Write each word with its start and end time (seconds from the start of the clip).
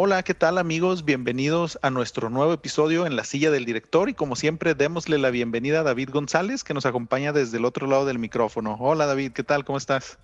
Hola, 0.00 0.22
¿qué 0.22 0.32
tal 0.32 0.58
amigos? 0.58 1.04
Bienvenidos 1.04 1.76
a 1.82 1.90
nuestro 1.90 2.30
nuevo 2.30 2.52
episodio 2.52 3.04
en 3.04 3.16
la 3.16 3.24
silla 3.24 3.50
del 3.50 3.64
director 3.64 4.08
y 4.08 4.14
como 4.14 4.36
siempre 4.36 4.76
démosle 4.76 5.18
la 5.18 5.30
bienvenida 5.30 5.80
a 5.80 5.82
David 5.82 6.10
González 6.12 6.62
que 6.62 6.72
nos 6.72 6.86
acompaña 6.86 7.32
desde 7.32 7.58
el 7.58 7.64
otro 7.64 7.88
lado 7.88 8.06
del 8.06 8.20
micrófono. 8.20 8.76
Hola 8.78 9.06
David, 9.06 9.32
¿qué 9.32 9.42
tal? 9.42 9.64
¿Cómo 9.64 9.76
estás? 9.76 10.16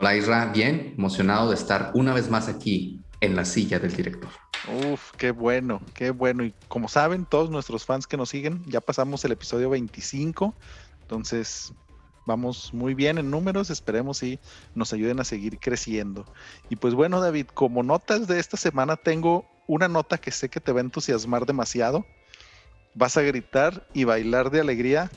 Hola 0.00 0.14
Isra, 0.14 0.52
bien, 0.52 0.92
emocionado 0.98 1.48
de 1.48 1.54
estar 1.54 1.92
una 1.94 2.12
vez 2.12 2.28
más 2.28 2.48
aquí 2.48 3.00
en 3.22 3.36
la 3.36 3.46
silla 3.46 3.78
del 3.78 3.96
director. 3.96 4.28
Uf, 4.92 5.12
qué 5.12 5.30
bueno, 5.30 5.80
qué 5.94 6.10
bueno. 6.10 6.44
Y 6.44 6.52
como 6.68 6.86
saben, 6.86 7.24
todos 7.24 7.48
nuestros 7.48 7.86
fans 7.86 8.06
que 8.06 8.18
nos 8.18 8.28
siguen, 8.28 8.64
ya 8.66 8.82
pasamos 8.82 9.24
el 9.24 9.32
episodio 9.32 9.70
25, 9.70 10.54
entonces 11.00 11.72
vamos 12.26 12.74
muy 12.74 12.94
bien 12.94 13.16
en 13.16 13.30
números, 13.30 13.70
esperemos 13.70 14.22
y 14.22 14.38
nos 14.74 14.92
ayuden 14.92 15.20
a 15.20 15.24
seguir 15.24 15.58
creciendo. 15.58 16.26
Y 16.68 16.76
pues 16.76 16.92
bueno, 16.92 17.20
David, 17.20 17.46
como 17.46 17.82
notas 17.82 18.26
de 18.26 18.38
esta 18.38 18.56
semana 18.56 18.96
tengo 18.96 19.46
una 19.66 19.88
nota 19.88 20.18
que 20.18 20.30
sé 20.30 20.48
que 20.48 20.60
te 20.60 20.72
va 20.72 20.80
a 20.80 20.84
entusiasmar 20.84 21.46
demasiado. 21.46 22.04
Vas 22.94 23.16
a 23.16 23.22
gritar 23.22 23.86
y 23.94 24.04
bailar 24.04 24.50
de 24.50 24.60
alegría 24.60 25.10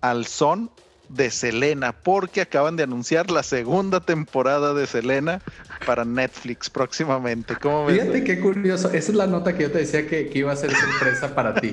al 0.00 0.26
son 0.26 0.70
de 1.10 1.30
Selena, 1.30 1.92
porque 1.92 2.40
acaban 2.40 2.76
de 2.76 2.84
anunciar 2.84 3.30
la 3.30 3.42
segunda 3.42 4.00
temporada 4.00 4.74
de 4.74 4.86
Selena 4.86 5.42
para 5.84 6.04
Netflix 6.04 6.70
próximamente. 6.70 7.56
¿Cómo 7.56 7.86
ves? 7.86 8.00
Fíjate 8.00 8.24
qué 8.24 8.40
curioso. 8.40 8.88
Esa 8.88 9.12
es 9.12 9.14
la 9.14 9.26
nota 9.26 9.56
que 9.56 9.64
yo 9.64 9.72
te 9.72 9.78
decía 9.78 10.06
que, 10.06 10.30
iba 10.34 10.52
a 10.52 10.56
ser 10.56 10.70
sorpresa 10.74 11.34
para 11.34 11.54
ti. 11.54 11.72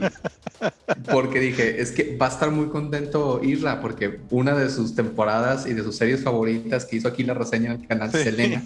Porque 1.11 1.39
dije, 1.39 1.81
es 1.81 1.91
que 1.91 2.17
va 2.17 2.25
a 2.25 2.29
estar 2.29 2.49
muy 2.49 2.67
contento 2.67 3.41
Isra, 3.43 3.79
porque 3.79 4.19
una 4.31 4.55
de 4.55 4.69
sus 4.69 4.95
temporadas 4.95 5.67
y 5.67 5.73
de 5.73 5.83
sus 5.83 5.95
series 5.95 6.23
favoritas 6.23 6.85
que 6.85 6.95
hizo 6.97 7.07
aquí 7.07 7.23
la 7.23 7.35
reseña 7.35 7.73
en 7.73 7.81
el 7.81 7.87
canal 7.87 8.11
Selena, 8.11 8.63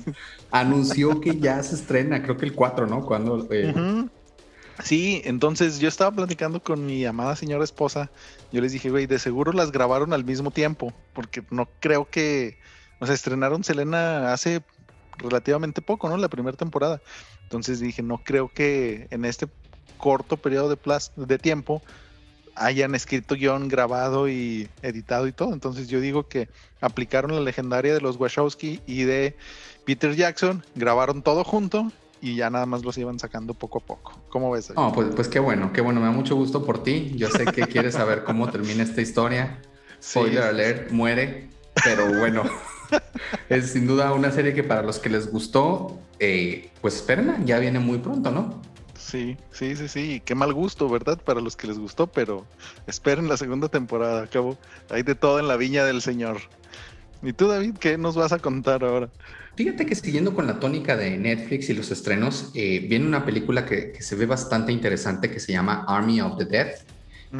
anunció 0.52 1.20
que 1.20 1.38
ya 1.38 1.62
se 1.64 1.76
estrena, 1.76 2.24
creo 2.24 2.38
que 2.38 2.46
el 2.46 2.54
4, 2.54 2.88
¿no? 2.88 3.06
Cuando... 3.06 3.48
Eh, 3.52 3.74
Sí, 4.84 5.22
entonces 5.26 5.80
yo 5.80 5.88
estaba 5.88 6.12
platicando 6.12 6.62
con 6.62 6.86
mi 6.86 7.06
amada 7.06 7.36
señora 7.36 7.64
esposa. 7.64 8.10
Yo 8.52 8.62
les 8.62 8.72
dije, 8.72 8.90
güey, 8.90 9.06
de 9.06 9.20
seguro 9.20 9.52
las 9.52 9.72
grabaron 9.72 10.14
al 10.14 10.24
mismo 10.24 10.52
tiempo, 10.52 10.94
porque 11.14 11.44
no 11.52 11.70
creo 11.80 12.10
que, 12.10 12.58
o 13.00 13.06
sea, 13.06 13.14
estrenaron 13.16 13.64
Selena 13.64 14.34
hace 14.34 14.64
relativamente 15.18 15.82
poco, 15.82 16.10
¿no? 16.10 16.18
La 16.18 16.30
primera 16.30 16.58
temporada. 16.58 17.02
Entonces 17.44 17.80
dije, 17.80 18.02
no 18.02 18.20
creo 18.24 18.50
que 18.50 19.08
en 19.12 19.26
este 19.26 19.48
corto 19.98 20.38
periodo 20.38 20.70
de, 20.70 20.78
de 21.16 21.38
tiempo 21.38 21.82
hayan 22.56 22.96
escrito 22.96 23.36
guion, 23.36 23.68
grabado 23.68 24.28
y 24.28 24.70
editado 24.82 25.28
y 25.28 25.32
todo. 25.32 25.54
Entonces 25.54 25.88
yo 25.88 26.00
digo 26.00 26.28
que 26.28 26.50
aplicaron 26.80 27.36
la 27.36 27.42
legendaria 27.42 27.94
de 27.94 28.02
los 28.02 28.18
Wachowski 28.18 28.82
y 28.86 29.04
de 29.04 29.36
Peter 29.86 30.16
Jackson, 30.16 30.64
grabaron 30.76 31.22
todo 31.22 31.44
junto 31.44 31.92
y 32.22 32.36
ya 32.36 32.50
nada 32.50 32.66
más 32.68 32.84
los 32.84 32.98
iban 32.98 33.20
sacando 33.20 33.54
poco 33.54 33.80
a 33.80 33.82
poco. 33.82 34.14
¿Cómo 34.30 34.52
ves? 34.52 34.72
No, 34.76 34.94
pues, 34.94 35.10
pues 35.16 35.28
qué 35.28 35.40
bueno, 35.40 35.74
qué 35.74 35.82
bueno, 35.82 36.00
me 36.00 36.06
da 36.06 36.12
mucho 36.12 36.36
gusto 36.36 36.64
por 36.64 36.84
ti. 36.84 37.12
Yo 37.16 37.30
sé 37.30 37.46
que 37.46 37.64
quieres 37.64 37.96
saber 37.96 38.24
cómo 38.24 38.50
termina 38.50 38.84
esta 38.84 39.02
historia. 39.02 39.60
Spoiler 40.02 40.44
alert, 40.44 40.92
muere, 40.92 41.50
pero 41.84 42.08
bueno, 42.20 42.44
es 43.50 43.72
sin 43.72 43.88
duda 43.88 44.14
una 44.14 44.32
serie 44.32 44.54
que 44.54 44.64
para 44.64 44.84
los 44.84 45.00
que 45.00 45.10
les 45.10 45.32
gustó, 45.32 46.00
eh, 46.20 46.70
pues 46.82 46.96
espérenla, 46.96 47.40
ya 47.44 47.60
viene 47.60 47.80
muy 47.80 47.98
pronto, 47.98 48.32
¿no? 48.32 48.62
Sí, 48.98 49.36
sí, 49.52 49.76
sí, 49.76 49.88
sí. 49.88 50.22
Qué 50.24 50.36
mal 50.36 50.54
gusto, 50.54 50.88
¿verdad? 50.88 51.20
Para 51.22 51.42
los 51.42 51.56
que 51.56 51.68
les 51.68 51.80
gustó, 51.80 52.08
pero 52.08 52.46
esperen 52.88 53.28
la 53.28 53.38
segunda 53.38 53.68
temporada. 53.68 54.24
Acabo, 54.24 54.58
hay 54.90 55.04
de 55.04 55.16
todo 55.16 55.40
en 55.40 55.48
la 55.48 55.58
viña 55.58 55.84
del 55.86 56.02
Señor. 56.02 56.38
¿Y 57.24 57.34
tú, 57.34 57.48
David, 57.48 57.78
qué 57.80 57.98
nos 57.98 58.16
vas 58.16 58.32
a 58.32 58.40
contar 58.40 58.84
ahora? 58.84 59.10
Fíjate 59.56 59.86
que 59.86 59.96
siguiendo 59.96 60.34
con 60.34 60.48
la 60.48 60.60
tónica 60.60 60.96
de 60.96 61.18
Netflix 61.18 61.70
y 61.70 61.74
los 61.74 61.92
estrenos, 61.92 62.52
eh, 62.54 62.86
viene 62.88 63.06
una 63.06 63.26
película 63.26 63.66
que, 63.66 63.94
se 64.00 64.16
ve 64.16 64.26
bastante 64.26 64.72
interesante 64.72 65.30
que 65.30 65.40
se 65.40 65.52
llama 65.52 65.86
Army 65.88 66.22
of 66.22 66.38
the 66.38 66.46
Dead, 66.46 66.72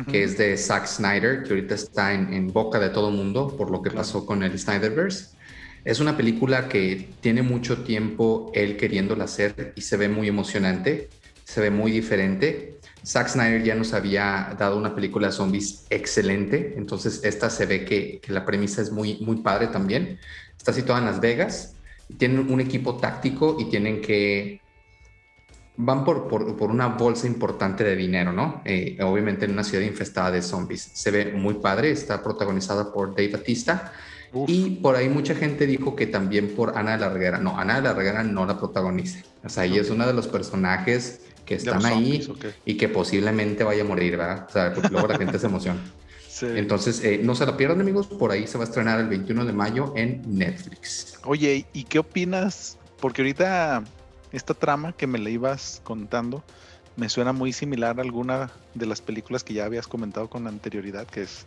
que 0.10 0.24
es 0.24 0.38
de 0.38 0.58
Zack 0.58 0.86
Snyder, 0.86 1.44
que 1.44 1.50
ahorita 1.50 1.76
está 1.76 2.14
en, 2.14 2.52
boca 2.52 2.80
de 2.80 2.90
todo 2.90 3.10
el 3.10 3.16
mundo 3.16 3.56
por 3.58 3.72
lo 3.72 3.82
que 3.82 3.92
pasó 3.92 4.26
con 4.26 4.44
el 4.44 4.58
Snyderverse. 4.58 5.36
Es 5.84 6.00
una 6.00 6.16
película 6.16 6.70
que 6.70 7.10
tiene 7.22 7.42
mucho 7.42 7.84
tiempo 7.84 8.52
él 8.54 8.78
queriéndola 8.78 9.24
hacer 9.24 9.74
y 9.76 9.82
se 9.82 9.98
ve 9.98 10.08
muy 10.08 10.28
emocionante, 10.28 11.10
se 11.44 11.60
ve 11.60 11.72
muy 11.72 11.92
diferente. 11.92 12.78
Zack 13.06 13.30
Snyder 13.30 13.64
ya 13.64 13.76
nos 13.76 13.94
había 13.94 14.56
dado 14.60 14.78
una 14.78 14.94
película 14.94 15.28
de 15.28 15.34
zombies 15.34 15.86
excelente, 15.90 16.76
entonces 16.78 17.22
esta 17.24 17.50
se 17.50 17.66
ve 17.66 17.84
que, 17.84 18.20
que 18.22 18.32
la 18.32 18.46
premisa 18.46 18.82
es 18.82 18.92
muy, 18.92 19.18
muy 19.22 19.38
padre 19.38 19.68
también. 19.68 20.20
Está 20.58 20.72
situada 20.72 21.00
en 21.00 21.08
Las 21.08 21.20
Vegas, 21.20 21.74
tienen 22.18 22.52
un 22.52 22.60
equipo 22.60 22.98
táctico 22.98 23.58
y 23.60 23.66
tienen 23.66 24.02
que 24.02 24.62
van 25.78 26.06
por, 26.06 26.28
por, 26.28 26.70
una 26.70 26.88
bolsa 26.88 27.28
importante 27.28 27.84
de 27.84 27.96
dinero, 27.96 28.34
¿no? 28.34 28.62
Eh, 28.66 28.98
obviamente 29.02 29.46
en 29.46 29.52
una 29.52 29.64
ciudad 29.64 29.84
infestada 29.84 30.32
de 30.32 30.42
zombies. 30.42 30.92
Se 30.94 31.10
ve 31.12 31.32
muy 31.34 31.56
padre, 31.56 31.92
está 31.92 32.22
protagonizada 32.22 32.92
por 32.94 33.16
Dave 33.16 33.30
Batista. 33.30 33.92
Y 34.48 34.78
por 34.78 34.96
ahí 34.96 35.10
mucha 35.10 35.36
gente 35.36 35.66
dijo 35.68 35.96
que 35.96 36.08
también 36.08 36.56
por 36.56 36.78
Ana 36.78 36.92
de 36.92 37.00
la 37.00 37.10
Reguera. 37.10 37.38
No, 37.38 37.58
Ana 37.60 37.76
de 37.76 37.82
la 37.82 37.94
Reguera 37.94 38.24
no 38.24 38.46
la 38.46 38.58
protagoniza. 38.58 39.20
O 39.44 39.50
sea, 39.50 39.66
ella 39.66 39.82
es 39.82 39.90
uno 39.90 40.08
de 40.08 40.14
los 40.14 40.28
personajes 40.28 41.22
que 41.46 41.56
están 41.56 41.86
ahí 41.86 42.26
y 42.64 42.78
que 42.78 42.88
posiblemente 42.88 43.64
vaya 43.64 43.84
a 43.84 43.86
morir, 43.86 44.16
¿verdad? 44.16 44.46
O 44.48 44.52
sea, 44.52 44.74
porque 44.74 44.90
luego 44.90 45.08
la 45.08 45.18
gente 45.18 45.38
se 45.38 45.48
emociona. 45.48 45.82
Entonces, 46.42 47.04
eh, 47.04 47.20
no 47.24 47.36
se 47.36 47.46
la 47.46 47.58
pierdan, 47.58 47.82
amigos. 47.82 48.08
Por 48.08 48.32
ahí 48.32 48.48
se 48.48 48.58
va 48.58 48.64
a 48.64 48.68
estrenar 48.68 49.00
el 49.00 49.08
21 49.08 49.46
de 49.46 49.54
mayo 49.54 49.94
en 49.96 50.22
Netflix. 50.28 51.20
Oye, 51.24 51.66
¿y 51.74 51.84
qué 51.84 52.00
opinas? 52.00 52.78
Porque 53.00 53.22
ahorita 53.22 53.84
esta 54.32 54.54
trama 54.54 54.94
que 54.94 55.08
me 55.08 55.20
la 55.20 55.30
ibas 55.30 55.82
contando 55.84 56.44
me 56.96 57.10
suena 57.10 57.34
muy 57.34 57.54
similar 57.54 58.00
a 58.00 58.04
alguna 58.04 58.52
de 58.74 58.86
las 58.86 59.02
películas 59.02 59.44
que 59.44 59.54
ya 59.54 59.66
habías 59.66 59.88
comentado 59.88 60.30
con 60.30 60.48
anterioridad, 60.48 61.08
que 61.08 61.24
es 61.24 61.46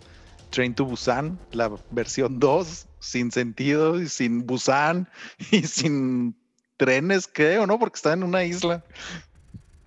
Train 0.51 0.75
to 0.75 0.85
Busan, 0.85 1.39
la 1.53 1.71
versión 1.91 2.39
2, 2.39 2.87
sin 2.99 3.31
sentido 3.31 4.01
y 4.01 4.09
sin 4.09 4.47
Busan 4.47 5.09
y 5.51 5.63
sin 5.63 6.37
trenes, 6.77 7.29
creo, 7.33 7.67
¿no? 7.67 7.79
Porque 7.79 7.97
está 7.97 8.13
en 8.13 8.23
una 8.23 8.45
isla. 8.45 8.85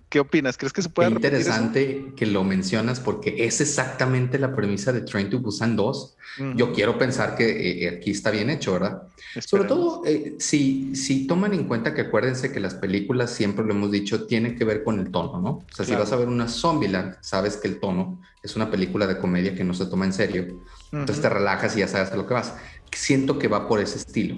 ¿Qué 0.08 0.20
opinas? 0.20 0.56
¿Crees 0.56 0.72
que 0.72 0.80
se 0.80 0.88
puede 0.88 1.10
interesante 1.10 2.12
que 2.16 2.24
lo 2.24 2.42
mencionas 2.42 2.98
porque 2.98 3.44
es 3.44 3.60
exactamente 3.60 4.38
la 4.38 4.54
premisa 4.54 4.90
de 4.92 5.02
Train 5.02 5.28
to 5.28 5.40
Busan 5.40 5.76
2. 5.76 6.16
Yo 6.54 6.72
quiero 6.72 6.96
pensar 6.98 7.34
que 7.36 7.48
eh, 7.48 7.84
eh, 7.84 7.88
aquí 7.88 8.12
está 8.12 8.30
bien 8.30 8.48
hecho, 8.48 8.72
¿verdad? 8.72 9.02
Sobre 9.44 9.64
todo 9.64 10.02
eh, 10.06 10.36
si, 10.38 10.94
si 10.94 11.26
toman 11.26 11.52
en 11.52 11.64
cuenta 11.64 11.94
que 11.94 12.02
acuérdense 12.02 12.52
que 12.52 12.60
las 12.60 12.74
películas, 12.74 13.32
siempre 13.32 13.64
lo 13.64 13.72
hemos 13.72 13.90
dicho, 13.90 14.24
tienen 14.26 14.56
que 14.56 14.64
ver 14.64 14.84
con 14.84 14.98
el 14.98 15.10
tono, 15.10 15.40
¿no? 15.40 15.50
O 15.50 15.66
sea, 15.74 15.84
si 15.84 15.94
vas 15.94 16.12
a 16.12 16.16
ver 16.16 16.28
una 16.28 16.48
Zombieland, 16.48 17.16
sabes 17.20 17.56
que 17.56 17.68
el 17.68 17.80
tono 17.80 18.20
es 18.42 18.56
una 18.56 18.70
película 18.70 19.06
de 19.06 19.18
comedia 19.18 19.54
que 19.54 19.64
no 19.64 19.74
se 19.74 19.86
toma 19.86 20.06
en 20.06 20.12
serio. 20.12 20.62
Entonces 20.92 21.20
te 21.20 21.28
relajas 21.28 21.76
y 21.76 21.80
ya 21.80 21.88
sabes 21.88 22.12
a 22.12 22.16
lo 22.16 22.26
que 22.26 22.34
vas. 22.34 22.54
Siento 22.92 23.38
que 23.38 23.48
va 23.48 23.68
por 23.68 23.80
ese 23.80 23.98
estilo. 23.98 24.36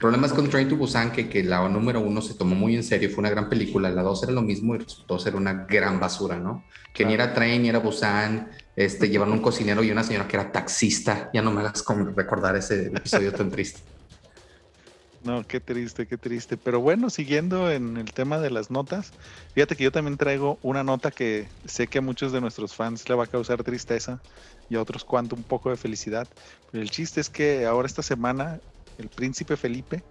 Problemas 0.00 0.32
con 0.32 0.48
Train 0.48 0.68
to 0.68 0.76
Busan, 0.76 1.10
que, 1.10 1.28
que 1.28 1.42
la 1.42 1.68
número 1.68 2.00
uno 2.00 2.22
se 2.22 2.34
tomó 2.34 2.54
muy 2.54 2.76
en 2.76 2.84
serio, 2.84 3.10
fue 3.10 3.18
una 3.18 3.30
gran 3.30 3.48
película, 3.48 3.90
la 3.90 4.02
dos 4.02 4.22
era 4.22 4.32
lo 4.32 4.42
mismo 4.42 4.74
y 4.74 4.78
resultó 4.78 5.18
ser 5.18 5.34
una 5.34 5.66
gran 5.68 5.98
basura, 5.98 6.38
¿no? 6.38 6.64
Que 6.94 7.04
ni 7.04 7.14
era 7.14 7.34
Train, 7.34 7.62
ni 7.62 7.68
era 7.68 7.80
Busan, 7.80 8.48
este, 8.76 9.08
llevaron 9.08 9.34
un 9.34 9.40
cocinero 9.40 9.82
y 9.82 9.90
una 9.90 10.04
señora 10.04 10.28
que 10.28 10.36
era 10.36 10.52
taxista, 10.52 11.30
ya 11.34 11.42
no 11.42 11.50
me 11.50 11.60
hagas 11.60 11.84
recordar 12.14 12.56
ese 12.56 12.86
episodio 12.86 13.32
tan 13.32 13.50
triste. 13.50 13.80
No, 15.26 15.44
qué 15.44 15.58
triste, 15.58 16.06
qué 16.06 16.16
triste. 16.16 16.56
Pero 16.56 16.80
bueno, 16.80 17.10
siguiendo 17.10 17.68
en 17.72 17.96
el 17.96 18.12
tema 18.12 18.38
de 18.38 18.50
las 18.50 18.70
notas, 18.70 19.12
fíjate 19.54 19.74
que 19.74 19.82
yo 19.82 19.90
también 19.90 20.16
traigo 20.16 20.56
una 20.62 20.84
nota 20.84 21.10
que 21.10 21.48
sé 21.64 21.88
que 21.88 21.98
a 21.98 22.00
muchos 22.00 22.30
de 22.30 22.40
nuestros 22.40 22.76
fans 22.76 23.08
le 23.08 23.16
va 23.16 23.24
a 23.24 23.26
causar 23.26 23.64
tristeza 23.64 24.20
y 24.70 24.76
a 24.76 24.80
otros 24.80 25.04
cuanto 25.04 25.34
un 25.34 25.42
poco 25.42 25.70
de 25.70 25.76
felicidad. 25.76 26.28
Pero 26.70 26.80
el 26.80 26.90
chiste 26.90 27.20
es 27.20 27.28
que 27.28 27.66
ahora 27.66 27.86
esta 27.86 28.02
semana 28.02 28.60
el 28.98 29.08
príncipe 29.08 29.56
Felipe, 29.56 30.02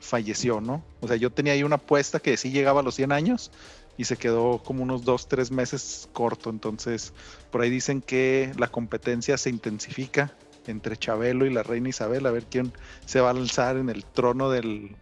falleció, 0.00 0.60
¿no? 0.60 0.84
O 1.00 1.08
sea, 1.08 1.16
yo 1.16 1.30
tenía 1.30 1.54
ahí 1.54 1.62
una 1.62 1.76
apuesta 1.76 2.20
que 2.20 2.36
sí 2.36 2.50
llegaba 2.50 2.80
a 2.80 2.82
los 2.82 2.94
100 2.94 3.12
años 3.12 3.50
y 3.96 4.04
se 4.04 4.16
quedó 4.16 4.62
como 4.62 4.82
unos 4.82 5.04
2, 5.04 5.28
3 5.28 5.50
meses 5.50 6.08
corto. 6.12 6.50
Entonces, 6.50 7.12
por 7.50 7.62
ahí 7.62 7.70
dicen 7.70 8.02
que 8.02 8.52
la 8.58 8.68
competencia 8.68 9.38
se 9.38 9.50
intensifica 9.50 10.34
entre 10.66 10.96
Chabelo 10.96 11.46
y 11.46 11.52
la 11.52 11.62
reina 11.62 11.88
Isabel, 11.88 12.26
a 12.26 12.30
ver 12.30 12.44
quién 12.44 12.72
se 13.06 13.20
va 13.20 13.28
a 13.28 13.32
alzar 13.32 13.76
en 13.76 13.88
el 13.88 14.04
trono 14.04 14.50
del 14.50 14.96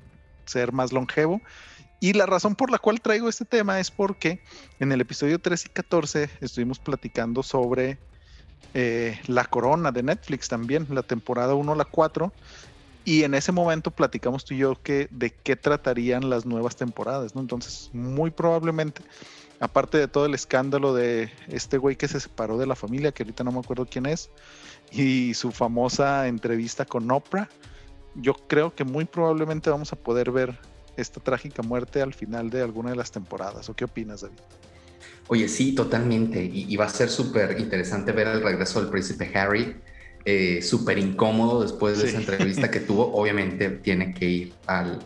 ser 0.45 0.73
más 0.73 0.93
longevo. 0.93 1.41
Y 2.01 2.15
la 2.15 2.27
razón 2.27 2.57
por 2.57 2.71
la 2.71 2.79
cual 2.79 3.01
traigo 3.01 3.29
este 3.29 3.45
tema 3.45 3.79
es 3.79 3.91
porque 3.91 4.43
en 4.81 4.91
el 4.91 5.01
episodio 5.01 5.39
13 5.39 5.69
y 5.69 5.71
14 5.71 6.31
estuvimos 6.41 6.81
platicando 6.81 7.45
sobre 7.45 7.99
eh, 8.75 9.21
La 9.29 9.45
Corona 9.45 9.93
de 9.93 10.03
Netflix 10.03 10.49
también, 10.49 10.89
la 10.91 11.05
temporada 11.05 11.55
1 11.55 11.75
la 11.77 11.85
4, 11.85 12.33
y 13.05 13.25
en 13.25 13.35
ese 13.35 13.53
momento 13.53 13.91
platicamos 13.91 14.45
tú 14.45 14.55
y 14.55 14.59
yo 14.59 14.81
que 14.83 15.09
de 15.11 15.31
qué 15.31 15.57
tratarían 15.57 16.31
las 16.31 16.47
nuevas 16.47 16.77
temporadas, 16.77 17.35
¿no? 17.35 17.41
Entonces, 17.41 17.91
muy 17.93 18.31
probablemente, 18.31 19.03
aparte 19.61 19.99
de 19.99 20.09
todo 20.09 20.27
el 20.27 20.35
escándalo 20.35 20.95
de 20.95 21.31
este 21.49 21.79
güey 21.79 21.97
que 21.97 22.09
se 22.09 22.21
separó 22.21 22.59
de 22.59 22.67
la 22.67 22.77
familia, 22.77 23.13
que 23.13 23.23
ahorita 23.23 23.45
no 23.45 23.53
me 23.53 23.61
acuerdo 23.61 23.87
quién 23.87 24.07
es, 24.07 24.31
y 24.91 25.35
su 25.35 25.53
famosa 25.53 26.29
entrevista 26.29 26.85
con 26.85 27.11
Oprah, 27.11 27.49
yo 28.15 28.35
creo 28.35 28.75
que 28.75 28.85
muy 28.85 29.05
probablemente 29.05 29.71
vamos 29.71 29.93
a 29.93 29.97
poder 29.97 30.31
ver 30.31 30.59
esta 30.97 31.21
trágica 31.21 31.63
muerte 31.63 32.03
al 32.03 32.13
final 32.13 32.51
de 32.51 32.63
alguna 32.63 32.91
de 32.91 32.97
las 32.97 33.11
temporadas. 33.11 33.69
¿O 33.69 33.75
qué 33.75 33.85
opinas, 33.85 34.21
David? 34.21 34.39
Oye, 35.29 35.49
sí, 35.49 35.75
totalmente. 35.75 36.45
Y, 36.45 36.77
va 36.77 36.87
a 36.87 36.89
ser 36.89 37.09
súper 37.09 37.59
interesante 37.59 38.13
ver 38.13 38.29
el 38.29 38.43
regreso 38.43 38.81
del 38.81 38.91
príncipe 38.91 39.31
Harry. 39.35 39.77
Eh, 40.25 40.63
súper 40.63 40.99
incómodo 40.99 41.63
después 41.63 41.99
de 41.99 42.09
esa 42.09 42.19
entrevista 42.19 42.71
que 42.71 42.81
tuvo. 42.81 43.13
Obviamente 43.15 43.71
tiene 43.71 44.15
que 44.15 44.25
ir 44.27 44.55
al, 44.67 45.01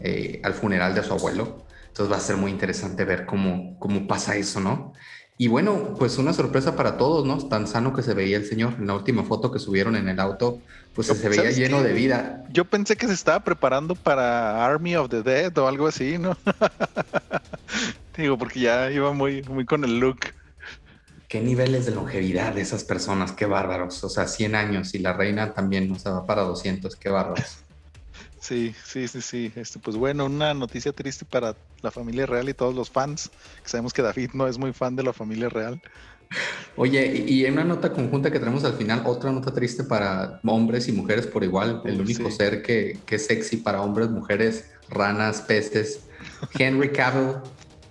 eh, 0.00 0.40
al 0.44 0.54
funeral 0.54 0.94
de 0.94 1.02
su 1.02 1.12
abuelo. 1.12 1.64
Entonces 1.88 2.12
va 2.12 2.18
a 2.18 2.20
ser 2.20 2.36
muy 2.36 2.50
interesante 2.50 3.04
ver 3.04 3.26
cómo, 3.26 3.78
cómo 3.78 4.06
pasa 4.06 4.36
eso, 4.36 4.60
¿no? 4.60 4.92
Y 5.36 5.48
bueno, 5.48 5.94
pues 5.98 6.18
una 6.18 6.32
sorpresa 6.32 6.76
para 6.76 6.96
todos, 6.96 7.26
¿no? 7.26 7.38
Tan 7.48 7.66
sano 7.66 7.92
que 7.92 8.02
se 8.02 8.14
veía 8.14 8.36
el 8.36 8.46
señor. 8.46 8.74
En 8.78 8.86
la 8.86 8.94
última 8.94 9.24
foto 9.24 9.50
que 9.50 9.58
subieron 9.58 9.96
en 9.96 10.08
el 10.08 10.20
auto, 10.20 10.60
pues 10.94 11.08
se 11.08 11.28
veía 11.28 11.50
lleno 11.50 11.82
de 11.82 11.92
vida. 11.92 12.44
Yo 12.52 12.64
pensé 12.64 12.96
que 12.96 13.08
se 13.08 13.14
estaba 13.14 13.40
preparando 13.40 13.96
para 13.96 14.64
Army 14.64 14.94
of 14.94 15.08
the 15.08 15.22
Dead 15.22 15.56
o 15.58 15.66
algo 15.66 15.88
así, 15.88 16.18
¿no? 16.18 16.36
Digo, 18.16 18.38
porque 18.38 18.60
ya 18.60 18.92
iba 18.92 19.12
muy, 19.12 19.42
muy 19.42 19.64
con 19.64 19.82
el 19.82 19.98
look. 19.98 20.20
Qué 21.34 21.40
niveles 21.40 21.84
de 21.84 21.90
longevidad 21.90 22.54
de 22.54 22.60
esas 22.60 22.84
personas, 22.84 23.32
qué 23.32 23.44
bárbaros. 23.44 24.04
O 24.04 24.08
sea, 24.08 24.28
100 24.28 24.54
años 24.54 24.94
y 24.94 25.00
la 25.00 25.14
reina 25.14 25.52
también, 25.52 25.90
o 25.90 25.98
sea, 25.98 26.12
va 26.12 26.26
para 26.26 26.42
200, 26.42 26.94
qué 26.94 27.08
bárbaros. 27.08 27.56
Sí, 28.40 28.72
sí, 28.84 29.08
sí, 29.08 29.20
sí. 29.20 29.52
Este, 29.56 29.80
pues 29.80 29.96
bueno, 29.96 30.26
una 30.26 30.54
noticia 30.54 30.92
triste 30.92 31.24
para 31.24 31.56
la 31.82 31.90
familia 31.90 32.26
real 32.26 32.48
y 32.48 32.54
todos 32.54 32.74
los 32.74 32.88
fans, 32.88 33.30
que 33.62 33.68
sabemos 33.68 33.92
que 33.92 34.02
David 34.02 34.30
no 34.34 34.46
es 34.46 34.58
muy 34.58 34.72
fan 34.72 34.94
de 34.94 35.02
la 35.02 35.12
familia 35.12 35.48
real. 35.48 35.82
Oye, 36.76 37.24
y 37.26 37.46
en 37.46 37.54
una 37.54 37.64
nota 37.64 37.90
conjunta 37.92 38.30
que 38.30 38.38
tenemos 38.38 38.64
al 38.64 38.74
final, 38.74 39.02
otra 39.06 39.32
nota 39.32 39.52
triste 39.52 39.82
para 39.82 40.40
hombres 40.44 40.86
y 40.86 40.92
mujeres 40.92 41.26
por 41.26 41.42
igual, 41.42 41.82
el 41.84 42.00
único 42.00 42.30
ser 42.30 42.62
que, 42.62 43.00
que, 43.06 43.16
es 43.16 43.26
sexy 43.26 43.56
para 43.56 43.82
hombres, 43.82 44.08
mujeres, 44.08 44.70
ranas, 44.88 45.40
peces. 45.40 46.04
Henry 46.56 46.92
Cavill, 46.92 47.38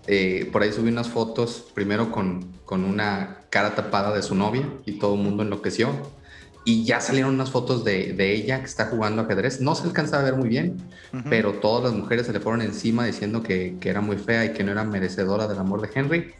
eh, 0.07 0.49
por 0.51 0.61
ahí 0.61 0.71
subí 0.71 0.89
unas 0.89 1.09
fotos, 1.09 1.65
primero 1.73 2.11
con, 2.11 2.51
con 2.65 2.83
una 2.83 3.41
cara 3.49 3.75
tapada 3.75 4.13
de 4.15 4.21
su 4.21 4.35
novia 4.35 4.67
y 4.85 4.93
todo 4.93 5.15
el 5.15 5.21
mundo 5.21 5.43
enloqueció 5.43 5.89
y 6.65 6.85
ya 6.85 7.01
salieron 7.01 7.33
unas 7.33 7.51
fotos 7.51 7.83
de, 7.83 8.13
de, 8.13 8.33
ella 8.33 8.59
que 8.59 8.65
está 8.65 8.85
jugando 8.85 9.23
ajedrez. 9.23 9.59
No 9.59 9.75
se 9.75 9.83
alcanza 9.83 10.19
a 10.19 10.23
ver 10.23 10.35
muy 10.35 10.47
bien, 10.47 10.77
pero 11.29 11.53
todas 11.53 11.83
las 11.83 11.93
mujeres 11.93 12.25
se 12.25 12.33
le 12.33 12.39
fueron 12.39 12.61
encima 12.61 13.05
diciendo 13.05 13.43
que, 13.43 13.75
que, 13.79 13.89
era 13.89 14.01
muy 14.01 14.17
fea 14.17 14.45
y 14.45 14.53
que 14.53 14.63
no 14.63 14.71
era 14.71 14.83
merecedora 14.83 15.47
del 15.47 15.59
amor 15.59 15.81
de 15.81 15.89
Henry. 15.93 16.33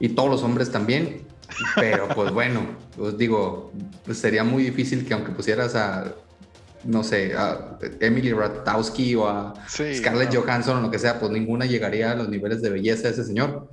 Y 0.00 0.10
todos 0.10 0.28
los 0.28 0.42
hombres 0.42 0.70
también. 0.70 1.22
Pero 1.76 2.08
pues 2.08 2.30
bueno, 2.34 2.60
os 2.98 3.16
digo, 3.16 3.72
pues 4.04 4.18
sería 4.18 4.44
muy 4.44 4.64
difícil 4.64 5.06
que 5.06 5.14
aunque 5.14 5.32
pusieras 5.32 5.74
a, 5.74 6.14
no 6.84 7.04
sé, 7.04 7.34
a 7.34 7.78
Emily 8.00 8.32
Ratajkowski 8.32 9.14
o 9.14 9.28
a 9.28 9.54
Scarlett 9.68 10.34
Johansson 10.34 10.78
o 10.78 10.80
lo 10.80 10.90
que 10.90 10.98
sea, 10.98 11.20
pues 11.20 11.32
ninguna 11.32 11.66
llegaría 11.66 12.12
a 12.12 12.14
los 12.14 12.28
niveles 12.28 12.62
de 12.62 12.70
belleza 12.70 13.04
de 13.04 13.10
ese 13.10 13.24
señor. 13.24 13.70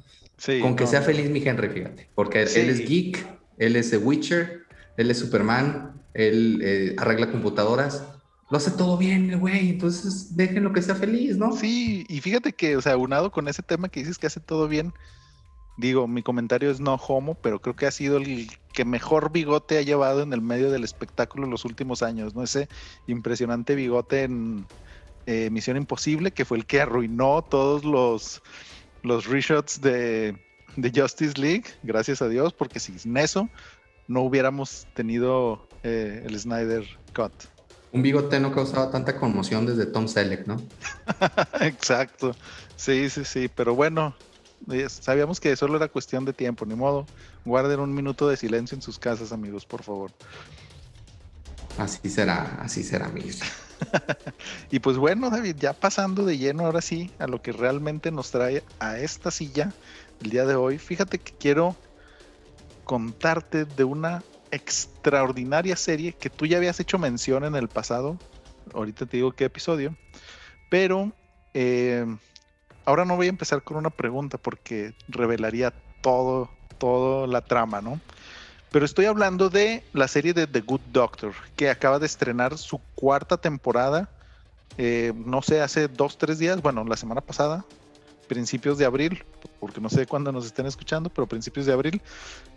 Con 0.61 0.75
que 0.75 0.87
sea 0.87 1.01
feliz 1.01 1.29
mi 1.29 1.41
Henry, 1.45 1.69
fíjate. 1.69 2.09
Porque 2.15 2.43
él 2.43 2.69
es 2.69 2.87
geek, 2.87 3.25
él 3.57 3.75
es 3.75 3.91
The 3.91 3.97
Witcher 3.97 4.61
él 4.97 5.11
es 5.11 5.19
Superman, 5.19 6.01
él 6.13 6.59
eh, 6.63 6.95
arregla 6.97 7.31
computadoras, 7.31 8.03
lo 8.49 8.57
hace 8.57 8.71
todo 8.71 8.97
bien 8.97 9.39
güey, 9.39 9.69
entonces 9.69 10.35
déjenlo 10.35 10.73
que 10.73 10.81
sea 10.81 10.95
feliz, 10.95 11.37
¿no? 11.37 11.55
Sí, 11.55 12.05
y 12.09 12.19
fíjate 12.19 12.53
que, 12.53 12.75
o 12.75 12.81
sea, 12.81 12.97
unado 12.97 13.31
con 13.31 13.47
ese 13.47 13.63
tema 13.63 13.89
que 13.89 14.01
dices 14.01 14.17
que 14.17 14.27
hace 14.27 14.39
todo 14.39 14.67
bien, 14.67 14.93
digo, 15.77 16.07
mi 16.07 16.23
comentario 16.23 16.69
es 16.71 16.79
no 16.79 16.95
homo, 16.95 17.35
pero 17.35 17.61
creo 17.61 17.75
que 17.75 17.87
ha 17.87 17.91
sido 17.91 18.17
el 18.17 18.49
que 18.73 18.85
mejor 18.85 19.31
bigote 19.31 19.77
ha 19.77 19.81
llevado 19.81 20.21
en 20.21 20.33
el 20.33 20.41
medio 20.41 20.71
del 20.71 20.83
espectáculo 20.83 21.45
en 21.45 21.51
los 21.51 21.65
últimos 21.65 22.03
años, 22.03 22.35
¿no? 22.35 22.43
Ese 22.43 22.67
impresionante 23.07 23.75
bigote 23.75 24.23
en 24.23 24.65
eh, 25.25 25.49
Misión 25.51 25.77
Imposible, 25.77 26.31
que 26.31 26.45
fue 26.45 26.57
el 26.57 26.65
que 26.65 26.81
arruinó 26.81 27.41
todos 27.41 27.83
los, 27.83 28.41
los 29.03 29.25
reshots 29.27 29.81
de, 29.81 30.35
de 30.75 30.91
Justice 30.95 31.39
League, 31.39 31.65
gracias 31.83 32.21
a 32.21 32.29
Dios, 32.29 32.53
porque 32.53 32.79
sin 32.79 33.17
eso 33.17 33.49
no 34.07 34.21
hubiéramos 34.21 34.87
tenido 34.93 35.67
eh, 35.83 36.23
el 36.25 36.39
Snyder 36.39 36.85
Cut. 37.15 37.33
Un 37.93 38.01
bigote 38.01 38.39
no 38.39 38.53
causaba 38.53 38.89
tanta 38.89 39.17
conmoción 39.17 39.65
desde 39.65 39.85
Tom 39.85 40.07
Selleck, 40.07 40.47
¿no? 40.47 40.61
Exacto. 41.61 42.33
Sí, 42.77 43.09
sí, 43.09 43.25
sí. 43.25 43.49
Pero 43.53 43.75
bueno, 43.75 44.15
sabíamos 44.89 45.39
que 45.39 45.55
solo 45.55 45.77
era 45.77 45.87
cuestión 45.87 46.25
de 46.25 46.33
tiempo, 46.33 46.65
ni 46.65 46.75
modo. 46.75 47.05
Guarden 47.45 47.79
un 47.79 47.93
minuto 47.93 48.27
de 48.27 48.37
silencio 48.37 48.75
en 48.75 48.81
sus 48.81 48.99
casas, 48.99 49.31
amigos, 49.31 49.65
por 49.65 49.83
favor. 49.83 50.11
Así 51.77 52.09
será, 52.09 52.57
así 52.61 52.83
será, 52.83 53.07
amigos. 53.07 53.39
y 54.71 54.79
pues 54.79 54.97
bueno, 54.97 55.29
David, 55.29 55.55
ya 55.57 55.73
pasando 55.73 56.25
de 56.25 56.37
lleno 56.37 56.65
ahora 56.65 56.81
sí 56.81 57.11
a 57.19 57.27
lo 57.27 57.41
que 57.41 57.51
realmente 57.51 58.11
nos 58.11 58.31
trae 58.31 58.63
a 58.79 58.99
esta 58.99 59.31
silla 59.31 59.73
el 60.21 60.29
día 60.29 60.45
de 60.45 60.55
hoy. 60.55 60.77
Fíjate 60.77 61.17
que 61.19 61.33
quiero 61.33 61.75
contarte 62.83 63.65
de 63.65 63.83
una 63.83 64.23
extraordinaria 64.51 65.75
serie 65.75 66.13
que 66.13 66.29
tú 66.29 66.45
ya 66.45 66.57
habías 66.57 66.79
hecho 66.79 66.99
mención 66.99 67.45
en 67.45 67.55
el 67.55 67.67
pasado. 67.67 68.17
Ahorita 68.73 69.05
te 69.05 69.17
digo 69.17 69.31
qué 69.31 69.45
episodio. 69.45 69.95
Pero 70.69 71.11
eh, 71.53 72.05
ahora 72.85 73.05
no 73.05 73.15
voy 73.15 73.27
a 73.27 73.29
empezar 73.29 73.63
con 73.63 73.77
una 73.77 73.89
pregunta 73.89 74.37
porque 74.37 74.93
revelaría 75.07 75.73
todo, 76.01 76.49
toda 76.77 77.27
la 77.27 77.41
trama, 77.41 77.81
¿no? 77.81 77.99
Pero 78.71 78.85
estoy 78.85 79.05
hablando 79.05 79.49
de 79.49 79.83
la 79.93 80.07
serie 80.07 80.33
de 80.33 80.47
The 80.47 80.61
Good 80.61 80.81
Doctor, 80.91 81.33
que 81.55 81.69
acaba 81.69 81.99
de 81.99 82.05
estrenar 82.05 82.57
su 82.57 82.79
cuarta 82.95 83.37
temporada. 83.37 84.09
Eh, 84.77 85.11
no 85.15 85.41
sé, 85.41 85.61
hace 85.61 85.89
dos, 85.89 86.17
tres 86.17 86.39
días, 86.39 86.61
bueno, 86.61 86.85
la 86.85 86.95
semana 86.95 87.19
pasada, 87.19 87.65
principios 88.29 88.77
de 88.77 88.85
abril, 88.85 89.25
porque 89.59 89.81
no 89.81 89.89
sé 89.89 90.07
cuándo 90.07 90.31
nos 90.31 90.45
estén 90.45 90.65
escuchando, 90.65 91.09
pero 91.09 91.27
principios 91.27 91.65
de 91.65 91.73
abril, 91.73 92.01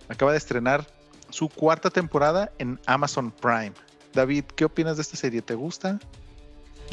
acaba 0.08 0.30
de 0.30 0.38
estrenar 0.38 0.86
su 1.30 1.48
cuarta 1.48 1.90
temporada 1.90 2.52
en 2.58 2.78
Amazon 2.86 3.32
Prime. 3.32 3.72
David, 4.12 4.44
¿qué 4.54 4.64
opinas 4.64 4.96
de 4.96 5.02
esta 5.02 5.16
serie? 5.16 5.42
¿Te 5.42 5.56
gusta? 5.56 5.98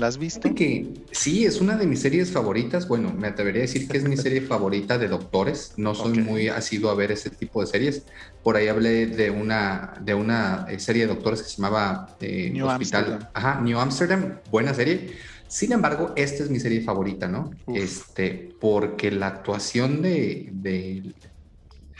¿La 0.01 0.07
has 0.07 0.18
visto? 0.18 0.56
Que 0.56 0.88
sí, 1.12 1.45
es 1.45 1.62
una 1.62 1.77
de 1.77 1.86
mis 1.86 2.01
series 2.01 2.31
favoritas. 2.31 2.88
Bueno, 2.88 3.13
me 3.13 3.27
atrevería 3.27 3.62
a 3.62 3.68
decir 3.68 3.88
que 3.88 3.98
es 3.98 4.03
mi 4.03 4.18
serie 4.18 4.42
favorita 4.42 4.98
de 4.98 5.07
doctores. 5.07 5.74
No 5.77 5.94
soy 5.94 6.18
muy 6.18 6.48
asiduo 6.48 6.89
a 6.89 6.95
ver 6.95 7.12
ese 7.12 7.30
tipo 7.30 7.62
de 7.62 7.68
series. 7.68 8.01
Por 8.42 8.56
ahí 8.56 8.68
hablé 8.68 9.06
de 9.06 9.30
una, 9.30 9.94
de 10.01 10.15
una 10.15 10.65
eh, 10.68 10.80
serie 10.80 11.03
de 11.03 11.13
doctores 11.13 11.44
que 11.44 11.50
se 11.50 11.57
llamaba 11.57 12.18
eh, 12.19 12.50
New 12.51 12.65
Hospital. 12.65 13.03
Amsterdam. 13.03 13.30
Ajá, 13.31 13.62
New 13.62 13.77
Amsterdam. 13.77 14.39
Buena 14.50 14.74
serie. 14.74 15.12
Sin 15.48 15.71
embargo, 15.71 16.13
esta 16.15 16.45
es 16.45 16.50
mi 16.50 16.59
serie 16.59 16.81
favorita, 16.81 17.28
¿no? 17.28 17.52
Este, 17.68 18.56
porque 18.59 19.11
la 19.11 19.28
actuación 19.28 20.02
de, 20.02 20.49
de 20.52 21.14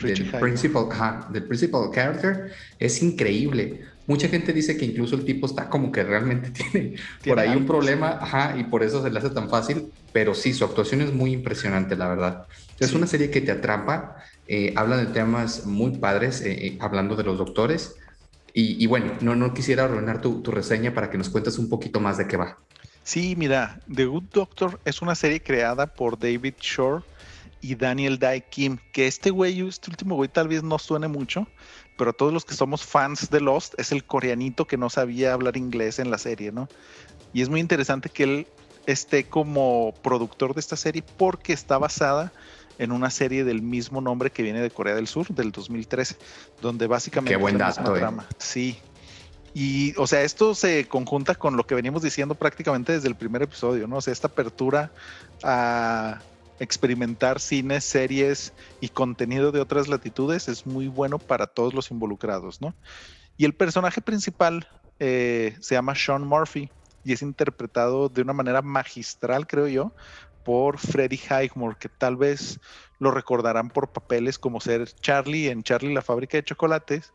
del 0.02 0.32
principal, 0.32 1.28
del 1.32 1.44
principal 1.44 1.92
character 1.94 2.52
es 2.80 3.04
increíble. 3.04 3.82
Mucha 4.12 4.28
gente 4.28 4.52
dice 4.52 4.76
que 4.76 4.84
incluso 4.84 5.16
el 5.16 5.24
tipo 5.24 5.46
está 5.46 5.70
como 5.70 5.90
que 5.90 6.04
realmente 6.04 6.50
tiene, 6.72 6.96
por 7.26 7.40
ahí 7.40 7.56
un 7.56 7.66
problema, 7.66 8.20
ajá, 8.20 8.58
y 8.58 8.66
por 8.66 8.84
eso 8.84 9.02
se 9.02 9.10
le 9.10 9.18
hace 9.18 9.30
tan 9.30 9.50
fácil, 9.50 9.94
pero 10.12 10.34
sí, 10.34 10.52
su 10.52 10.66
actuación 10.66 11.00
es 11.00 11.14
muy 11.14 11.32
impresionante, 11.32 11.96
la 11.96 12.10
verdad. 12.10 12.46
Es 12.78 12.92
una 12.92 13.08
serie 13.08 13.32
que 13.32 13.40
te 13.40 13.54
atrapa, 13.54 14.18
eh, 14.50 14.74
habla 14.76 14.98
de 14.98 15.06
temas 15.06 15.66
muy 15.66 15.92
padres, 15.92 16.42
eh, 16.42 16.52
eh, 16.52 16.78
hablando 16.82 17.16
de 17.16 17.24
los 17.24 17.38
doctores, 17.38 17.96
y, 18.54 18.86
bueno, 18.86 19.14
no, 19.22 19.34
no 19.34 19.54
quisiera 19.54 19.86
arruinar 19.86 20.20
tu, 20.20 20.42
tu 20.42 20.52
reseña 20.52 20.94
para 20.94 21.10
que 21.10 21.18
nos 21.18 21.30
cuentes 21.30 21.58
un 21.58 21.70
poquito 21.70 22.02
más 22.02 22.18
de 22.18 22.28
qué 22.28 22.36
va. 22.36 22.58
Sí, 23.06 23.34
mira, 23.38 23.80
The 23.96 24.08
Good 24.08 24.26
Doctor 24.34 24.82
es 24.84 25.02
una 25.02 25.16
serie 25.16 25.42
creada 25.42 25.88
por 25.88 26.20
David 26.20 26.56
Shore 26.60 27.02
y 27.62 27.76
Daniel 27.76 28.20
Dai 28.20 28.42
Kim, 28.42 28.78
que 28.92 29.08
este 29.08 29.30
güey, 29.30 29.62
este 29.62 29.90
último 29.90 30.16
güey 30.16 30.28
tal 30.28 30.50
vez 30.50 30.64
no 30.64 30.78
suene 30.80 31.08
mucho, 31.08 31.48
pero 32.02 32.14
todos 32.14 32.34
los 32.34 32.46
que 32.46 32.56
somos 32.56 32.84
fans 32.84 33.30
de 33.30 33.40
Lost 33.42 33.76
es 33.78 33.92
el 33.92 34.04
coreanito 34.04 34.66
que 34.66 34.76
no 34.76 34.90
sabía 34.90 35.34
hablar 35.34 35.56
inglés 35.56 36.00
en 36.00 36.10
la 36.10 36.18
serie, 36.18 36.52
¿no? 36.52 36.68
Y 37.32 37.44
es 37.44 37.50
muy 37.50 37.60
interesante 37.60 38.10
que 38.10 38.24
él 38.24 38.48
esté 38.88 39.26
como 39.26 39.94
productor 40.02 40.56
de 40.56 40.62
esta 40.62 40.76
serie 40.78 41.04
porque 41.18 41.54
está 41.54 41.78
basada 41.78 42.34
en 42.80 42.92
una 42.92 43.12
serie 43.12 43.44
del 43.44 43.62
mismo 43.62 44.02
nombre 44.02 44.32
que 44.32 44.42
viene 44.42 44.62
de 44.62 44.72
Corea 44.72 44.96
del 44.96 45.06
Sur, 45.06 45.28
del 45.28 45.52
2013, 45.52 46.18
donde 46.60 46.88
básicamente... 46.88 47.36
Qué 47.36 47.40
buen 47.40 47.60
dato, 47.60 47.96
eh. 47.96 48.04
Sí. 48.40 48.80
Y, 49.54 49.94
o 49.96 50.08
sea, 50.08 50.24
esto 50.24 50.56
se 50.56 50.88
conjunta 50.88 51.36
con 51.36 51.56
lo 51.56 51.68
que 51.68 51.76
veníamos 51.76 52.02
diciendo 52.02 52.34
prácticamente 52.34 52.94
desde 52.94 53.10
el 53.10 53.16
primer 53.16 53.44
episodio, 53.44 53.86
¿no? 53.86 53.98
O 53.98 54.02
sea, 54.02 54.12
esta 54.12 54.26
apertura 54.26 54.92
a 55.44 56.20
experimentar 56.62 57.40
cines, 57.40 57.84
series 57.84 58.54
y 58.80 58.90
contenido 58.90 59.52
de 59.52 59.60
otras 59.60 59.88
latitudes 59.88 60.48
es 60.48 60.68
muy 60.68 60.88
bueno 60.88 61.18
para 61.18 61.48
todos 61.48 61.74
los 61.74 61.90
involucrados, 61.90 62.62
¿no? 62.62 62.76
Y 63.36 63.46
el 63.46 63.56
personaje 63.56 64.00
principal 64.00 64.68
eh, 65.00 65.58
se 65.60 65.74
llama 65.74 65.96
Sean 65.96 66.28
Murphy 66.28 66.72
y 67.04 67.14
es 67.14 67.24
interpretado 67.24 68.10
de 68.10 68.22
una 68.22 68.34
manera 68.34 68.62
magistral, 68.62 69.48
creo 69.48 69.68
yo, 69.68 69.96
por 70.44 70.78
Freddie 70.78 71.20
Highmore, 71.20 71.78
que 71.80 71.90
tal 71.90 72.16
vez 72.16 72.60
lo 73.00 73.10
recordarán 73.10 73.70
por 73.70 73.92
papeles 73.92 74.38
como 74.38 74.62
ser 74.62 74.88
Charlie 75.02 75.50
en 75.50 75.64
Charlie 75.64 75.96
la 75.96 76.04
fábrica 76.04 76.38
de 76.38 76.44
chocolates 76.44 77.12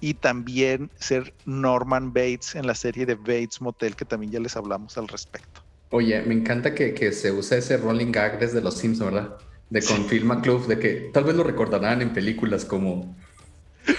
y 0.00 0.14
también 0.14 0.90
ser 0.96 1.36
Norman 1.44 2.12
Bates 2.12 2.56
en 2.56 2.66
la 2.66 2.74
serie 2.74 3.06
de 3.06 3.14
Bates 3.14 3.60
Motel, 3.60 3.94
que 3.94 4.04
también 4.04 4.32
ya 4.32 4.40
les 4.40 4.56
hablamos 4.56 4.98
al 4.98 5.06
respecto. 5.06 5.62
Oye, 5.92 6.22
me 6.22 6.34
encanta 6.34 6.74
que, 6.74 7.12
se 7.12 7.30
use 7.30 7.58
ese 7.58 7.76
rolling 7.76 8.10
gag 8.10 8.38
desde 8.38 8.60
los 8.60 8.78
Simpsons, 8.78 9.12
¿verdad? 9.12 9.36
De 9.70 9.82
con 9.82 10.40
Club, 10.40 10.66
de 10.66 10.78
que 10.78 11.10
tal 11.12 11.24
vez 11.24 11.36
lo 11.36 11.44
recordarán 11.44 12.02
en 12.02 12.12
películas 12.12 12.64
como 12.64 13.14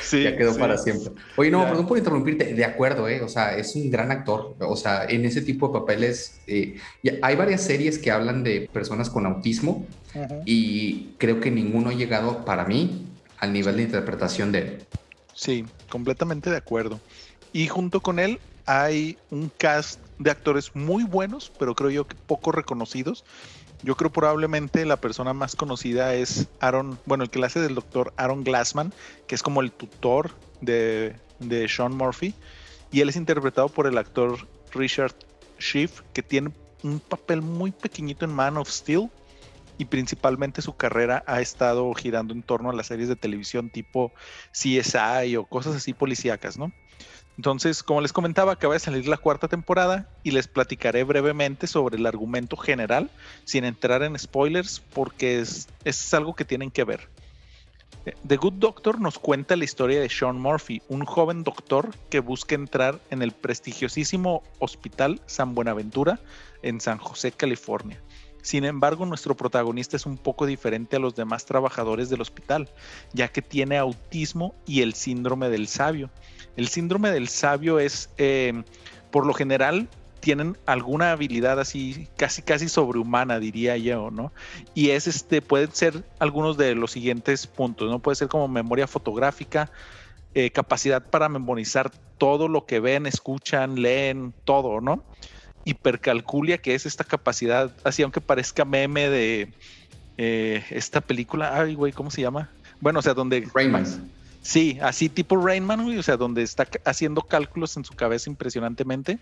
Sí, 0.01 0.23
ya 0.23 0.37
quedó 0.37 0.57
para 0.57 0.77
siempre. 0.77 1.11
Oye, 1.35 1.51
no, 1.51 1.65
perdón 1.65 1.87
por 1.87 1.97
interrumpirte. 1.97 2.53
De 2.53 2.65
acuerdo, 2.65 3.07
¿eh? 3.09 3.21
O 3.21 3.27
sea, 3.27 3.57
es 3.57 3.75
un 3.75 3.91
gran 3.91 4.11
actor. 4.11 4.55
O 4.59 4.75
sea, 4.75 5.05
en 5.05 5.25
ese 5.25 5.41
tipo 5.41 5.67
de 5.67 5.73
papeles. 5.79 6.39
Eh, 6.47 6.77
hay 7.21 7.35
varias 7.35 7.61
series 7.61 7.97
que 7.97 8.11
hablan 8.11 8.43
de 8.43 8.69
personas 8.71 9.09
con 9.09 9.25
autismo 9.25 9.85
y 10.45 11.15
creo 11.17 11.39
que 11.39 11.51
ninguno 11.51 11.89
ha 11.89 11.93
llegado 11.93 12.45
para 12.45 12.65
mí 12.65 13.07
al 13.39 13.51
nivel 13.51 13.77
de 13.77 13.83
interpretación 13.83 14.51
de 14.51 14.59
él. 14.59 14.85
Sí, 15.33 15.65
completamente 15.89 16.49
de 16.49 16.57
acuerdo. 16.57 16.99
Y 17.51 17.67
junto 17.67 17.99
con 18.01 18.19
él 18.19 18.39
hay 18.65 19.17
un 19.31 19.51
cast 19.57 19.99
de 20.19 20.31
actores 20.31 20.75
muy 20.75 21.03
buenos, 21.03 21.51
pero 21.57 21.75
creo 21.75 21.89
yo 21.89 22.07
que 22.07 22.15
poco 22.15 22.51
reconocidos. 22.51 23.23
Yo 23.83 23.95
creo 23.95 24.11
probablemente 24.11 24.85
la 24.85 24.97
persona 24.97 25.33
más 25.33 25.55
conocida 25.55 26.13
es 26.15 26.47
Aaron, 26.61 26.97
bueno, 27.05 27.25
el 27.25 27.29
que 27.29 27.39
del 27.39 27.75
doctor 27.75 28.13
Aaron 28.15 28.43
Glassman, 28.43 28.93
que 29.27 29.35
es 29.35 29.43
como 29.43 29.61
el 29.61 29.71
tutor 29.71 30.31
de, 30.61 31.15
de 31.39 31.67
Sean 31.67 31.95
Murphy. 31.95 32.33
Y 32.91 33.01
él 33.01 33.09
es 33.09 33.17
interpretado 33.17 33.67
por 33.67 33.87
el 33.87 33.97
actor 33.97 34.47
Richard 34.71 35.15
Schiff, 35.59 36.01
que 36.13 36.23
tiene 36.23 36.51
un 36.83 36.99
papel 36.99 37.41
muy 37.41 37.71
pequeñito 37.71 38.23
en 38.23 38.33
Man 38.33 38.57
of 38.57 38.69
Steel. 38.69 39.09
Y 39.77 39.85
principalmente 39.85 40.61
su 40.61 40.77
carrera 40.77 41.23
ha 41.25 41.41
estado 41.41 41.91
girando 41.95 42.33
en 42.33 42.43
torno 42.43 42.69
a 42.69 42.73
las 42.73 42.87
series 42.87 43.09
de 43.09 43.15
televisión 43.15 43.69
tipo 43.71 44.13
CSI 44.51 45.35
o 45.35 45.45
cosas 45.45 45.75
así 45.75 45.93
policíacas, 45.93 46.57
¿no? 46.59 46.71
Entonces, 47.37 47.81
como 47.81 48.01
les 48.01 48.13
comentaba, 48.13 48.53
acaba 48.53 48.75
de 48.75 48.79
salir 48.79 49.07
la 49.07 49.17
cuarta 49.17 49.47
temporada 49.47 50.07
y 50.23 50.31
les 50.31 50.47
platicaré 50.47 51.03
brevemente 51.03 51.65
sobre 51.65 51.97
el 51.97 52.05
argumento 52.05 52.57
general, 52.57 53.09
sin 53.43 53.65
entrar 53.65 54.03
en 54.03 54.17
spoilers, 54.17 54.79
porque 54.79 55.39
es, 55.39 55.67
es 55.83 56.13
algo 56.13 56.35
que 56.35 56.45
tienen 56.45 56.69
que 56.69 56.83
ver. 56.83 57.09
The 58.27 58.35
Good 58.35 58.53
Doctor 58.53 58.99
nos 58.99 59.17
cuenta 59.17 59.55
la 59.55 59.63
historia 59.63 60.01
de 60.01 60.09
Sean 60.09 60.39
Murphy, 60.39 60.81
un 60.89 61.05
joven 61.05 61.43
doctor 61.43 61.95
que 62.09 62.19
busca 62.19 62.53
entrar 62.53 62.99
en 63.09 63.21
el 63.21 63.31
prestigiosísimo 63.31 64.43
Hospital 64.59 65.21
San 65.25 65.55
Buenaventura 65.55 66.19
en 66.63 66.81
San 66.81 66.97
José, 66.97 67.31
California. 67.31 68.01
Sin 68.43 68.65
embargo, 68.65 69.05
nuestro 69.05 69.35
protagonista 69.35 69.95
es 69.95 70.05
un 70.05 70.17
poco 70.17 70.45
diferente 70.45 70.97
a 70.97 70.99
los 70.99 71.15
demás 71.15 71.45
trabajadores 71.45 72.09
del 72.09 72.19
hospital, 72.19 72.69
ya 73.13 73.29
que 73.29 73.41
tiene 73.41 73.77
autismo 73.77 74.53
y 74.67 74.81
el 74.81 74.93
síndrome 74.93 75.47
del 75.49 75.69
sabio. 75.69 76.09
El 76.57 76.67
síndrome 76.67 77.09
del 77.09 77.29
sabio 77.29 77.79
es, 77.79 78.09
eh, 78.17 78.63
por 79.11 79.25
lo 79.25 79.33
general, 79.33 79.87
tienen 80.19 80.57
alguna 80.65 81.11
habilidad 81.11 81.59
así 81.59 82.07
casi 82.17 82.41
casi 82.41 82.67
sobrehumana 82.67 83.39
diría 83.39 83.77
yo, 83.77 84.11
¿no? 84.11 84.33
Y 84.73 84.89
es 84.89 85.07
este 85.07 85.41
pueden 85.41 85.73
ser 85.73 86.03
algunos 86.19 86.57
de 86.57 86.75
los 86.75 86.91
siguientes 86.91 87.47
puntos, 87.47 87.89
¿no? 87.89 87.99
Puede 87.99 88.15
ser 88.15 88.27
como 88.27 88.49
memoria 88.49 88.87
fotográfica, 88.87 89.71
eh, 90.33 90.51
capacidad 90.51 91.01
para 91.09 91.29
memorizar 91.29 91.91
todo 92.17 92.49
lo 92.49 92.65
que 92.65 92.81
ven, 92.81 93.05
escuchan, 93.05 93.81
leen, 93.81 94.33
todo, 94.43 94.81
¿no? 94.81 95.03
Hipercalculia, 95.65 96.57
que 96.57 96.75
es 96.75 96.85
esta 96.85 97.03
capacidad, 97.03 97.71
así 97.83 98.03
aunque 98.03 98.21
parezca 98.21 98.65
meme 98.65 99.09
de 99.09 99.53
eh, 100.17 100.63
esta 100.69 101.01
película, 101.01 101.57
ay 101.59 101.75
güey, 101.75 101.91
¿cómo 101.93 102.11
se 102.11 102.21
llama? 102.21 102.49
Bueno, 102.79 102.99
o 102.99 103.01
sea, 103.01 103.13
donde 103.13 103.47
Rayman. 103.53 103.85
Sí, 104.43 104.77
así 104.81 105.07
tipo 105.07 105.37
Rainman, 105.37 105.79
o 105.97 106.03
sea, 106.03 106.17
donde 106.17 106.43
está 106.43 106.67
haciendo 106.83 107.21
cálculos 107.21 107.77
en 107.77 107.85
su 107.85 107.93
cabeza 107.93 108.29
impresionantemente 108.29 109.17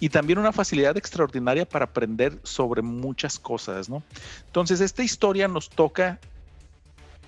y 0.00 0.08
también 0.08 0.40
una 0.40 0.52
facilidad 0.52 0.96
extraordinaria 0.96 1.64
para 1.64 1.84
aprender 1.84 2.40
sobre 2.42 2.82
muchas 2.82 3.38
cosas, 3.38 3.88
¿no? 3.88 4.02
Entonces, 4.46 4.80
esta 4.80 5.04
historia 5.04 5.46
nos 5.46 5.70
toca 5.70 6.18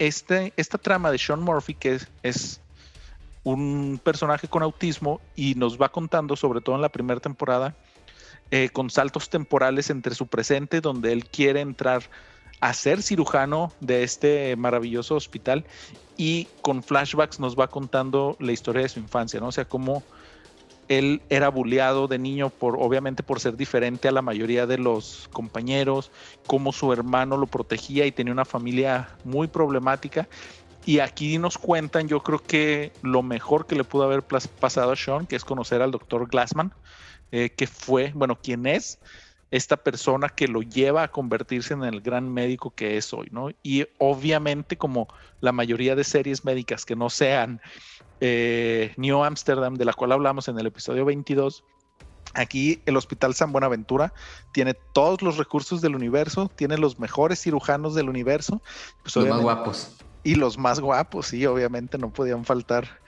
este, 0.01 0.53
esta 0.57 0.77
trama 0.77 1.13
de 1.13 1.19
Sean 1.19 1.41
Murphy, 1.41 1.75
que 1.75 2.01
es, 2.23 2.61
un 3.45 4.01
personaje 4.03 4.49
con 4.49 4.65
autismo 4.65 5.21
y 5.37 5.55
nos 5.55 5.81
va 5.81 5.91
contando, 5.91 6.35
sobre 6.35 6.61
todo 6.61 6.75
en 6.75 6.83
la 6.83 6.89
primera 6.89 7.21
temporada, 7.21 7.77
eh, 8.51 8.69
con 8.73 8.91
saltos 8.91 9.29
temporales 9.29 9.91
entre 9.91 10.15
su 10.15 10.27
presente, 10.27 10.81
donde 10.81 11.13
él 11.13 11.25
quiere 11.25 11.61
entrar 11.61 12.03
a 12.61 12.73
ser 12.73 13.03
cirujano 13.03 13.73
de 13.81 14.03
este 14.03 14.57
maravilloso 14.57 15.15
hospital 15.15 15.65
y 16.17 16.49
con 16.63 16.83
flashbacks 16.83 17.39
nos 17.41 17.59
va 17.59 17.69
contando 17.69 18.37
la 18.41 18.53
historia 18.53 18.83
de 18.83 18.89
su 18.89 18.99
infancia, 18.99 19.41
¿no? 19.41 19.49
O 19.49 19.53
sea, 19.53 19.67
cómo 19.67 20.03
él 20.89 21.21
era 21.29 21.49
bulleado 21.49 22.07
de 22.07 22.19
niño 22.19 22.51
por 22.51 22.77
obviamente 22.77 23.23
por 23.23 23.41
ser 23.41 23.57
diferente 23.57 24.09
a 24.09 24.13
la 24.13 24.23
mayoría 24.23 24.67
de 24.67 24.79
los 24.79 25.29
compañeros, 25.33 26.11
cómo 26.47 26.73
su 26.73 26.93
hermano 26.93 27.37
lo 27.37 27.47
protegía 27.47 28.07
y 28.07 28.13
tenía 28.13 28.33
una 28.33 28.45
familia 28.45 29.09
muy 29.25 29.49
problemática. 29.49 30.29
Y 30.85 31.01
aquí 31.01 31.39
nos 31.39 31.59
cuentan, 31.59 32.07
yo 32.07 32.23
creo 32.23 32.39
que 32.39 32.93
lo 33.03 33.23
mejor 33.23 33.67
que 33.67 33.75
le 33.75 33.83
pudo 33.83 34.05
haber 34.05 34.23
pasado 34.23 34.93
a 34.93 34.97
Sean, 34.97 35.27
que 35.27 35.35
es 35.35 35.45
conocer 35.45 35.83
al 35.83 35.91
doctor 35.91 36.29
Glassman, 36.29 36.73
eh, 37.33 37.51
que 37.51 37.67
fue, 37.67 38.13
bueno, 38.15 38.39
quien 38.41 38.67
es, 38.67 38.99
esta 39.51 39.77
persona 39.77 40.29
que 40.29 40.49
lo 40.49 40.63
lleva 40.63 41.05
a 41.05 41.09
convertirse 41.09 41.75
en 41.75 41.85
el 41.85 42.01
gran 42.01 42.33
médico 42.33 42.75
que 42.75 42.97
es 42.97 43.13
hoy, 43.13 43.29
¿no? 43.31 43.51
Y 43.63 43.87
obviamente 43.99 44.77
como 44.77 45.09
la 45.41 45.53
mayoría 45.53 45.95
de 45.95 46.05
series 46.05 46.45
médicas 46.45 46.85
que 46.85 46.97
no 46.97 47.11
sean 47.11 47.61
eh, 48.21 48.93
New 48.97 49.23
Amsterdam, 49.23 49.75
de 49.75 49.85
la 49.85 49.93
cual 49.93 50.13
hablamos 50.13 50.49
en 50.49 50.59
el 50.59 50.67
episodio 50.67 51.05
22, 51.05 51.63
Aquí 52.35 52.83
el 52.85 52.97
Hospital 52.97 53.35
San 53.35 53.51
Buenaventura 53.51 54.13
tiene 54.53 54.75
todos 54.93 55.23
los 55.23 55.39
recursos 55.39 55.81
del 55.81 55.95
universo, 55.95 56.51
tiene 56.55 56.77
los 56.77 56.99
mejores 56.99 57.41
cirujanos 57.41 57.95
del 57.95 58.11
universo. 58.11 58.61
Pues 59.03 59.17
los 59.17 59.29
más 59.29 59.41
guapos. 59.41 59.97
Y 60.23 60.35
los 60.35 60.59
más 60.59 60.81
guapos, 60.81 61.29
sí, 61.29 61.47
obviamente 61.47 61.97
no 61.99 62.13
podían 62.13 62.45
faltar. 62.45 63.01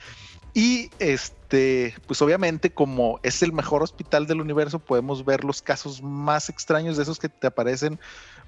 Y 0.59 0.91
este, 0.99 1.95
pues 2.09 2.21
obviamente, 2.21 2.71
como 2.71 3.21
es 3.23 3.45
el 3.45 3.53
mejor 3.53 3.85
hospital 3.85 4.27
del 4.27 4.41
universo, 4.41 4.81
podemos 4.81 5.25
ver 5.25 5.45
los 5.45 5.63
casos 5.63 6.03
más 6.03 6.49
extraños 6.49 6.97
de 6.97 7.05
esos 7.05 7.21
que 7.21 7.29
te 7.29 7.47
aparecen 7.47 8.01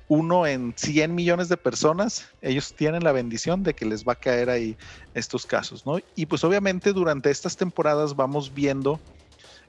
uno 0.08 0.44
en 0.44 0.74
100 0.76 1.14
millones 1.14 1.48
de 1.48 1.56
personas. 1.56 2.26
Ellos 2.42 2.74
tienen 2.74 3.04
la 3.04 3.12
bendición 3.12 3.62
de 3.62 3.74
que 3.74 3.84
les 3.84 4.04
va 4.04 4.14
a 4.14 4.16
caer 4.16 4.50
ahí 4.50 4.76
estos 5.14 5.46
casos, 5.46 5.86
¿no? 5.86 6.00
Y 6.16 6.26
pues 6.26 6.42
obviamente 6.42 6.92
durante 6.92 7.30
estas 7.30 7.56
temporadas 7.56 8.16
vamos 8.16 8.52
viendo 8.52 8.98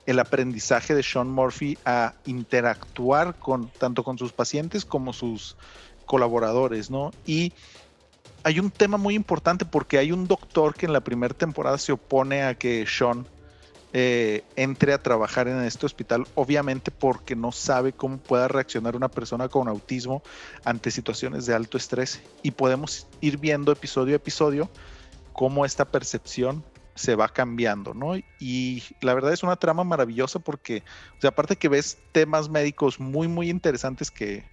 el 0.08 0.18
aprendizaje 0.18 0.96
de 0.96 1.04
Sean 1.04 1.30
Murphy 1.30 1.78
a 1.86 2.16
interactuar 2.26 3.36
con 3.36 3.70
tanto 3.70 4.04
con 4.04 4.18
sus 4.18 4.34
pacientes 4.34 4.84
como 4.84 5.14
sus 5.14 5.58
colaboradores, 6.08 6.90
¿no? 6.90 7.12
Y 7.24 7.54
hay 8.44 8.60
un 8.60 8.72
tema 8.72 8.98
muy 8.98 9.16
importante 9.16 9.66
porque 9.66 9.98
hay 9.98 10.12
un 10.12 10.28
doctor 10.28 10.74
que 10.76 10.86
en 10.86 10.94
la 10.94 11.02
primera 11.02 11.34
temporada 11.34 11.78
se 11.78 11.92
opone 11.92 12.44
a 12.44 12.56
que 12.56 12.86
Sean 12.88 13.28
eh, 13.94 14.44
entre 14.56 14.94
a 14.94 15.04
trabajar 15.04 15.50
en 15.50 15.62
este 15.64 15.86
hospital, 15.86 16.26
obviamente 16.36 16.92
porque 16.92 17.36
no 17.36 17.52
sabe 17.52 17.92
cómo 17.92 18.18
pueda 18.20 18.48
reaccionar 18.48 18.96
una 18.96 19.10
persona 19.10 19.50
con 19.50 19.68
autismo 19.68 20.24
ante 20.64 20.92
situaciones 20.92 21.46
de 21.46 21.54
alto 21.54 21.78
estrés. 21.78 22.22
Y 22.42 22.52
podemos 22.52 23.08
ir 23.20 23.38
viendo 23.38 23.72
episodio 23.72 24.14
a 24.14 24.18
episodio 24.18 24.70
cómo 25.34 25.66
esta 25.66 25.86
percepción 25.86 26.64
se 26.96 27.16
va 27.16 27.28
cambiando, 27.30 27.94
¿no? 27.94 28.16
Y 28.40 28.84
la 29.02 29.14
verdad 29.14 29.34
es 29.34 29.44
una 29.44 29.56
trama 29.58 29.84
maravillosa 29.84 30.40
porque, 30.40 30.84
o 31.18 31.22
sea, 31.22 31.32
aparte 31.32 31.58
que 31.58 31.68
ves 31.70 31.98
temas 32.12 32.50
médicos 32.50 33.00
muy, 33.00 33.28
muy 33.28 33.50
interesantes 33.50 34.10
que, 34.10 34.46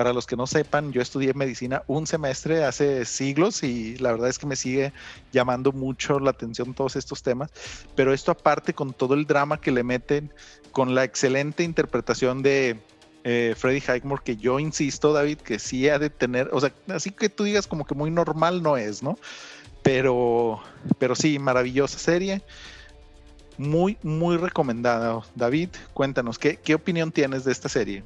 para 0.00 0.14
los 0.14 0.26
que 0.26 0.34
no 0.34 0.46
sepan, 0.46 0.92
yo 0.92 1.02
estudié 1.02 1.34
medicina 1.34 1.82
un 1.86 2.06
semestre 2.06 2.64
hace 2.64 3.04
siglos 3.04 3.62
y 3.62 3.98
la 3.98 4.12
verdad 4.12 4.30
es 4.30 4.38
que 4.38 4.46
me 4.46 4.56
sigue 4.56 4.94
llamando 5.30 5.72
mucho 5.72 6.18
la 6.18 6.30
atención 6.30 6.72
todos 6.72 6.96
estos 6.96 7.22
temas. 7.22 7.50
Pero 7.96 8.14
esto 8.14 8.32
aparte 8.32 8.72
con 8.72 8.94
todo 8.94 9.12
el 9.12 9.26
drama 9.26 9.60
que 9.60 9.70
le 9.70 9.82
meten, 9.82 10.32
con 10.72 10.94
la 10.94 11.04
excelente 11.04 11.64
interpretación 11.64 12.40
de 12.40 12.80
eh, 13.24 13.54
Freddie 13.58 13.82
Highmore, 13.86 14.22
que 14.24 14.38
yo 14.38 14.58
insisto, 14.58 15.12
David, 15.12 15.36
que 15.36 15.58
sí 15.58 15.86
ha 15.90 15.98
de 15.98 16.08
tener, 16.08 16.48
o 16.50 16.60
sea, 16.62 16.72
así 16.88 17.10
que 17.10 17.28
tú 17.28 17.44
digas 17.44 17.66
como 17.66 17.84
que 17.84 17.94
muy 17.94 18.10
normal 18.10 18.62
no 18.62 18.78
es, 18.78 19.02
¿no? 19.02 19.18
Pero, 19.82 20.62
pero 20.98 21.14
sí, 21.14 21.38
maravillosa 21.38 21.98
serie. 21.98 22.40
Muy, 23.58 23.98
muy 24.02 24.38
recomendada. 24.38 25.20
David, 25.34 25.68
cuéntanos, 25.92 26.38
¿qué, 26.38 26.56
qué 26.56 26.74
opinión 26.74 27.12
tienes 27.12 27.44
de 27.44 27.52
esta 27.52 27.68
serie? 27.68 28.02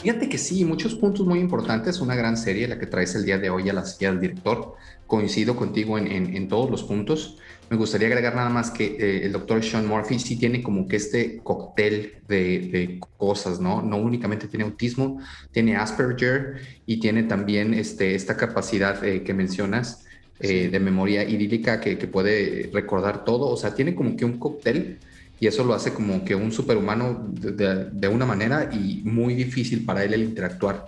Fíjate 0.00 0.28
que 0.28 0.38
sí, 0.38 0.64
muchos 0.64 0.94
puntos 0.94 1.26
muy 1.26 1.40
importantes, 1.40 2.00
una 2.00 2.14
gran 2.14 2.36
serie 2.36 2.68
la 2.68 2.78
que 2.78 2.86
traes 2.86 3.16
el 3.16 3.24
día 3.24 3.38
de 3.38 3.50
hoy 3.50 3.68
a 3.68 3.72
la 3.72 3.84
silla 3.84 4.12
del 4.12 4.20
director. 4.20 4.76
Coincido 5.08 5.56
contigo 5.56 5.98
en, 5.98 6.48
todos 6.48 6.70
los 6.70 6.84
puntos. 6.84 7.38
Me 7.68 7.76
gustaría 7.76 8.06
agregar 8.06 8.36
nada 8.36 8.48
más 8.48 8.70
que 8.70 8.84
eh, 8.84 9.26
el 9.26 9.32
doctor 9.32 9.62
Sean 9.64 9.88
Murphy 9.88 10.20
sí 10.20 10.36
tiene 10.36 10.62
como 10.62 10.86
que 10.86 10.96
este 10.96 11.38
cóctel 11.38 12.14
de, 12.28 13.00
cosas, 13.16 13.58
¿no? 13.58 13.82
No 13.82 13.96
únicamente 13.96 14.46
tiene 14.46 14.64
autismo, 14.64 15.20
tiene 15.50 15.76
Asperger 15.76 16.60
y 16.86 17.00
tiene 17.00 17.24
también 17.24 17.74
este, 17.74 18.14
esta 18.14 18.36
capacidad 18.36 19.02
eh, 19.04 19.24
que 19.24 19.34
mencionas 19.34 20.04
eh, 20.38 20.68
de 20.68 20.78
memoria 20.78 21.24
idílica 21.28 21.80
que, 21.80 21.98
que 21.98 22.06
puede 22.06 22.70
recordar 22.72 23.24
todo. 23.24 23.48
O 23.48 23.56
sea, 23.56 23.74
tiene 23.74 23.96
como 23.96 24.16
que 24.16 24.24
un 24.24 24.38
cóctel 24.38 24.98
y 25.40 25.46
eso 25.46 25.64
lo 25.64 25.74
hace 25.74 25.92
como 25.92 26.24
que 26.24 26.34
un 26.34 26.50
superhumano 26.50 27.26
de, 27.30 28.08
una 28.08 28.26
manera 28.26 28.70
y 28.72 29.02
muy 29.04 29.34
difícil 29.34 29.84
para 29.84 30.04
él 30.04 30.14
el 30.14 30.22
interactuar 30.22 30.86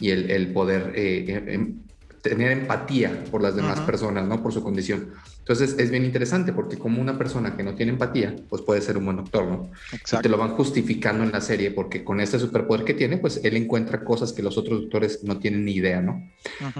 y 0.00 0.10
el, 0.10 0.52
poder 0.52 0.92
eh, 0.96 1.24
eh, 1.28 1.54
em, 1.54 1.76
tener 2.20 2.50
empatía 2.50 3.24
por 3.30 3.42
las 3.42 3.54
demás 3.54 3.80
personas, 3.80 4.26
¿no? 4.26 4.42
Por 4.42 4.52
su 4.52 4.62
condición. 4.62 5.10
Entonces 5.42 5.74
es 5.76 5.90
bien 5.90 6.04
interesante 6.04 6.52
porque 6.52 6.78
como 6.78 7.00
una 7.00 7.18
persona 7.18 7.56
que 7.56 7.64
no 7.64 7.74
tiene 7.74 7.90
empatía, 7.90 8.36
pues 8.48 8.62
puede 8.62 8.80
ser 8.80 8.96
un 8.96 9.06
buen 9.06 9.16
doctor, 9.16 9.44
¿no? 9.44 9.70
Exacto. 9.92 10.18
Y 10.20 10.22
te 10.22 10.28
lo 10.28 10.38
van 10.38 10.50
justificando 10.50 11.24
en 11.24 11.32
la 11.32 11.40
serie 11.40 11.72
porque 11.72 12.04
con 12.04 12.20
este 12.20 12.38
superpoder 12.38 12.84
que 12.84 12.94
tiene, 12.94 13.16
pues 13.18 13.40
él 13.42 13.56
encuentra 13.56 14.04
cosas 14.04 14.32
que 14.32 14.40
los 14.40 14.56
otros 14.56 14.82
doctores 14.82 15.24
no 15.24 15.38
tienen 15.40 15.64
ni 15.64 15.72
idea, 15.72 16.00
¿no? 16.00 16.30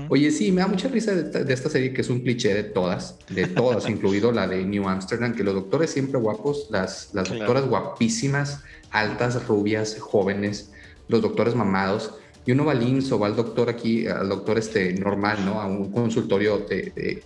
Oye, 0.09 0.31
sí, 0.31 0.53
me 0.53 0.61
da 0.61 0.69
mucha 0.69 0.87
risa 0.87 1.13
de 1.13 1.53
esta, 1.53 1.69
serie 1.69 1.93
que 1.93 2.03
es 2.03 2.09
un 2.09 2.21
cliché 2.21 2.55
de 2.55 2.63
todas, 2.63 3.19
de 3.29 3.49
todas, 3.49 3.89
incluido 3.91 4.31
la 4.31 4.47
de 4.47 4.65
New 4.65 4.89
Amsterdam, 4.89 5.35
que 5.35 5.43
los 5.43 5.55
doctores 5.55 5.91
siempre 5.91 6.21
guapos, 6.21 6.69
las, 6.71 7.11
las 7.15 7.29
doctoras 7.29 7.67
guapísimas, 7.67 8.63
altas, 8.93 9.49
rubias, 9.49 9.99
jóvenes, 9.99 10.71
los 11.09 11.21
doctores 11.21 11.57
mamados 11.57 12.15
y 12.45 12.53
uno 12.53 12.65
va 12.65 12.73
al 12.73 12.83
IMSS 12.83 13.13
o 13.13 13.19
va 13.19 13.29
al 13.29 13.37
doctor 13.37 13.69
aquí, 13.69 14.07
al 14.07 14.29
doctor 14.29 14.59
este 14.59 14.93
normal, 14.95 15.45
¿no? 15.45 15.61
A 15.61 15.67
un 15.67 15.93
consultorio 15.93 16.67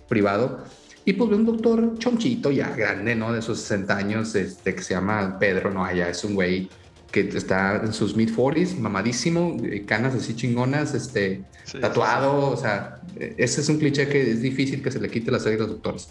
privado 0.07 0.63
y 1.07 1.13
pues 1.13 1.29
ve 1.29 1.37
un 1.37 1.45
doctor 1.45 1.97
chonchito 1.99 2.51
ya 2.51 2.75
grande, 2.75 3.15
¿no? 3.15 3.31
De 3.31 3.41
sus 3.41 3.61
60 3.61 3.95
años, 3.95 4.35
este, 4.35 4.75
que 4.75 4.83
se 4.83 4.93
llama 4.93 5.39
Pedro, 5.39 5.71
¿no? 5.71 5.85
Allá 5.85 6.09
es 6.09 6.21
un 6.25 6.35
güey 6.35 6.67
que 7.13 7.21
está 7.21 7.77
en 7.77 7.93
sus 7.93 8.17
mid-40s, 8.17 8.77
mamadísimo, 8.77 9.55
eh, 9.63 9.85
canas 9.85 10.15
así 10.15 10.35
chingonas, 10.35 10.93
este, 10.93 11.45
tatuado, 11.79 12.49
o 12.49 12.57
sea, 12.57 12.99
ese 13.15 13.61
es 13.61 13.69
un 13.69 13.79
cliché 13.79 14.09
que 14.09 14.31
es 14.31 14.41
difícil 14.41 14.83
que 14.83 14.91
se 14.91 14.99
le 14.99 15.09
quite 15.09 15.31
la 15.31 15.39
serie 15.39 15.57
de 15.57 15.63
los 15.63 15.69
doctores. 15.71 16.09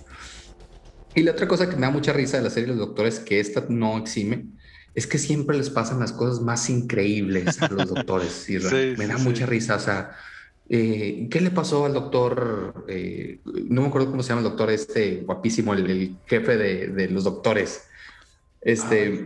Y 1.14 1.24
la 1.24 1.32
otra 1.32 1.46
cosa 1.46 1.68
que 1.68 1.76
me 1.76 1.82
da 1.82 1.90
mucha 1.90 2.14
risa 2.14 2.38
de 2.38 2.44
la 2.44 2.50
serie 2.50 2.68
de 2.70 2.76
los 2.78 2.86
doctores, 2.86 3.18
que 3.18 3.38
esta 3.38 3.66
no 3.68 3.98
exime, 3.98 4.46
es 4.94 5.06
que 5.06 5.18
siempre 5.18 5.58
les 5.58 5.68
pasan 5.68 6.00
las 6.00 6.12
cosas 6.12 6.40
más 6.40 6.70
increíbles 6.70 7.60
a 7.60 7.68
los 7.68 7.86
doctores. 7.86 8.48
Y 8.48 8.56
me 8.96 9.06
da 9.06 9.18
mucha 9.18 9.44
risa, 9.44 9.76
o 9.76 9.80
sea, 9.80 10.16
eh, 10.68 11.28
¿Qué 11.30 11.40
le 11.40 11.50
pasó 11.50 11.86
al 11.86 11.94
doctor? 11.94 12.84
Eh, 12.88 13.40
no 13.68 13.82
me 13.82 13.88
acuerdo 13.88 14.10
cómo 14.10 14.22
se 14.22 14.30
llama 14.30 14.40
el 14.40 14.48
doctor 14.48 14.70
este 14.70 15.22
guapísimo, 15.24 15.74
el, 15.74 16.16
jefe 16.26 16.56
de, 16.56 17.08
los 17.08 17.24
doctores. 17.24 17.88
Este, 18.60 19.24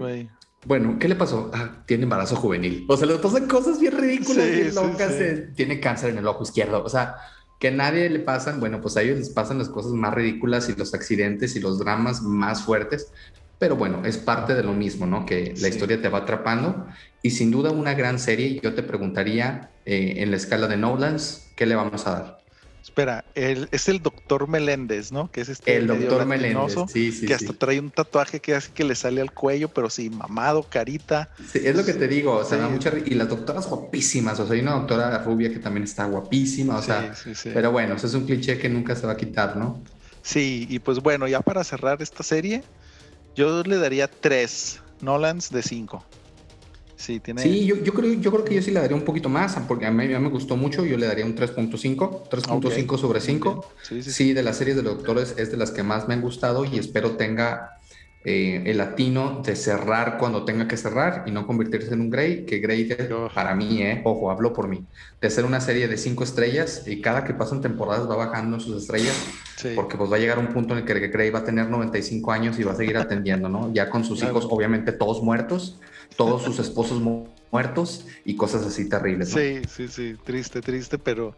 bueno, 0.67 0.99
¿qué 0.99 1.09
le 1.09 1.15
pasó? 1.15 1.51
Ah, 1.55 1.83
tiene 1.87 2.03
embarazo 2.03 2.37
juvenil. 2.37 2.85
O 2.89 2.97
sea, 2.97 3.07
le 3.07 3.17
pasan 3.17 3.49
cosas 3.49 3.81
bien 3.81 3.97
ridículas, 3.97 4.51
bien 4.51 4.75
locas. 4.75 5.13
Eh, 5.13 5.51
tiene 5.55 5.81
cáncer 5.81 6.11
en 6.11 6.19
el 6.19 6.27
ojo 6.27 6.43
izquierdo. 6.43 6.85
O 6.85 6.89
sea, 6.91 7.17
que 7.59 7.69
a 7.69 7.73
nadie 7.73 8.11
le 8.11 8.19
pasan, 8.19 8.61
bueno, 8.61 8.81
pues 8.83 8.97
a 8.99 9.03
ellos 9.03 9.19
les 9.19 9.31
pasan 9.31 9.59
las 9.59 9.71
cosas 9.71 9.93
más 9.93 10.13
ridículas 10.13 10.69
y 10.69 10.75
los 10.75 10.93
accidentes 10.93 11.57
y 11.57 11.61
los 11.61 11.79
dramas 11.79 12.21
más 12.21 12.63
fuertes. 12.63 13.13
Pero 13.59 13.77
bueno, 13.77 14.03
es 14.05 14.19
parte 14.19 14.55
de 14.55 14.63
lo 14.63 14.73
mismo, 14.75 15.07
¿no? 15.07 15.25
Que 15.25 15.55
la 15.59 15.69
historia 15.69 16.01
te 16.01 16.09
va 16.09 16.19
atrapando 16.19 16.87
y 17.23 17.31
sin 17.31 17.51
duda 17.51 17.71
una 17.71 17.95
gran 17.95 18.19
serie. 18.19 18.61
Yo 18.63 18.75
te 18.75 18.83
preguntaría, 18.83 19.71
eh, 19.91 20.23
en 20.23 20.31
la 20.31 20.37
escala 20.37 20.69
de 20.69 20.77
Nolans, 20.77 21.49
¿qué 21.57 21.67
le 21.67 21.75
vamos 21.75 22.07
a 22.07 22.11
dar? 22.13 22.41
Espera, 22.81 23.25
es 23.35 23.89
el 23.89 24.01
doctor 24.01 24.47
Meléndez, 24.47 25.11
¿no? 25.11 25.29
Que 25.33 25.41
es 25.41 25.49
este. 25.49 25.77
El 25.77 25.89
doctor 25.89 26.27
Meléndez, 26.27 26.77
sí, 26.93 27.11
sí. 27.11 27.27
Que 27.27 27.35
hasta 27.35 27.53
trae 27.53 27.81
un 27.81 27.91
tatuaje 27.91 28.39
que 28.39 28.55
hace 28.55 28.71
que 28.71 28.85
le 28.85 28.95
sale 28.95 29.21
al 29.21 29.33
cuello, 29.33 29.69
pero 29.69 29.91
sí, 29.91 30.09
mamado, 30.09 30.63
carita. 30.63 31.31
Sí, 31.53 31.61
es 31.65 31.75
lo 31.75 31.85
que 31.85 31.95
te 31.95 32.07
digo, 32.07 32.37
o 32.37 32.45
sea, 32.45 32.69
mucha. 32.69 32.93
Y 33.05 33.15
las 33.15 33.29
doctoras 33.29 33.67
guapísimas, 33.67 34.39
o 34.39 34.47
sea, 34.47 34.55
hay 34.55 34.61
una 34.61 34.75
doctora 34.75 35.19
rubia 35.25 35.51
que 35.51 35.59
también 35.59 35.83
está 35.83 36.05
guapísima, 36.05 36.77
o 36.77 36.83
sea. 36.83 37.13
Pero 37.43 37.73
bueno, 37.73 37.97
eso 37.97 38.07
es 38.07 38.15
un 38.15 38.27
cliché 38.27 38.59
que 38.59 38.69
nunca 38.69 38.95
se 38.95 39.09
va 39.09 39.15
a 39.15 39.17
quitar, 39.17 39.57
¿no? 39.57 39.83
Sí, 40.23 40.69
y 40.71 40.79
pues 40.79 41.01
bueno, 41.01 41.27
ya 41.27 41.41
para 41.41 41.65
cerrar 41.65 42.01
esta 42.01 42.23
serie, 42.23 42.63
yo 43.35 43.65
le 43.65 43.77
daría 43.77 44.09
tres 44.09 44.81
Nolans 45.01 45.51
de 45.51 45.63
cinco. 45.63 46.05
Sí, 47.01 47.19
tiene... 47.19 47.43
sí 47.43 47.65
yo, 47.65 47.77
yo, 47.77 47.95
creo, 47.95 48.13
yo 48.13 48.31
creo 48.31 48.45
que 48.45 48.55
yo 48.55 48.61
sí 48.61 48.71
le 48.71 48.81
daría 48.81 48.95
un 48.95 49.05
poquito 49.05 49.31
más, 49.31 49.57
porque 49.67 49.87
a 49.87 49.91
mí 49.91 50.07
ya 50.07 50.21
me 50.21 50.29
gustó 50.29 50.57
mucho, 50.57 50.85
yo 50.85 50.99
le 50.99 51.07
daría 51.07 51.25
un 51.25 51.35
3.5, 51.35 52.29
3.5 52.29 52.99
sobre 52.99 53.21
5. 53.23 53.73
Sí, 53.83 54.03
sí, 54.03 54.13
sí, 54.13 54.33
de 54.35 54.43
las 54.43 54.59
series 54.59 54.77
de 54.77 54.83
doctores 54.83 55.35
es 55.39 55.51
de 55.51 55.57
las 55.57 55.71
que 55.71 55.83
más 55.83 56.09
me 56.09 56.15
han 56.15 56.21
gustado 56.21 56.67
y 56.67 56.79
espero 56.79 57.13
tenga 57.13 57.81
eh, 58.23 58.65
el 58.67 58.77
latino 58.77 59.41
de 59.43 59.57
cerrar 59.57 60.19
cuando 60.19 60.45
tenga 60.45 60.69
que 60.69 60.77
cerrar 60.77 61.25
y 61.27 61.31
no 61.31 61.47
convertirse 61.47 61.95
en 61.95 62.03
un 62.03 62.11
Grey, 62.11 62.45
que 62.45 62.59
Grey 62.59 62.87
para 63.35 63.55
mí, 63.55 63.81
eh, 63.81 64.03
ojo, 64.05 64.31
hablo 64.31 64.53
por 64.53 64.69
mí, 64.69 64.85
de 65.23 65.31
ser 65.31 65.47
una 65.47 65.59
serie 65.59 65.89
de 65.89 65.97
cinco 65.97 66.25
estrellas 66.25 66.87
y 66.87 67.01
cada 67.01 67.25
que 67.25 67.33
pasan 67.33 67.63
temporadas 67.63 68.11
va 68.11 68.17
bajando 68.17 68.61
sus 68.61 68.83
estrellas, 68.83 69.17
porque 69.75 69.97
pues 69.97 70.13
va 70.13 70.17
a 70.17 70.19
llegar 70.19 70.39
un 70.39 70.49
punto 70.49 70.75
en 70.75 70.81
el 70.81 70.85
que 70.85 71.09
Grey 71.09 71.31
va 71.31 71.39
a 71.39 71.45
tener 71.45 71.71
95 71.71 72.31
años 72.31 72.59
y 72.59 72.63
va 72.63 72.73
a 72.73 72.77
seguir 72.77 72.99
atendiendo, 72.99 73.49
¿no? 73.49 73.73
Ya 73.73 73.89
con 73.89 74.05
sus 74.05 74.23
hijos 74.23 74.47
obviamente 74.51 74.93
todos 74.93 75.23
muertos, 75.23 75.79
todos 76.17 76.43
sus 76.43 76.59
esposos 76.59 77.01
muertos 77.51 78.07
y 78.25 78.37
cosas 78.37 78.65
así 78.67 78.89
terribles. 78.89 79.31
Sí, 79.31 79.63
sí, 79.69 79.89
sí, 79.89 80.17
triste, 80.25 80.61
triste, 80.61 80.99
pero, 80.99 81.35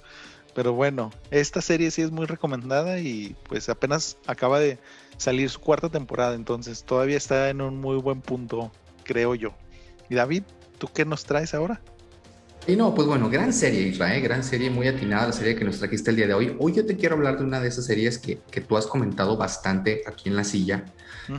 pero 0.54 0.72
bueno, 0.72 1.11
esta 1.30 1.61
serie 1.61 1.90
sí 1.90 2.02
es 2.02 2.11
muy 2.11 2.26
recomendada 2.26 2.98
y 2.98 3.37
pues 3.48 3.68
apenas 3.68 4.16
acaba 4.26 4.61
de 4.61 4.78
salir 5.16 5.50
su 5.50 5.61
cuarta 5.61 5.88
temporada, 5.88 6.35
entonces 6.35 6.85
todavía 6.85 7.16
está 7.16 7.48
en 7.50 7.61
un 7.61 7.80
muy 7.80 7.96
buen 7.96 8.20
punto, 8.20 8.70
creo 9.04 9.35
yo. 9.35 9.54
Y 10.08 10.14
David, 10.14 10.42
¿tú 10.78 10.88
qué 10.92 11.04
nos 11.04 11.24
traes 11.24 11.54
ahora? 11.54 11.80
Y 12.66 12.77
no, 12.77 12.94
pues 12.94 13.09
bueno, 13.09 13.29
gran 13.29 13.53
serie, 13.53 13.88
Israel, 13.88 14.22
gran 14.22 14.44
serie, 14.44 14.70
muy 14.70 14.87
atinada 14.87 15.27
la 15.27 15.33
serie 15.33 15.57
que 15.57 15.64
nos 15.64 15.79
trajiste 15.79 16.11
el 16.11 16.16
día 16.16 16.29
de 16.29 16.35
hoy. 16.35 16.55
Hoy 16.61 16.72
yo 16.72 16.87
te 16.87 16.96
quiero 16.96 17.16
hablar 17.16 17.38
de 17.38 17.44
una 17.44 17.61
de 17.61 17.68
esas 17.68 17.87
series 17.87 18.18
que, 18.18 18.38
que 18.53 18.61
tú 18.61 18.77
has 18.77 18.87
comentado 18.87 19.37
bastante 19.37 20.03
aquí 20.07 20.29
en 20.29 20.37
la 20.37 20.44
silla, 20.44 20.85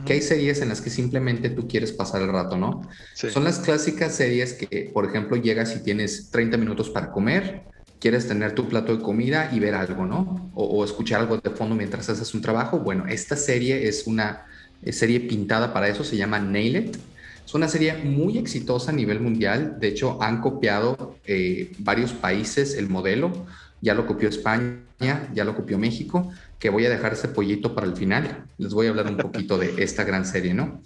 que 0.04 0.12
hay 0.12 0.20
series 0.20 0.60
en 0.60 0.68
las 0.68 0.82
que 0.82 0.90
simplemente 0.90 1.48
tú 1.48 1.66
quieres 1.66 1.92
pasar 1.92 2.20
el 2.20 2.28
rato, 2.28 2.58
¿no? 2.58 2.82
Son 3.14 3.42
las 3.42 3.58
clásicas 3.58 4.14
series 4.14 4.52
que, 4.52 4.90
por 4.92 5.06
ejemplo, 5.06 5.36
llegas 5.36 5.74
y 5.74 5.82
tienes 5.82 6.30
30 6.30 6.58
minutos 6.58 6.90
para 6.90 7.10
comer, 7.10 7.62
quieres 8.00 8.28
tener 8.28 8.54
tu 8.54 8.68
plato 8.68 8.94
de 8.94 9.02
comida 9.02 9.50
y 9.50 9.60
ver 9.60 9.74
algo, 9.74 10.04
¿no? 10.04 10.50
O, 10.54 10.84
escuchar 10.84 11.20
algo 11.20 11.38
de 11.38 11.50
fondo 11.50 11.74
mientras 11.74 12.10
haces 12.10 12.34
un 12.34 12.42
trabajo. 12.42 12.80
Bueno, 12.80 13.06
esta 13.06 13.34
serie 13.34 13.88
es 13.88 14.06
una 14.06 14.44
serie 14.90 15.20
pintada 15.20 15.72
para 15.72 15.88
eso, 15.88 16.04
se 16.04 16.18
llama 16.18 16.38
Nail 16.38 16.76
It. 16.76 16.96
Es 17.44 17.54
una 17.54 17.68
serie 17.68 17.94
muy 17.94 18.38
exitosa 18.38 18.90
a 18.90 18.94
nivel 18.94 19.20
mundial. 19.20 19.78
De 19.78 19.88
hecho, 19.88 20.22
han 20.22 20.40
copiado 20.40 21.18
eh, 21.26 21.72
varios 21.78 22.12
países 22.12 22.74
el 22.74 22.88
modelo. 22.88 23.46
Ya 23.80 23.94
lo 23.94 24.06
copió 24.06 24.28
España, 24.28 25.28
ya 25.34 25.44
lo 25.44 25.54
copió 25.54 25.78
México, 25.78 26.32
que 26.58 26.70
voy 26.70 26.86
a 26.86 26.90
dejar 26.90 27.12
ese 27.12 27.28
pollito 27.28 27.74
para 27.74 27.86
el 27.86 27.94
final. 27.94 28.46
Les 28.56 28.72
voy 28.72 28.86
a 28.86 28.90
hablar 28.90 29.06
un 29.08 29.18
poquito 29.18 29.58
de 29.58 29.74
esta 29.82 30.04
gran 30.04 30.24
serie, 30.24 30.54
¿no? 30.54 30.80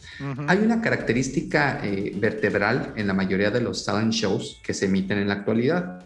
Hay 0.48 0.58
una 0.58 0.82
característica 0.82 1.80
eh, 1.84 2.12
vertebral 2.16 2.92
en 2.96 3.06
la 3.06 3.14
mayoría 3.14 3.52
de 3.52 3.60
los 3.60 3.84
talent 3.84 4.12
shows 4.12 4.60
que 4.64 4.74
se 4.74 4.86
emiten 4.86 5.18
en 5.18 5.28
la 5.28 5.34
actualidad. 5.34 6.04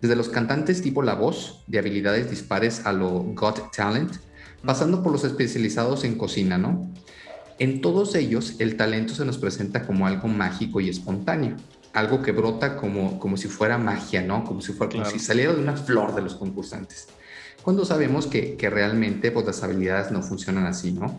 Desde 0.00 0.14
los 0.14 0.28
cantantes 0.28 0.82
tipo 0.82 1.02
La 1.02 1.14
Voz, 1.14 1.64
de 1.66 1.78
habilidades 1.80 2.30
dispares 2.30 2.86
a 2.86 2.92
lo 2.92 3.10
Got 3.34 3.74
Talent, 3.74 4.12
pasando 4.64 5.02
por 5.02 5.10
los 5.10 5.24
especializados 5.24 6.04
en 6.04 6.16
cocina, 6.16 6.58
¿no? 6.58 6.92
En 7.58 7.80
todos 7.80 8.14
ellos, 8.14 8.56
el 8.58 8.76
talento 8.76 9.14
se 9.14 9.24
nos 9.24 9.38
presenta 9.38 9.86
como 9.86 10.06
algo 10.06 10.28
mágico 10.28 10.80
y 10.80 10.90
espontáneo, 10.90 11.56
algo 11.94 12.20
que 12.20 12.32
brota 12.32 12.76
como, 12.76 13.18
como 13.18 13.38
si 13.38 13.48
fuera 13.48 13.78
magia, 13.78 14.20
¿no? 14.20 14.44
Como 14.44 14.60
si, 14.60 14.74
fuera, 14.74 14.92
como 14.92 15.06
si 15.06 15.18
saliera 15.18 15.54
de 15.54 15.60
una 15.60 15.74
flor 15.76 16.14
de 16.14 16.20
los 16.20 16.34
concursantes. 16.34 17.08
Cuando 17.62 17.86
sabemos 17.86 18.26
que, 18.26 18.56
que 18.56 18.68
realmente 18.68 19.30
pues, 19.30 19.46
las 19.46 19.62
habilidades 19.62 20.12
no 20.12 20.22
funcionan 20.22 20.66
así, 20.66 20.92
¿no? 20.92 21.18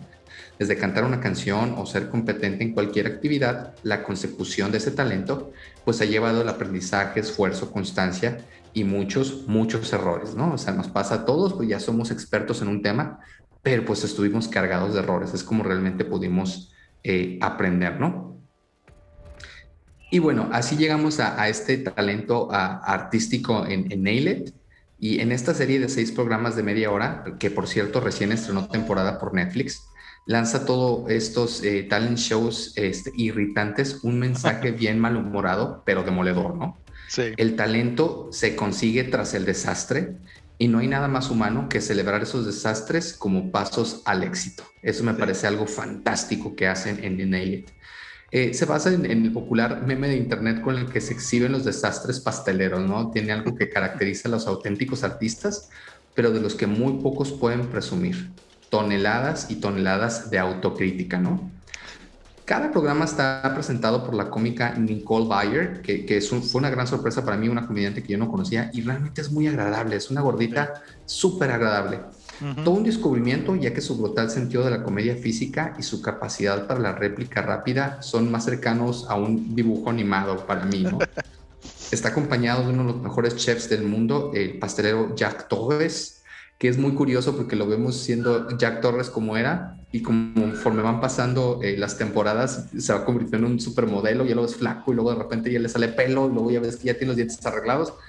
Desde 0.60 0.78
cantar 0.78 1.04
una 1.06 1.20
canción 1.20 1.74
o 1.78 1.86
ser 1.88 2.10
competente 2.10 2.64
en 2.64 2.74
cualquier 2.74 3.08
actividad, 3.08 3.74
la 3.84 4.04
consecución 4.04 4.72
de 4.72 4.78
ese 4.78 4.92
talento 4.92 5.52
pues 5.86 6.02
ha 6.02 6.06
llevado 6.06 6.42
el 6.42 6.50
aprendizaje, 6.50 7.20
esfuerzo, 7.20 7.72
constancia 7.72 8.46
y 8.74 8.84
muchos, 8.84 9.48
muchos 9.48 9.92
errores, 9.92 10.36
¿no? 10.36 10.54
O 10.54 10.58
sea, 10.58 10.74
nos 10.74 10.88
pasa 10.88 11.16
a 11.16 11.26
todos, 11.26 11.54
pues 11.54 11.68
ya 11.68 11.80
somos 11.80 12.12
expertos 12.12 12.62
en 12.62 12.68
un 12.68 12.82
tema, 12.84 13.20
pero 13.68 13.84
pues 13.84 14.02
estuvimos 14.06 14.48
cargados 14.48 14.94
de 14.94 15.02
errores, 15.02 15.34
es 15.34 15.44
como 15.44 15.62
realmente 15.62 16.06
pudimos 16.06 16.72
eh, 17.04 17.38
aprender, 17.42 18.00
¿no? 18.00 18.40
Y 20.10 20.20
bueno, 20.20 20.48
así 20.54 20.78
llegamos 20.78 21.20
a, 21.20 21.50
este 21.50 21.78
talento 21.78 22.48
artístico 22.50 23.66
en, 23.68 23.92
en 23.92 24.04
Nailed. 24.04 24.54
Y 25.00 25.20
en 25.20 25.34
esta 25.34 25.54
serie 25.54 25.82
de 25.82 25.90
seis 25.90 26.14
programas 26.14 26.56
de 26.56 26.64
media 26.64 26.92
hora, 26.92 27.26
que 27.40 27.52
por 27.52 27.68
cierto 27.68 28.00
recién 28.00 28.32
estrenó 28.32 28.70
temporada 28.70 29.20
por 29.20 29.34
Netflix, 29.34 29.84
lanza 30.26 30.66
todos 30.66 31.12
estos 31.12 31.62
eh, 31.62 31.84
talent 31.84 32.18
shows 32.18 32.72
este, 32.78 33.12
irritantes, 33.18 34.00
un 34.04 34.18
mensaje 34.18 34.72
bien 34.84 34.98
malhumorado, 34.98 35.84
pero 35.86 36.04
demoledor, 36.04 36.56
¿no? 36.56 36.78
El 37.18 37.58
talento 37.58 38.30
se 38.32 38.56
consigue 38.56 39.04
tras 39.04 39.34
el 39.34 39.44
desastre 39.44 40.16
y 40.58 40.68
no 40.68 40.80
hay 40.80 40.88
nada 40.88 41.08
más 41.08 41.30
humano 41.30 41.70
que 41.70 41.82
celebrar 41.82 42.24
esos 42.24 42.46
desastres 42.46 43.14
como 43.14 43.52
pasos 43.52 44.02
al 44.06 44.24
éxito. 44.24 44.64
Eso 44.82 45.04
me 45.04 45.14
parece 45.14 45.48
algo 45.48 45.68
fantástico 45.68 46.56
que 46.56 46.68
hacen 46.68 47.04
en 47.04 47.18
The 47.18 47.26
Nail 47.26 47.66
eh, 48.30 48.54
se 48.54 48.66
basa 48.66 48.94
en, 48.94 49.06
el 49.06 49.32
popular 49.32 49.84
meme 49.86 50.10
de 50.10 50.18
internet 50.18 50.62
con 50.62 50.78
el 50.78 50.90
que 50.90 51.00
se 51.00 51.14
exhiben 51.14 51.54
los 51.54 51.64
desastres 51.64 52.20
pasteleros, 52.20 52.82
¿no? 52.88 53.10
Tiene 53.10 53.32
algo 53.32 53.56
que 53.56 53.70
caracteriza 53.70 54.28
a 54.28 54.32
los 54.32 54.48
auténticos 54.48 55.04
artistas, 55.04 55.70
pero 56.14 56.32
de 56.32 56.42
los 56.42 56.56
que 56.56 56.68
muy 56.68 57.02
pocos 57.02 57.32
pueden 57.32 57.68
presumir. 57.68 58.34
Toneladas 58.70 59.50
y 59.50 59.62
toneladas 59.62 60.30
de 60.30 60.40
autocrítica, 60.40 61.18
¿no? 61.18 61.57
Cada 62.48 62.72
programa 62.72 63.04
está 63.04 63.52
presentado 63.54 64.06
por 64.06 64.16
la 64.16 64.30
cómica 64.30 64.74
Nicole 64.76 65.28
Bayer, 65.28 65.82
que, 65.82 66.06
que 66.06 66.16
es 66.16 66.30
fue 66.30 66.60
una 66.60 66.70
gran 66.70 66.88
sorpresa 66.88 67.26
para 67.26 67.36
mí, 67.36 67.50
una 67.50 67.68
comediante 67.68 68.02
que 68.02 68.14
yo 68.14 68.18
no 68.18 68.32
conocía 68.32 68.72
y 68.74 68.84
realmente 68.84 69.20
es 69.20 69.30
muy 69.34 69.48
agradable, 69.48 69.98
es 69.98 70.10
una 70.10 70.22
gordita 70.22 70.82
súper 71.06 71.52
agradable. 71.52 72.00
Todo 72.64 72.76
un 72.76 72.86
descubrimiento, 72.86 73.54
ya 73.58 73.74
que 73.74 73.82
su 73.82 73.98
brutal 73.98 74.30
sentido 74.30 74.64
de 74.64 74.72
la 74.72 74.82
comedia 74.82 75.18
física 75.18 75.76
y 75.78 75.84
su 75.84 76.02
capacidad 76.02 76.68
para 76.68 76.80
la 76.80 76.94
réplica 76.94 77.42
rápida 77.42 78.02
son 78.02 78.32
más 78.32 78.46
cercanos 78.46 79.08
a 79.10 79.16
un 79.16 79.54
dibujo 79.54 79.90
animado 79.90 80.48
para 80.48 80.64
mí, 80.64 80.84
¿no? 80.84 81.00
Está 81.92 82.10
acompañado 82.10 82.64
de 82.64 82.70
uno 82.70 82.84
de 82.84 82.94
los 82.94 83.02
mejores 83.02 83.36
chefs 83.36 83.68
del 83.68 83.84
mundo, 83.84 84.32
el 84.34 84.58
pastelero 84.58 85.14
Jack 85.18 85.50
Torres, 85.50 86.17
que 86.58 86.68
es 86.68 86.78
muy 86.78 86.94
curioso 86.94 87.36
porque 87.36 87.56
lo 87.56 87.68
vemos 87.68 87.98
siendo 87.98 88.50
Jack 88.58 88.82
Torres 88.82 89.10
como 89.10 89.38
era 89.38 89.78
y 89.92 90.02
conforme 90.02 90.82
van 90.82 91.00
pasando 91.00 91.60
eh, 91.62 91.78
las 91.78 91.98
temporadas 91.98 92.68
se 92.78 92.94
va 92.94 93.06
convirtiendo 93.06 93.48
en 93.48 93.54
un 93.54 93.60
supermodelo, 93.60 94.26
ya 94.26 94.34
luego 94.34 94.50
es 94.50 94.56
flaco 94.56 94.92
y 94.92 94.96
luego 94.96 95.12
de 95.12 95.20
repente 95.20 95.52
ya 95.52 95.60
le 95.60 95.70
sale 95.70 95.88
pelo 95.90 96.28
y 96.28 96.34
luego 96.34 96.52
ya 96.52 96.60
ves 96.60 96.78
que 96.78 96.86
ya 96.86 96.94
tiene 96.96 97.08
los 97.08 97.16
dientes 97.16 97.46
arreglados. 97.46 97.94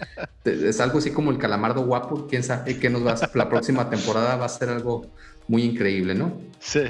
Es 0.44 0.80
algo 0.80 0.98
así 0.98 1.10
como 1.10 1.30
el 1.30 1.36
calamardo 1.36 1.84
guapo, 1.84 2.26
quién 2.26 2.42
sabe 2.42 2.78
qué 2.78 2.88
nos 2.88 3.06
va 3.06 3.12
a 3.12 3.30
la 3.34 3.50
próxima 3.50 3.90
temporada 3.90 4.36
va 4.36 4.46
a 4.46 4.48
ser 4.48 4.70
algo 4.70 5.06
muy 5.46 5.62
increíble, 5.62 6.14
¿no? 6.14 6.40
Sí. 6.58 6.80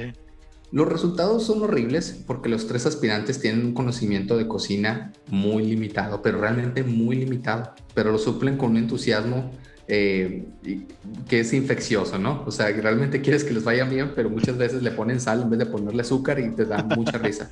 Los 0.71 0.87
resultados 0.87 1.45
son 1.45 1.63
horribles 1.63 2.23
porque 2.25 2.47
los 2.47 2.67
tres 2.67 2.85
aspirantes 2.85 3.41
tienen 3.41 3.65
un 3.65 3.73
conocimiento 3.73 4.37
de 4.37 4.47
cocina 4.47 5.11
muy 5.27 5.65
limitado, 5.65 6.21
pero 6.21 6.39
realmente 6.39 6.83
muy 6.83 7.17
limitado, 7.17 7.73
pero 7.93 8.13
lo 8.13 8.17
suplen 8.17 8.55
con 8.55 8.71
un 8.71 8.77
entusiasmo 8.77 9.51
eh, 9.89 10.45
que 11.27 11.39
es 11.39 11.51
infeccioso, 11.51 12.19
¿no? 12.19 12.43
O 12.45 12.51
sea, 12.51 12.67
realmente 12.67 13.21
quieres 13.21 13.43
que 13.43 13.53
les 13.53 13.63
vaya 13.63 13.85
bien, 13.85 14.13
pero 14.15 14.29
muchas 14.29 14.55
veces 14.55 14.83
le 14.83 14.91
ponen 14.91 15.19
sal 15.19 15.41
en 15.41 15.49
vez 15.49 15.59
de 15.59 15.65
ponerle 15.65 16.01
azúcar 16.01 16.39
y 16.39 16.51
te 16.51 16.65
da 16.65 16.83
mucha 16.95 17.17
risa. 17.17 17.49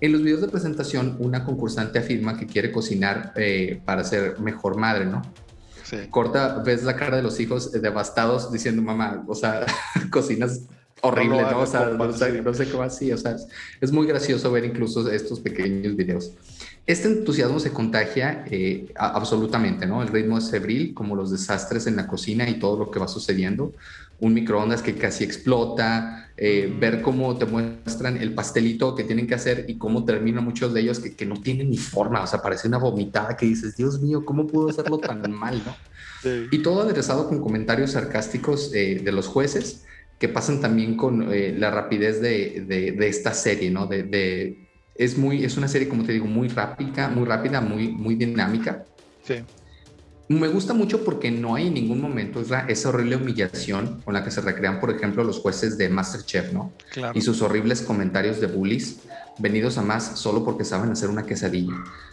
En 0.00 0.12
los 0.12 0.22
videos 0.22 0.42
de 0.42 0.48
presentación, 0.48 1.16
una 1.18 1.44
concursante 1.44 1.98
afirma 1.98 2.38
que 2.38 2.46
quiere 2.46 2.70
cocinar 2.70 3.32
eh, 3.34 3.80
para 3.84 4.04
ser 4.04 4.38
mejor 4.40 4.76
madre, 4.76 5.06
¿no? 5.06 5.22
Sí. 5.84 5.96
Corta, 6.10 6.62
ves 6.62 6.84
la 6.84 6.96
cara 6.96 7.16
de 7.16 7.22
los 7.22 7.40
hijos 7.40 7.72
devastados 7.72 8.52
diciendo, 8.52 8.82
mamá, 8.82 9.24
o 9.26 9.34
sea, 9.34 9.64
cocinas 10.10 10.66
horrible, 11.00 11.40
¿no? 11.42 11.60
O 11.60 11.66
sea, 11.66 11.86
no, 11.86 12.12
sé, 12.12 12.42
no 12.42 12.52
sé 12.52 12.70
cómo 12.70 12.82
así, 12.82 13.10
o 13.10 13.16
sea, 13.16 13.36
es 13.80 13.90
muy 13.90 14.06
gracioso 14.06 14.52
ver 14.52 14.66
incluso 14.66 15.10
estos 15.10 15.40
pequeños 15.40 15.96
videos. 15.96 16.32
Este 16.88 17.06
entusiasmo 17.06 17.60
se 17.60 17.70
contagia 17.70 18.46
eh, 18.50 18.90
absolutamente, 18.96 19.84
¿no? 19.84 20.00
El 20.00 20.08
ritmo 20.08 20.38
es 20.38 20.50
febril, 20.50 20.94
como 20.94 21.14
los 21.14 21.30
desastres 21.30 21.86
en 21.86 21.96
la 21.96 22.06
cocina 22.06 22.48
y 22.48 22.58
todo 22.58 22.78
lo 22.78 22.90
que 22.90 22.98
va 22.98 23.06
sucediendo. 23.06 23.74
Un 24.20 24.32
microondas 24.32 24.80
que 24.80 24.94
casi 24.94 25.22
explota, 25.22 26.30
eh, 26.38 26.74
ver 26.80 27.02
cómo 27.02 27.36
te 27.36 27.44
muestran 27.44 28.16
el 28.16 28.34
pastelito 28.34 28.94
que 28.94 29.04
tienen 29.04 29.26
que 29.26 29.34
hacer 29.34 29.66
y 29.68 29.76
cómo 29.76 30.06
terminan 30.06 30.42
muchos 30.44 30.72
de 30.72 30.80
ellos 30.80 30.98
que, 30.98 31.14
que, 31.14 31.26
no 31.26 31.38
tienen 31.42 31.68
ni 31.68 31.76
forma, 31.76 32.22
o 32.22 32.26
sea, 32.26 32.40
parece 32.40 32.68
una 32.68 32.78
vomitada 32.78 33.36
que 33.36 33.44
dices, 33.44 33.76
Dios 33.76 34.00
mío, 34.00 34.24
¿cómo 34.24 34.46
pudo 34.46 34.70
hacerlo 34.70 34.96
tan 34.96 35.30
mal, 35.38 35.60
no? 35.66 35.76
Y 36.50 36.62
todo 36.62 36.80
aderezado 36.80 37.28
con 37.28 37.40
comentarios 37.40 37.90
sarcásticos 37.90 38.72
eh, 38.74 39.02
de 39.04 39.12
los 39.12 39.26
jueces 39.28 39.84
que 40.18 40.30
pasan 40.30 40.62
también 40.62 40.96
con 40.96 41.28
la 41.60 41.70
rapidez 41.70 42.20
de, 42.22 42.64
de, 42.66 42.92
de, 42.92 43.08
esta 43.08 43.34
serie, 43.34 43.70
¿no? 43.70 43.86
de, 43.86 44.02
de 44.02 44.67
es 44.98 45.16
muy, 45.16 45.44
es 45.44 45.56
una 45.56 45.68
serie, 45.68 45.88
como 45.88 46.04
te 46.04 46.12
digo, 46.12 46.26
muy 46.26 46.48
rápida, 46.48 47.08
muy 47.08 47.24
rápida, 47.24 47.60
muy, 47.60 47.88
muy 47.88 48.16
dinámica. 48.16 48.84
Sí. 49.24 49.36
Me 50.28 50.48
gusta 50.48 50.74
mucho 50.74 51.04
porque 51.04 51.30
no 51.30 51.54
hay 51.54 51.68
en 51.68 51.74
ningún 51.74 52.02
momento 52.02 52.40
esa, 52.40 52.66
esa 52.66 52.90
horrible 52.90 53.16
humillación 53.16 54.02
con 54.04 54.12
la 54.12 54.22
que 54.22 54.30
se 54.30 54.42
recrean, 54.42 54.78
por 54.78 54.90
ejemplo, 54.90 55.24
los 55.24 55.38
jueces 55.38 55.78
de 55.78 55.88
Masterchef, 55.88 56.52
¿no? 56.52 56.72
Claro. 56.92 57.16
Y 57.16 57.22
sus 57.22 57.40
horribles 57.40 57.80
comentarios 57.80 58.38
de 58.40 58.48
bullies 58.48 58.98
venidos 59.38 59.78
a 59.78 59.82
más 59.82 60.18
solo 60.18 60.44
porque 60.44 60.64
saben 60.64 60.90
hacer 60.90 61.08
una 61.08 61.24
quesadilla. 61.24 61.72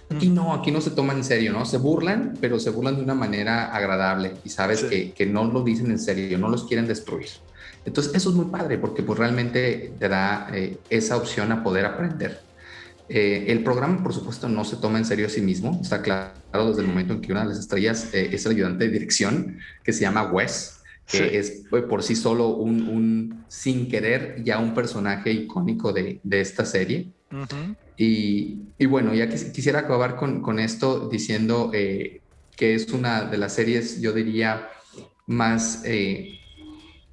Aquí 0.09 0.29
no, 0.29 0.53
aquí 0.53 0.71
no 0.71 0.79
se 0.79 0.91
toman 0.91 1.17
en 1.17 1.23
serio, 1.23 1.51
¿no? 1.51 1.65
Se 1.65 1.77
burlan, 1.77 2.37
pero 2.39 2.59
se 2.59 2.69
burlan 2.69 2.97
de 2.97 3.03
una 3.03 3.15
manera 3.15 3.75
agradable 3.75 4.33
y 4.45 4.49
sabes 4.49 4.83
que, 4.83 5.11
que, 5.11 5.25
no 5.25 5.45
lo 5.45 5.63
dicen 5.63 5.89
en 5.89 5.99
serio, 5.99 6.37
no 6.37 6.47
los 6.47 6.65
quieren 6.65 6.87
destruir. 6.87 7.27
Entonces, 7.85 8.13
eso 8.15 8.29
es 8.29 8.35
muy 8.35 8.45
padre 8.45 8.77
porque 8.77 9.03
pues 9.03 9.17
realmente 9.17 9.93
te 9.99 10.07
da 10.07 10.47
eh, 10.53 10.77
esa 10.89 11.17
opción 11.17 11.51
a 11.51 11.63
poder 11.63 11.85
aprender. 11.85 12.45
Eh, 13.07 13.45
el 13.49 13.63
programa, 13.63 14.01
por 14.01 14.13
supuesto, 14.13 14.49
no 14.49 14.65
se 14.65 14.77
toma 14.77 14.97
en 14.97 15.05
serio 15.05 15.27
a 15.27 15.29
sí 15.29 15.41
mismo. 15.41 15.79
Está 15.81 16.01
claro 16.01 16.33
desde 16.69 16.81
el 16.81 16.87
momento 16.87 17.13
en 17.13 17.21
que 17.21 17.31
una 17.31 17.41
de 17.41 17.49
las 17.49 17.59
estrellas 17.59 18.09
eh, 18.13 18.29
es 18.31 18.45
el 18.45 18.53
ayudante 18.53 18.85
de 18.85 18.91
dirección, 18.91 19.59
que 19.83 19.93
se 19.93 20.01
llama 20.01 20.31
Wes, 20.31 20.81
que 21.05 21.37
es 21.37 21.63
eh, 21.71 21.81
por 21.83 22.01
sí 22.01 22.15
solo 22.15 22.49
un, 22.49 23.45
sin 23.47 23.89
querer, 23.89 24.43
ya 24.43 24.59
un 24.59 24.73
personaje 24.73 25.31
icónico 25.31 25.93
de, 25.93 26.19
esta 26.31 26.65
serie. 26.65 27.11
y, 27.97 28.85
bueno, 28.87 29.13
ya 29.13 29.29
quisiera 29.29 29.79
acabar 29.79 30.15
con, 30.15 30.41
con 30.41 30.59
esto 30.59 31.07
diciendo 31.07 31.71
que 31.71 32.21
es 32.59 32.91
una 32.91 33.25
de 33.25 33.37
las 33.37 33.53
series, 33.53 34.01
yo 34.01 34.13
diría, 34.13 34.69
más 35.27 35.83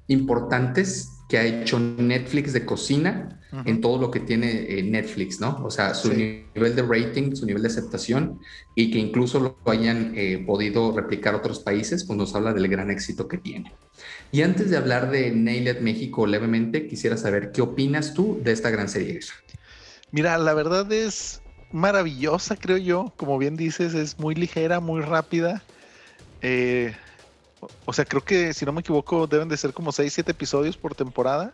importantes 0.07 1.12
que 1.27 1.37
ha 1.37 1.45
hecho 1.45 1.79
Netflix 1.79 2.53
de 2.53 2.65
cocina 2.65 3.39
en 3.65 3.81
todo 3.81 4.01
lo 4.01 4.09
que 4.09 4.19
tiene 4.19 4.65
eh, 4.67 4.81
Netflix, 4.81 5.39
¿no? 5.39 5.63
O 5.63 5.69
sea, 5.69 5.93
su 5.93 6.11
nivel 6.11 6.75
de 6.75 6.81
rating, 6.81 7.35
su 7.35 7.45
nivel 7.45 7.61
de 7.61 7.67
aceptación 7.67 8.39
y 8.73 8.89
que 8.89 8.97
incluso 8.97 9.39
lo 9.39 9.57
hayan 9.71 10.13
eh, 10.15 10.43
podido 10.45 10.91
replicar 10.91 11.35
otros 11.35 11.59
países, 11.59 12.03
pues 12.03 12.17
nos 12.17 12.33
habla 12.33 12.53
del 12.53 12.67
gran 12.67 12.89
éxito 12.89 13.27
que 13.27 13.37
tiene. 13.37 13.71
Y 14.31 14.41
antes 14.41 14.71
de 14.71 14.77
hablar 14.77 15.11
de 15.11 15.29
Nailed 15.29 15.81
México 15.81 16.25
levemente, 16.25 16.87
quisiera 16.87 17.15
saber 17.15 17.51
qué 17.51 17.61
opinas 17.61 18.15
tú 18.15 18.39
de 18.43 18.51
esta 18.51 18.71
gran 18.71 18.89
serie. 18.89 19.19
Mira, 20.11 20.37
la 20.39 20.55
verdad 20.55 20.91
es 20.91 21.41
maravillosa, 21.71 22.55
creo 22.55 22.77
yo. 22.77 23.13
Como 23.17 23.37
bien 23.37 23.55
dices, 23.55 23.93
es 23.93 24.17
muy 24.17 24.33
ligera, 24.33 24.79
muy 24.79 25.01
rápida. 25.01 25.61
Eh, 26.41 26.95
o 27.85 27.93
sea, 27.93 28.05
creo 28.05 28.23
que 28.23 28.53
si 28.53 28.65
no 28.65 28.71
me 28.71 28.81
equivoco, 28.81 29.27
deben 29.27 29.49
de 29.49 29.57
ser 29.57 29.73
como 29.73 29.91
6, 29.91 30.11
7 30.13 30.31
episodios 30.31 30.77
por 30.77 30.95
temporada 30.95 31.53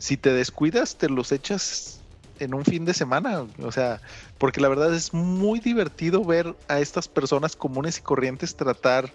si 0.00 0.16
te 0.16 0.32
descuidas, 0.32 0.96
te 0.96 1.10
los 1.10 1.30
echas 1.30 2.00
en 2.38 2.54
un 2.54 2.64
fin 2.64 2.86
de 2.86 2.94
semana. 2.94 3.46
O 3.62 3.70
sea, 3.70 4.00
porque 4.38 4.60
la 4.60 4.68
verdad 4.68 4.92
es 4.94 5.12
muy 5.12 5.60
divertido 5.60 6.24
ver 6.24 6.56
a 6.68 6.80
estas 6.80 7.06
personas 7.06 7.54
comunes 7.54 7.98
y 7.98 8.02
corrientes 8.02 8.56
tratar 8.56 9.12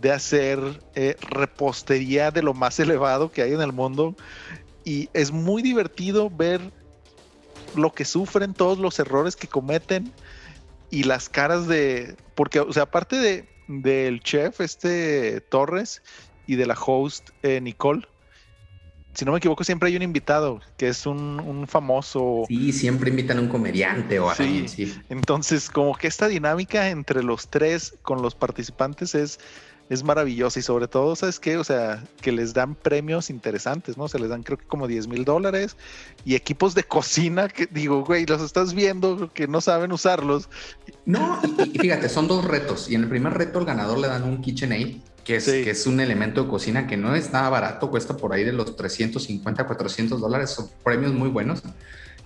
de 0.00 0.10
hacer 0.10 0.58
eh, 0.94 1.16
repostería 1.20 2.30
de 2.30 2.42
lo 2.42 2.54
más 2.54 2.80
elevado 2.80 3.30
que 3.30 3.42
hay 3.42 3.52
en 3.52 3.60
el 3.60 3.72
mundo. 3.72 4.16
Y 4.84 5.10
es 5.12 5.30
muy 5.30 5.62
divertido 5.62 6.30
ver 6.30 6.62
lo 7.76 7.92
que 7.92 8.06
sufren, 8.06 8.54
todos 8.54 8.78
los 8.78 8.98
errores 8.98 9.36
que 9.36 9.48
cometen 9.48 10.12
y 10.90 11.04
las 11.04 11.28
caras 11.28 11.68
de. 11.68 12.16
Porque, 12.34 12.60
o 12.60 12.72
sea, 12.72 12.84
aparte 12.84 13.16
de 13.16 13.51
del 13.66 14.20
chef, 14.20 14.60
este 14.60 15.40
Torres, 15.40 16.02
y 16.46 16.56
de 16.56 16.66
la 16.66 16.74
host 16.74 17.30
eh, 17.42 17.60
Nicole, 17.60 18.06
si 19.14 19.26
no 19.26 19.32
me 19.32 19.38
equivoco, 19.38 19.62
siempre 19.62 19.90
hay 19.90 19.96
un 19.96 20.02
invitado 20.02 20.60
que 20.78 20.88
es 20.88 21.04
un, 21.04 21.66
famoso. 21.68 22.44
Sí, 22.48 22.72
siempre 22.72 23.10
invitan 23.10 23.38
a 23.38 23.40
un 23.42 23.48
comediante 23.48 24.18
o. 24.18 24.34
Sí. 24.34 24.94
Entonces, 25.10 25.68
como 25.68 25.94
que 25.94 26.06
esta 26.06 26.28
dinámica 26.28 26.88
entre 26.88 27.22
los 27.22 27.48
tres 27.50 27.98
con 28.02 28.22
los 28.22 28.34
participantes 28.34 29.14
es, 29.14 29.38
es 29.92 30.02
maravillosa 30.04 30.58
y 30.58 30.62
sobre 30.62 30.88
todo, 30.88 31.14
¿sabes 31.14 31.38
qué? 31.38 31.58
O 31.58 31.64
sea, 31.64 32.02
que 32.22 32.32
les 32.32 32.54
dan 32.54 32.74
premios 32.74 33.28
interesantes, 33.28 33.98
¿no? 33.98 34.08
Se 34.08 34.18
les 34.18 34.30
dan 34.30 34.42
creo 34.42 34.56
que 34.56 34.64
como 34.64 34.86
10 34.86 35.06
mil 35.06 35.26
dólares 35.26 35.76
y 36.24 36.34
equipos 36.34 36.74
de 36.74 36.82
cocina 36.82 37.48
que 37.48 37.66
digo, 37.66 38.02
güey, 38.02 38.24
los 38.24 38.40
estás 38.40 38.72
viendo 38.72 39.30
que 39.34 39.46
no 39.46 39.60
saben 39.60 39.92
usarlos. 39.92 40.48
No, 41.04 41.38
y, 41.70 41.78
fíjate, 41.78 42.08
son 42.08 42.26
dos 42.26 42.42
retos 42.44 42.90
y 42.90 42.94
en 42.94 43.02
el 43.02 43.08
primer 43.10 43.34
reto 43.34 43.58
el 43.58 43.66
ganador 43.66 43.98
le 43.98 44.08
dan 44.08 44.22
un 44.22 44.40
KitchenAid 44.40 44.96
que 45.24 45.36
es, 45.36 45.44
que 45.44 45.70
es 45.70 45.86
un 45.86 46.00
elemento 46.00 46.42
de 46.42 46.48
cocina 46.48 46.86
que 46.86 46.96
no 46.96 47.14
es 47.14 47.30
nada 47.30 47.50
barato, 47.50 47.90
cuesta 47.90 48.16
por 48.16 48.32
ahí 48.32 48.44
de 48.44 48.52
los 48.52 48.74
350, 48.74 49.66
400 49.66 50.20
dólares, 50.20 50.50
son 50.50 50.68
premios 50.82 51.12
muy 51.12 51.28
buenos. 51.28 51.62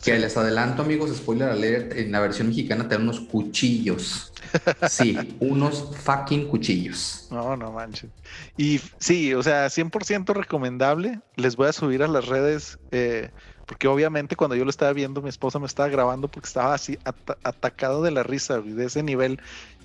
Que 0.02 0.18
les 0.18 0.36
adelanto, 0.36 0.82
amigos, 0.82 1.14
spoiler 1.16 1.48
alert, 1.48 1.92
en 1.96 2.12
la 2.12 2.20
versión 2.20 2.48
mexicana 2.48 2.88
te 2.88 2.94
dan 2.94 3.02
unos 3.02 3.20
cuchillos. 3.20 4.32
Sí, 4.88 5.36
unos 5.40 5.94
fucking 5.96 6.48
cuchillos. 6.48 7.26
No, 7.30 7.56
no 7.56 7.72
manches. 7.72 8.10
Y 8.56 8.80
sí, 8.98 9.34
o 9.34 9.42
sea, 9.42 9.66
100% 9.66 10.32
recomendable. 10.34 11.20
Les 11.34 11.56
voy 11.56 11.68
a 11.68 11.72
subir 11.72 12.02
a 12.02 12.08
las 12.08 12.26
redes, 12.26 12.78
eh, 12.90 13.30
porque 13.66 13.88
obviamente 13.88 14.36
cuando 14.36 14.56
yo 14.56 14.64
lo 14.64 14.70
estaba 14.70 14.92
viendo, 14.92 15.20
mi 15.20 15.28
esposa 15.28 15.58
me 15.58 15.66
estaba 15.66 15.88
grabando 15.88 16.28
porque 16.28 16.46
estaba 16.46 16.72
así 16.74 16.98
atacado 17.42 18.02
de 18.02 18.12
la 18.12 18.22
risa, 18.22 18.60
de 18.60 18.84
ese 18.84 19.02
nivel 19.02 19.40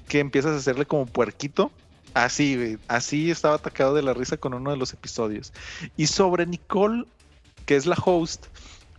que 0.08 0.20
empiezas 0.20 0.52
a 0.54 0.58
hacerle 0.58 0.86
como 0.86 1.06
puerquito. 1.06 1.72
Así, 2.14 2.78
así 2.88 3.32
estaba 3.32 3.56
atacado 3.56 3.94
de 3.94 4.04
la 4.04 4.14
risa 4.14 4.38
con 4.38 4.54
uno 4.54 4.72
de 4.72 4.78
los 4.78 4.94
episodios. 4.94 5.54
Y 5.98 6.08
sobre 6.08 6.46
Nicole, 6.46 7.06
que 7.66 7.78
es 7.78 7.86
la 7.86 7.98
host, 8.04 8.48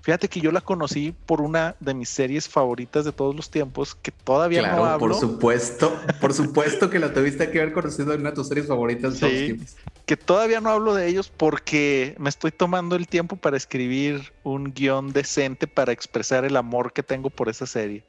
Fíjate 0.03 0.29
que 0.29 0.41
yo 0.41 0.51
la 0.51 0.61
conocí 0.61 1.15
por 1.27 1.41
una 1.41 1.77
de 1.79 1.95
mis 1.95 2.09
series 2.09 2.49
favoritas 2.49 3.05
de 3.05 3.13
todos 3.13 3.37
los 3.37 3.51
tiempos, 3.51 3.95
que 3.95 4.11
todavía 4.11 4.75
no 4.75 4.85
hablo. 4.85 4.99
por 4.99 5.15
supuesto, 5.15 5.97
por 6.21 6.35
supuesto 6.35 6.91
que 6.91 6.99
la 6.99 7.13
tuviste 7.13 7.51
que 7.53 7.61
haber 7.61 7.73
conocido 7.73 8.13
en 8.13 8.21
una 8.21 8.31
de 8.31 8.37
tus 8.37 8.49
series 8.49 8.67
favoritas 8.67 9.15
de 9.15 9.21
todos 9.21 9.33
los 9.33 9.45
tiempos. 9.45 9.77
Que 10.05 10.17
todavía 10.17 10.61
no 10.61 10.71
hablo 10.71 10.95
de 10.95 11.07
ellos 11.07 11.33
porque 11.35 12.17
me 12.19 12.29
estoy 12.29 12.51
tomando 12.51 12.97
el 12.97 13.07
tiempo 13.07 13.37
para 13.37 13.57
escribir 13.57 14.33
un 14.43 14.73
guion 14.75 15.13
decente 15.13 15.69
para 15.69 15.93
expresar 15.93 16.45
el 16.45 16.57
amor 16.57 16.93
que 16.93 17.05
tengo 17.05 17.31
por 17.31 17.49
esa 17.49 17.67
serie. 17.67 18.03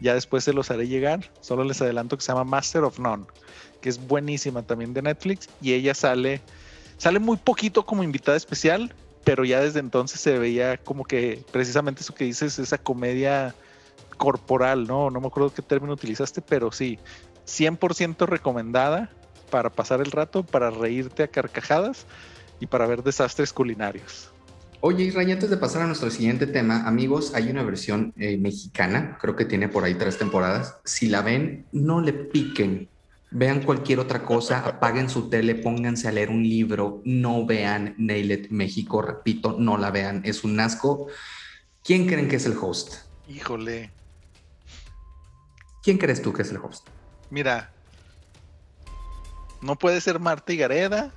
Ya 0.00 0.14
después 0.14 0.44
se 0.44 0.52
los 0.52 0.70
haré 0.70 0.86
llegar. 0.86 1.28
Solo 1.40 1.64
les 1.64 1.82
adelanto 1.82 2.16
que 2.16 2.22
se 2.22 2.30
llama 2.30 2.44
Master 2.44 2.84
of 2.84 3.00
None, 3.00 3.24
que 3.80 3.88
es 3.88 3.98
buenísima 3.98 4.62
también 4.62 4.94
de 4.94 5.02
Netflix 5.02 5.48
y 5.60 5.72
ella 5.72 5.92
sale 5.94 6.40
sale 6.98 7.18
muy 7.18 7.36
poquito 7.36 7.84
como 7.84 8.04
invitada 8.04 8.36
especial, 8.36 8.94
pero 9.24 9.44
ya 9.44 9.60
desde 9.60 9.80
entonces 9.80 10.20
se 10.20 10.38
veía 10.38 10.76
como 10.78 11.04
que 11.04 11.44
precisamente 11.52 12.02
eso 12.02 12.14
que 12.14 12.24
dices, 12.24 12.58
esa 12.58 12.78
comedia 12.78 13.54
corporal, 14.16 14.86
¿no? 14.86 15.10
No 15.10 15.20
me 15.20 15.26
acuerdo 15.26 15.52
qué 15.52 15.62
término 15.62 15.92
utilizaste, 15.92 16.42
pero 16.42 16.72
sí, 16.72 16.98
100% 17.46 18.26
recomendada 18.26 19.10
para 19.50 19.70
pasar 19.70 20.00
el 20.00 20.10
rato, 20.10 20.42
para 20.42 20.70
reírte 20.70 21.22
a 21.22 21.28
carcajadas 21.28 22.06
y 22.60 22.66
para 22.66 22.86
ver 22.86 23.02
desastres 23.02 23.52
culinarios. 23.52 24.32
Oye, 24.80 25.04
Israel, 25.04 25.30
antes 25.30 25.48
de 25.50 25.56
pasar 25.56 25.82
a 25.82 25.86
nuestro 25.86 26.10
siguiente 26.10 26.46
tema, 26.48 26.88
amigos, 26.88 27.34
hay 27.34 27.48
una 27.48 27.62
versión 27.62 28.12
eh, 28.16 28.36
mexicana, 28.36 29.16
creo 29.20 29.36
que 29.36 29.44
tiene 29.44 29.68
por 29.68 29.84
ahí 29.84 29.94
tres 29.94 30.18
temporadas. 30.18 30.76
Si 30.84 31.08
la 31.08 31.22
ven, 31.22 31.66
no 31.70 32.00
le 32.00 32.12
piquen, 32.12 32.88
Vean 33.34 33.62
cualquier 33.62 33.98
otra 33.98 34.24
cosa, 34.24 34.60
apaguen 34.66 35.08
su 35.08 35.30
tele, 35.30 35.54
pónganse 35.54 36.06
a 36.06 36.12
leer 36.12 36.28
un 36.28 36.42
libro, 36.42 37.00
no 37.04 37.46
vean 37.46 37.94
Nailed 37.96 38.50
México, 38.50 39.00
repito, 39.00 39.56
no 39.58 39.78
la 39.78 39.90
vean, 39.90 40.20
es 40.24 40.44
un 40.44 40.60
asco. 40.60 41.06
¿Quién 41.82 42.06
creen 42.06 42.28
que 42.28 42.36
es 42.36 42.46
el 42.46 42.56
host? 42.60 42.94
Híjole. 43.28 43.90
¿Quién 45.82 45.98
crees 45.98 46.20
tú 46.22 46.32
que 46.32 46.42
es 46.42 46.50
el 46.50 46.58
host? 46.58 46.86
Mira, 47.30 47.72
no 49.62 49.76
puede 49.76 50.00
ser 50.00 50.20
Marta 50.20 50.52
y 50.52 50.58
Gareda. 50.58 51.12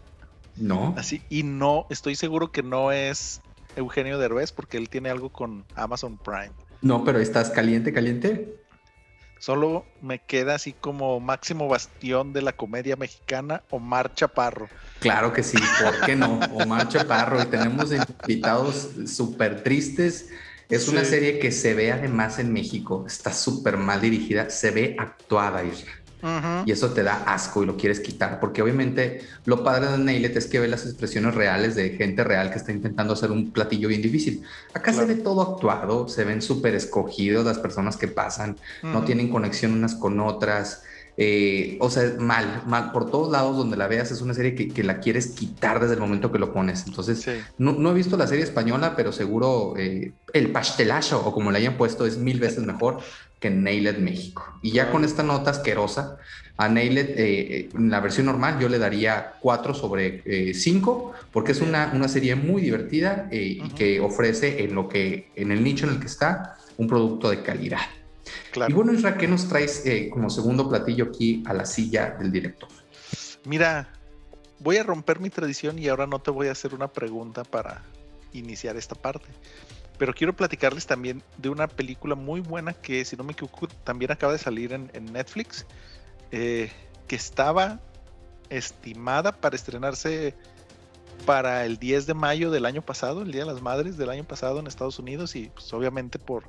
No. 0.56 0.94
Así, 0.98 1.22
y 1.30 1.44
no, 1.44 1.86
estoy 1.90 2.16
seguro 2.16 2.52
que 2.52 2.64
no 2.64 2.92
es 2.92 3.42
Eugenio 3.76 4.18
Derbez 4.18 4.52
porque 4.52 4.78
él 4.78 4.90
tiene 4.90 5.10
algo 5.10 5.30
con 5.30 5.66
Amazon 5.76 6.18
Prime. 6.18 6.52
No, 6.82 7.04
pero 7.04 7.20
estás 7.20 7.50
caliente, 7.50 7.92
caliente. 7.92 8.65
Solo 9.40 9.86
me 10.02 10.20
queda 10.20 10.56
así 10.56 10.74
como 10.74 11.20
máximo 11.20 11.68
bastión 11.68 12.34
de 12.34 12.42
la 12.42 12.54
comedia 12.54 12.96
mexicana, 12.96 13.64
Omar 13.70 14.14
Chaparro. 14.14 14.70
Claro 15.00 15.34
que 15.34 15.44
sí, 15.44 15.58
¿por 15.84 16.06
qué 16.06 16.16
no? 16.16 16.40
Omar 16.54 16.88
Chaparro. 16.88 17.42
Y 17.42 17.46
tenemos 17.46 17.92
invitados 17.92 18.90
súper 19.08 19.64
tristes. 19.64 20.30
Es 20.70 20.88
una 20.88 21.06
serie 21.06 21.38
que 21.38 21.52
se 21.52 21.74
ve 21.74 21.92
además 21.92 22.40
en 22.40 22.52
México. 22.52 23.04
Está 23.06 23.32
súper 23.32 23.78
mal 23.78 24.02
dirigida. 24.02 24.50
Se 24.50 24.72
ve 24.72 24.96
actuada, 24.98 25.64
Israel. 25.64 26.05
Y 26.66 26.72
eso 26.72 26.90
te 26.92 27.04
da 27.04 27.24
asco 27.28 27.64
y 27.64 27.66
lo 27.66 27.78
quieres 27.78 28.00
quitar, 28.00 28.40
porque 28.40 28.62
obviamente 28.62 29.22
lo 29.46 29.64
padre 29.64 29.92
de 29.92 29.98
Nailet 29.98 30.36
es 30.36 30.48
que 30.48 30.60
ve 30.60 30.68
las 30.68 30.86
expresiones 30.86 31.36
reales 31.36 31.76
de 31.76 31.92
gente 31.92 32.24
real 32.24 32.50
que 32.50 32.58
está 32.58 32.72
intentando 32.72 33.14
hacer 33.14 33.32
un 33.32 33.52
platillo 33.52 33.88
bien 33.88 34.02
difícil. 34.02 34.42
Acá 34.74 34.92
se 34.94 35.06
ve 35.06 35.16
todo 35.16 35.42
actuado, 35.42 36.08
se 36.08 36.24
ven 36.24 36.42
súper 36.42 36.74
escogidos 36.76 37.46
las 37.46 37.60
personas 37.60 37.98
que 37.98 38.08
pasan, 38.08 38.58
no 38.82 39.04
tienen 39.04 39.30
conexión 39.30 39.74
unas 39.74 39.96
con 39.96 40.20
otras. 40.20 40.84
Eh, 41.18 41.78
o 41.80 41.90
sea, 41.90 42.14
mal, 42.20 42.64
mal, 42.66 42.92
por 42.92 43.10
todos 43.10 43.32
lados 43.32 43.56
donde 43.56 43.78
la 43.78 43.88
veas 43.88 44.12
es 44.12 44.20
una 44.20 44.34
serie 44.34 44.54
que, 44.54 44.84
la 44.84 45.00
quieres 45.00 45.28
quitar 45.28 45.80
desde 45.80 45.94
el 45.94 46.02
momento 46.02 46.32
que 46.32 46.40
lo 46.40 46.52
pones. 46.52 46.86
Entonces, 46.88 47.26
no, 47.58 47.90
he 47.90 47.94
visto 47.94 48.18
la 48.18 48.28
serie 48.28 48.44
española, 48.44 48.96
pero 48.98 49.14
seguro 49.14 49.76
eh, 49.78 50.12
el 50.34 50.52
pastelazo 50.52 51.26
o 51.26 51.34
como 51.34 51.52
le 51.52 51.60
hayan 51.60 51.78
puesto 51.78 52.06
es 52.06 52.18
mil 52.18 52.40
veces 52.40 52.66
mejor 52.66 53.00
que 53.40 53.50
Nailed 53.50 53.98
México. 53.98 54.60
Y 54.62 54.72
ya 54.72 54.92
con 54.92 55.04
esta 55.04 55.24
nota 55.24 55.52
asquerosa, 55.52 56.18
a 56.58 56.70
Nailed, 56.70 57.10
eh, 57.18 57.70
en 57.74 57.90
la 57.90 58.00
versión 58.00 58.28
normal, 58.28 58.60
yo 58.60 58.70
le 58.70 58.80
daría 58.80 59.34
4 59.42 59.74
sobre 59.74 60.54
5, 60.54 61.14
eh, 61.14 61.26
porque 61.32 61.52
es 61.52 61.62
una, 61.62 61.92
una, 61.94 62.08
serie 62.08 62.36
muy 62.36 62.62
divertida 62.62 63.28
eh, 63.30 63.60
y 63.64 63.70
que 63.70 64.00
ofrece 64.00 64.64
en, 64.64 64.74
lo 64.74 64.88
que, 64.88 65.30
en 65.36 65.52
el 65.52 65.64
nicho 65.64 65.86
en 65.86 65.94
el 65.94 66.00
que 66.00 66.06
está 66.06 66.58
un 66.78 66.88
producto 66.88 67.30
de 67.30 67.42
calidad. 67.42 67.82
Y 68.68 68.74
bueno, 68.74 68.94
Isra, 68.94 69.18
¿qué 69.18 69.28
nos 69.28 69.50
traes 69.50 69.84
como 70.12 70.30
segundo 70.30 70.70
platillo 70.70 71.06
aquí 71.06 71.44
a 71.46 71.54
la 71.54 71.66
silla 71.66 72.16
del 72.18 72.32
director? 72.32 72.70
Mira, 73.44 73.90
voy 74.60 74.78
a 74.78 74.84
romper 74.84 75.20
mi 75.20 75.30
tradición 75.30 75.78
y 75.78 75.90
ahora 75.90 76.08
no 76.08 76.20
te 76.20 76.32
voy 76.32 76.48
a 76.48 76.54
hacer 76.54 76.74
una 76.74 76.88
pregunta 76.88 77.44
para 77.44 77.84
iniciar 78.34 78.78
esta 78.78 78.96
parte. 78.96 79.28
Pero 79.98 80.14
quiero 80.14 80.36
platicarles 80.36 80.86
también 80.86 81.24
de 81.38 81.50
una 81.50 81.68
película 81.68 82.16
muy 82.16 82.42
buena 82.42 82.74
que, 82.74 83.06
si 83.06 83.16
no 83.16 83.24
me 83.24 83.34
equivoco, 83.34 83.68
también 83.84 84.12
acaba 84.12 84.34
de 84.34 84.40
salir 84.40 84.74
en, 84.74 84.90
Netflix, 85.14 85.66
eh, 86.32 86.72
que 87.08 87.16
estaba 87.16 87.80
estimada 88.50 89.32
para 89.32 89.56
estrenarse 89.56 90.36
para 91.26 91.66
el 91.66 91.78
10 91.78 92.08
de 92.08 92.14
mayo 92.14 92.52
del 92.52 92.66
año 92.66 92.82
pasado, 92.82 93.22
el 93.22 93.32
Día 93.32 93.46
de 93.46 93.52
las 93.52 93.62
Madres 93.62 93.98
del 93.98 94.10
año 94.10 94.24
pasado 94.24 94.60
en 94.60 94.68
Estados 94.68 95.00
Unidos 95.00 95.36
y 95.36 95.50
pues 95.50 95.74
obviamente 95.74 96.20
por 96.20 96.44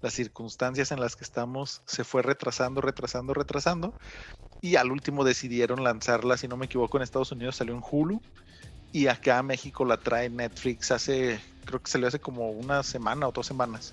las 0.00 0.14
circunstancias 0.14 0.92
en 0.92 1.00
las 1.00 1.16
que 1.16 1.24
estamos 1.24 1.82
se 1.84 2.04
fue 2.04 2.22
retrasando, 2.22 2.80
retrasando, 2.80 3.34
retrasando 3.34 3.94
y 4.60 4.76
al 4.76 4.90
último 4.90 5.24
decidieron 5.24 5.84
lanzarla, 5.84 6.36
si 6.36 6.48
no 6.48 6.56
me 6.56 6.66
equivoco, 6.66 6.96
en 6.96 7.02
Estados 7.02 7.32
Unidos 7.32 7.56
salió 7.56 7.74
en 7.74 7.82
Hulu 7.88 8.20
y 8.92 9.06
acá 9.06 9.38
a 9.38 9.42
México 9.42 9.84
la 9.84 9.98
trae 9.98 10.30
Netflix 10.30 10.90
hace 10.90 11.40
creo 11.68 11.82
que 11.82 11.90
salió 11.90 12.08
hace 12.08 12.18
como 12.18 12.50
una 12.50 12.82
semana 12.82 13.28
o 13.28 13.32
dos 13.32 13.46
semanas. 13.46 13.92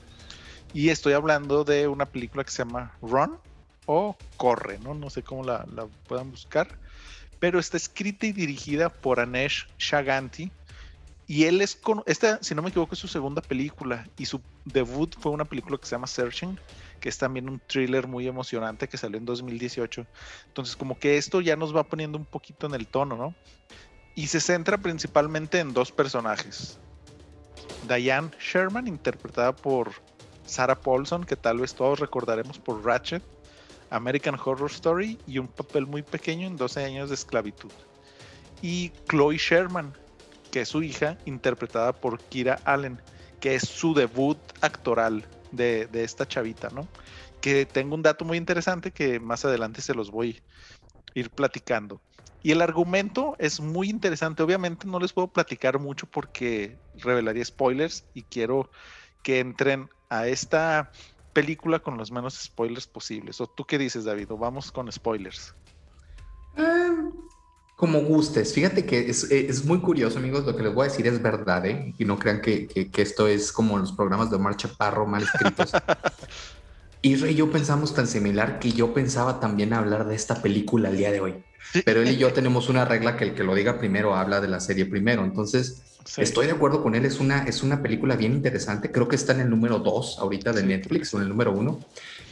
Y 0.74 0.90
estoy 0.90 1.14
hablando 1.14 1.66
de 1.66 1.88
una 1.90 2.06
película 2.06 2.44
que 2.46 2.52
se 2.52 2.64
llama 2.64 2.94
Run 3.02 3.38
o 3.86 4.16
Corre, 4.38 4.80
¿no? 4.80 4.94
No 4.94 5.10
sé 5.10 5.24
cómo 5.24 5.44
la, 5.44 5.66
puedan 6.08 6.32
buscar. 6.32 6.80
Pero 7.40 7.60
está 7.60 7.76
escrita 7.76 8.26
y 8.28 8.32
dirigida 8.32 8.90
por 8.90 9.20
Anesh 9.20 9.68
Shaganti. 9.78 10.52
Y 11.28 11.46
él 11.46 11.62
es 11.62 11.76
con. 11.76 12.02
Esta, 12.06 12.42
si 12.42 12.56
no 12.56 12.62
me 12.62 12.70
equivoco, 12.70 12.94
es 12.94 13.00
su 13.00 13.10
segunda 13.10 13.42
película. 13.42 14.08
Y 14.18 14.26
su 14.26 14.40
debut 14.64 15.14
fue 15.20 15.34
una 15.34 15.44
película 15.44 15.78
que 15.78 15.86
se 15.86 15.92
llama 15.92 16.08
Searching, 16.08 16.58
que 17.02 17.10
es 17.10 17.18
también 17.18 17.50
un 17.50 17.60
thriller 17.68 18.08
muy 18.08 18.26
emocionante 18.28 18.88
que 18.88 18.98
salió 18.98 19.18
en 19.18 19.26
2018. 19.26 20.06
Entonces, 20.48 20.76
como 20.78 20.98
que 20.98 21.18
esto 21.18 21.42
ya 21.42 21.58
nos 21.58 21.76
va 21.76 21.84
poniendo 21.84 22.18
un 22.18 22.26
poquito 22.26 22.68
en 22.68 22.74
el 22.74 22.88
tono, 22.88 23.18
¿no? 23.18 23.36
Y 24.16 24.28
se 24.28 24.40
centra 24.40 24.78
principalmente 24.78 25.60
en 25.60 25.74
dos 25.74 25.92
personajes. 25.92 26.80
Diane 27.88 28.32
Sherman, 28.40 28.88
interpretada 28.88 29.56
por 29.56 29.92
Sarah 30.46 30.80
Paulson, 30.80 31.24
que 31.24 31.36
tal 31.36 31.60
vez 31.60 31.74
todos 31.74 32.00
recordaremos 32.00 32.60
por 32.60 32.84
Ratchet, 32.86 33.24
American 33.90 34.38
Horror 34.44 34.70
Story 34.72 35.18
y 35.28 35.38
un 35.38 35.48
papel 35.48 35.86
muy 35.86 36.02
pequeño 36.02 36.48
en 36.48 36.58
12 36.58 36.84
años 36.84 37.10
de 37.10 37.16
esclavitud. 37.16 37.72
Y 38.62 38.92
Chloe 39.10 39.38
Sherman, 39.38 39.94
que 40.52 40.62
es 40.62 40.70
su 40.70 40.84
hija, 40.84 41.18
interpretada 41.26 41.94
por 41.94 42.20
Kira 42.20 42.60
Allen, 42.66 43.00
que 43.40 43.56
es 43.56 43.68
su 43.68 43.94
debut 43.94 44.38
actoral 44.62 45.26
de, 45.52 45.88
de 45.88 46.04
esta 46.04 46.28
chavita, 46.28 46.70
¿no? 46.70 46.88
Que 47.42 47.66
tengo 47.66 47.96
un 47.96 48.02
dato 48.02 48.26
muy 48.26 48.38
interesante 48.38 48.92
que 48.92 49.20
más 49.20 49.46
adelante 49.46 49.82
se 49.82 49.94
los 49.94 50.10
voy 50.10 50.42
ir 51.16 51.32
platicando. 51.32 52.00
Y 52.44 52.52
el 52.52 52.62
argumento 52.62 53.36
es 53.40 53.60
muy 53.60 53.90
interesante. 53.90 54.44
Obviamente 54.44 54.86
no 54.86 55.00
les 55.00 55.14
puedo 55.14 55.28
platicar 55.28 55.80
mucho 55.80 56.06
porque 56.06 56.78
revelaría 57.00 57.44
spoilers 57.44 58.06
y 58.14 58.22
quiero 58.22 58.70
que 59.24 59.40
entren 59.40 59.90
a 60.10 60.28
esta 60.28 60.92
película 61.34 61.80
con 61.80 61.98
los 61.98 62.12
menos 62.12 62.36
spoilers 62.36 62.86
posibles. 62.86 63.42
¿O 63.42 63.48
tú 63.48 63.66
qué 63.66 63.80
dices, 63.80 64.06
David? 64.06 64.32
¿O 64.32 64.38
vamos 64.38 64.72
con 64.72 64.92
spoilers? 64.92 65.56
Em, 66.56 67.12
como 67.76 68.02
gustes. 68.02 68.54
Fíjate 68.54 68.86
que 68.86 69.10
es, 69.10 69.66
muy 69.66 69.80
curioso, 69.80 70.20
amigos. 70.20 70.46
Lo 70.46 70.56
que 70.56 70.64
les 70.64 70.74
voy 70.74 70.86
a 70.86 70.90
decir 70.90 71.08
es 71.08 71.22
verdad, 71.22 71.66
¿eh? 71.66 71.96
Y 71.98 72.06
no 72.06 72.20
crean 72.20 72.42
que, 72.42 72.70
esto 72.96 73.28
es 73.28 73.52
como 73.52 73.78
los 73.80 73.92
programas 73.92 74.30
de 74.30 74.36
Omar 74.36 74.56
Chaparro 74.56 75.08
mal 75.08 75.24
escritos. 75.24 75.72
Rey 77.14 77.34
y 77.34 77.36
yo 77.36 77.52
pensamos 77.52 77.94
tan 77.94 78.08
similar 78.08 78.58
que 78.58 78.72
yo 78.72 78.92
pensaba 78.92 79.40
también 79.40 79.74
hablar 79.74 80.08
de 80.08 80.16
esta 80.16 80.42
película 80.42 80.90
el 80.90 80.98
día 80.98 81.12
de 81.12 81.20
hoy. 81.20 81.36
Pero 81.84 82.02
él 82.02 82.10
y 82.10 82.18
yo 82.18 82.34
tenemos 82.34 82.70
una 82.70 82.86
regla 82.86 83.16
que 83.16 83.26
el 83.26 83.36
que 83.36 83.44
lo 83.44 83.54
diga 83.54 83.78
primero 83.78 84.16
habla 84.16 84.42
de 84.42 84.48
la 84.48 84.60
serie 84.60 84.86
primero. 84.88 85.24
Entonces, 85.24 85.84
estoy 86.18 86.48
de 86.48 86.54
acuerdo 86.54 86.82
con 86.82 86.96
él. 86.96 87.06
Es 87.06 87.20
una, 87.20 87.44
es 87.44 87.62
una 87.62 87.84
película 87.84 88.16
bien 88.16 88.34
interesante. 88.34 88.92
Creo 88.92 89.08
que 89.08 89.16
está 89.16 89.34
en 89.34 89.42
el 89.42 89.50
número 89.50 89.80
2 89.80 90.18
ahorita 90.20 90.52
de 90.52 90.64
Netflix 90.64 91.14
o 91.14 91.18
en 91.18 91.24
el 91.24 91.30
número 91.30 91.52
1. 91.52 91.80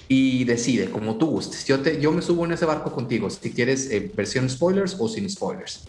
Y 0.07 0.43
decide, 0.45 0.89
como 0.89 1.17
tú 1.17 1.27
gustes. 1.27 1.65
Yo, 1.65 1.79
te, 1.81 1.99
yo 2.01 2.11
me 2.11 2.21
subo 2.21 2.45
en 2.45 2.53
ese 2.53 2.65
barco 2.65 2.91
contigo. 2.91 3.29
Si 3.29 3.51
quieres 3.51 3.89
eh, 3.91 4.11
versión 4.15 4.49
spoilers 4.49 4.95
o 4.99 5.07
sin 5.07 5.29
spoilers. 5.29 5.85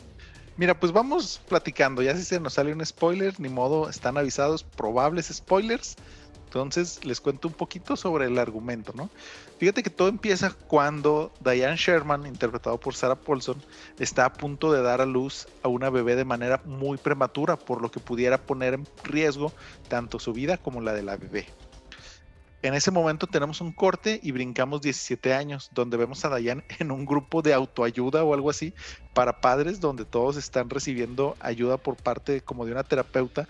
Mira, 0.57 0.79
pues 0.79 0.92
vamos 0.92 1.40
platicando. 1.49 2.01
Ya 2.01 2.16
si 2.16 2.23
se 2.23 2.38
nos 2.38 2.55
sale 2.55 2.73
un 2.73 2.85
spoiler, 2.85 3.38
ni 3.40 3.49
modo, 3.49 3.88
están 3.88 4.16
avisados 4.16 4.62
probables 4.62 5.27
spoilers. 5.27 5.97
Entonces 6.55 7.05
les 7.05 7.21
cuento 7.21 7.49
un 7.49 7.55
poquito 7.55 7.97
sobre 7.97 8.27
el 8.27 8.38
argumento, 8.38 8.93
¿no? 8.95 9.11
Fíjate 9.59 9.83
que 9.83 9.90
todo 9.90 10.07
empieza 10.07 10.53
cuando 10.53 11.33
Diane 11.40 11.77
Sherman, 11.77 12.27
interpretado 12.27 12.79
por 12.79 12.95
Sarah 12.95 13.17
Paulson, 13.17 13.61
está 13.99 14.25
a 14.27 14.33
punto 14.33 14.73
de 14.73 14.81
dar 14.81 15.01
a 15.01 15.07
luz 15.07 15.49
a 15.64 15.69
una 15.69 15.90
bebé 15.90 16.14
de 16.14 16.25
manera 16.25 16.62
muy 16.64 16.97
prematura, 16.97 17.57
por 17.57 17.83
lo 17.83 17.90
que 17.90 17.99
pudiera 17.99 18.38
poner 18.38 18.75
en 18.75 18.87
riesgo 19.03 19.53
tanto 19.88 20.21
su 20.21 20.33
vida 20.33 20.57
como 20.57 20.81
la 20.81 20.93
de 20.93 21.03
la 21.03 21.17
bebé. 21.17 21.49
En 22.62 22.73
ese 22.73 22.90
momento 22.90 23.27
tenemos 23.27 23.61
un 23.61 23.73
corte 23.73 24.21
y 24.23 24.31
brincamos 24.31 24.81
17 24.81 25.35
años, 25.35 25.71
donde 25.75 25.97
vemos 25.97 26.25
a 26.25 26.35
Diane 26.37 26.64
en 26.79 26.93
un 26.93 27.05
grupo 27.05 27.43
de 27.43 27.53
autoayuda 27.53 28.23
o 28.23 28.33
algo 28.33 28.49
así 28.49 28.73
para 29.12 29.40
padres, 29.40 29.81
donde 29.81 30.05
todos 30.05 30.37
están 30.37 30.71
recibiendo 30.71 31.37
ayuda 31.40 31.79
por 31.79 31.97
parte 31.97 32.43
como 32.43 32.64
de 32.64 32.71
una 32.71 32.85
terapeuta 32.85 33.49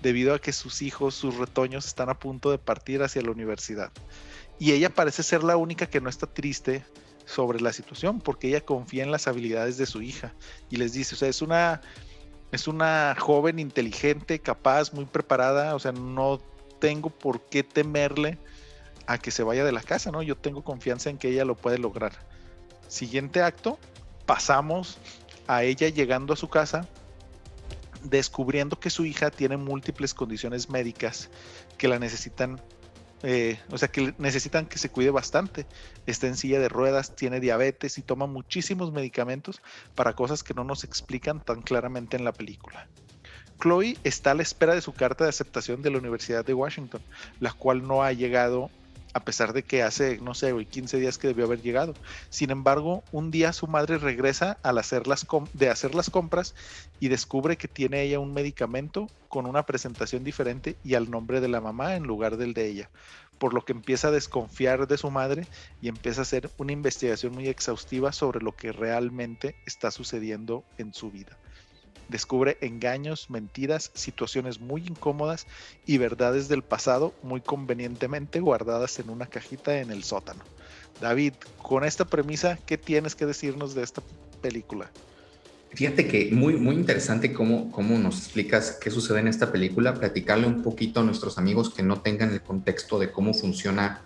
debido 0.00 0.34
a 0.34 0.38
que 0.40 0.52
sus 0.52 0.82
hijos, 0.82 1.14
sus 1.14 1.36
retoños 1.36 1.86
están 1.86 2.08
a 2.08 2.18
punto 2.18 2.50
de 2.50 2.58
partir 2.58 3.02
hacia 3.02 3.22
la 3.22 3.30
universidad. 3.30 3.90
Y 4.58 4.72
ella 4.72 4.90
parece 4.90 5.22
ser 5.22 5.42
la 5.44 5.56
única 5.56 5.86
que 5.86 6.00
no 6.00 6.08
está 6.08 6.26
triste 6.26 6.84
sobre 7.24 7.60
la 7.60 7.72
situación, 7.72 8.20
porque 8.20 8.48
ella 8.48 8.60
confía 8.60 9.04
en 9.04 9.10
las 9.10 9.28
habilidades 9.28 9.76
de 9.76 9.86
su 9.86 10.02
hija 10.02 10.32
y 10.70 10.76
les 10.76 10.92
dice, 10.92 11.14
o 11.14 11.18
sea, 11.18 11.28
es 11.28 11.42
una 11.42 11.80
es 12.52 12.68
una 12.68 13.16
joven 13.18 13.58
inteligente, 13.58 14.38
capaz, 14.38 14.92
muy 14.92 15.06
preparada, 15.06 15.74
o 15.74 15.78
sea, 15.78 15.92
no 15.92 16.38
tengo 16.80 17.08
por 17.08 17.40
qué 17.48 17.62
temerle 17.62 18.38
a 19.06 19.16
que 19.16 19.30
se 19.30 19.42
vaya 19.42 19.64
de 19.64 19.72
la 19.72 19.80
casa, 19.82 20.10
¿no? 20.10 20.22
Yo 20.22 20.36
tengo 20.36 20.62
confianza 20.62 21.08
en 21.08 21.16
que 21.16 21.30
ella 21.30 21.46
lo 21.46 21.56
puede 21.56 21.78
lograr. 21.78 22.12
Siguiente 22.88 23.42
acto, 23.42 23.78
pasamos 24.26 24.98
a 25.46 25.64
ella 25.64 25.88
llegando 25.88 26.34
a 26.34 26.36
su 26.36 26.48
casa, 26.48 26.86
descubriendo 28.04 28.78
que 28.78 28.90
su 28.90 29.04
hija 29.04 29.30
tiene 29.30 29.56
múltiples 29.56 30.14
condiciones 30.14 30.70
médicas 30.70 31.30
que 31.78 31.88
la 31.88 31.98
necesitan, 31.98 32.60
eh, 33.22 33.58
o 33.70 33.78
sea, 33.78 33.88
que 33.88 34.14
necesitan 34.18 34.66
que 34.66 34.78
se 34.78 34.88
cuide 34.88 35.10
bastante. 35.10 35.66
Está 36.06 36.26
en 36.26 36.36
silla 36.36 36.60
de 36.60 36.68
ruedas, 36.68 37.14
tiene 37.16 37.40
diabetes 37.40 37.98
y 37.98 38.02
toma 38.02 38.26
muchísimos 38.26 38.92
medicamentos 38.92 39.60
para 39.94 40.14
cosas 40.14 40.42
que 40.42 40.54
no 40.54 40.64
nos 40.64 40.84
explican 40.84 41.44
tan 41.44 41.62
claramente 41.62 42.16
en 42.16 42.24
la 42.24 42.32
película. 42.32 42.88
Chloe 43.60 43.96
está 44.02 44.32
a 44.32 44.34
la 44.34 44.42
espera 44.42 44.74
de 44.74 44.80
su 44.80 44.92
carta 44.92 45.24
de 45.24 45.30
aceptación 45.30 45.82
de 45.82 45.90
la 45.90 45.98
Universidad 45.98 46.44
de 46.44 46.54
Washington, 46.54 47.00
la 47.38 47.52
cual 47.52 47.86
no 47.86 48.02
ha 48.02 48.12
llegado 48.12 48.70
a 49.14 49.20
pesar 49.20 49.52
de 49.52 49.62
que 49.62 49.82
hace, 49.82 50.18
no 50.18 50.34
sé, 50.34 50.52
15 50.66 50.98
días 50.98 51.18
que 51.18 51.28
debió 51.28 51.44
haber 51.44 51.60
llegado. 51.60 51.94
Sin 52.30 52.50
embargo, 52.50 53.04
un 53.12 53.30
día 53.30 53.52
su 53.52 53.66
madre 53.66 53.98
regresa 53.98 54.58
al 54.62 54.78
hacer 54.78 55.06
las 55.06 55.26
de 55.52 55.68
hacer 55.68 55.94
las 55.94 56.10
compras 56.10 56.54
y 57.00 57.08
descubre 57.08 57.56
que 57.56 57.68
tiene 57.68 58.02
ella 58.02 58.20
un 58.20 58.32
medicamento 58.32 59.08
con 59.28 59.46
una 59.46 59.64
presentación 59.64 60.24
diferente 60.24 60.76
y 60.84 60.94
al 60.94 61.10
nombre 61.10 61.40
de 61.40 61.48
la 61.48 61.60
mamá 61.60 61.96
en 61.96 62.04
lugar 62.04 62.36
del 62.36 62.54
de 62.54 62.68
ella, 62.68 62.90
por 63.38 63.54
lo 63.54 63.64
que 63.64 63.72
empieza 63.72 64.08
a 64.08 64.12
desconfiar 64.12 64.86
de 64.86 64.98
su 64.98 65.10
madre 65.10 65.46
y 65.80 65.88
empieza 65.88 66.20
a 66.20 66.22
hacer 66.22 66.50
una 66.58 66.72
investigación 66.72 67.32
muy 67.32 67.48
exhaustiva 67.48 68.12
sobre 68.12 68.40
lo 68.40 68.52
que 68.52 68.72
realmente 68.72 69.54
está 69.66 69.90
sucediendo 69.90 70.64
en 70.78 70.92
su 70.94 71.10
vida 71.10 71.38
descubre 72.12 72.56
engaños, 72.60 73.28
mentiras, 73.28 73.90
situaciones 73.94 74.60
muy 74.60 74.82
incómodas 74.82 75.48
y 75.84 75.98
verdades 75.98 76.46
del 76.46 76.62
pasado 76.62 77.12
muy 77.24 77.40
convenientemente 77.40 78.38
guardadas 78.38 79.00
en 79.00 79.10
una 79.10 79.26
cajita 79.26 79.80
en 79.80 79.90
el 79.90 80.04
sótano. 80.04 80.44
David, 81.00 81.32
con 81.60 81.82
esta 81.82 82.04
premisa, 82.04 82.58
¿qué 82.64 82.78
tienes 82.78 83.16
que 83.16 83.26
decirnos 83.26 83.74
de 83.74 83.82
esta 83.82 84.02
película? 84.40 84.90
Fíjate 85.74 86.06
que 86.06 86.30
muy, 86.32 86.54
muy 86.54 86.74
interesante 86.74 87.32
cómo, 87.32 87.72
cómo 87.72 87.98
nos 87.98 88.18
explicas 88.18 88.78
qué 88.80 88.90
sucede 88.90 89.20
en 89.20 89.28
esta 89.28 89.50
película, 89.50 89.94
platicarle 89.94 90.46
un 90.46 90.62
poquito 90.62 91.00
a 91.00 91.02
nuestros 91.02 91.38
amigos 91.38 91.70
que 91.70 91.82
no 91.82 92.02
tengan 92.02 92.30
el 92.30 92.42
contexto 92.42 92.98
de 92.98 93.10
cómo 93.10 93.32
funciona 93.32 94.02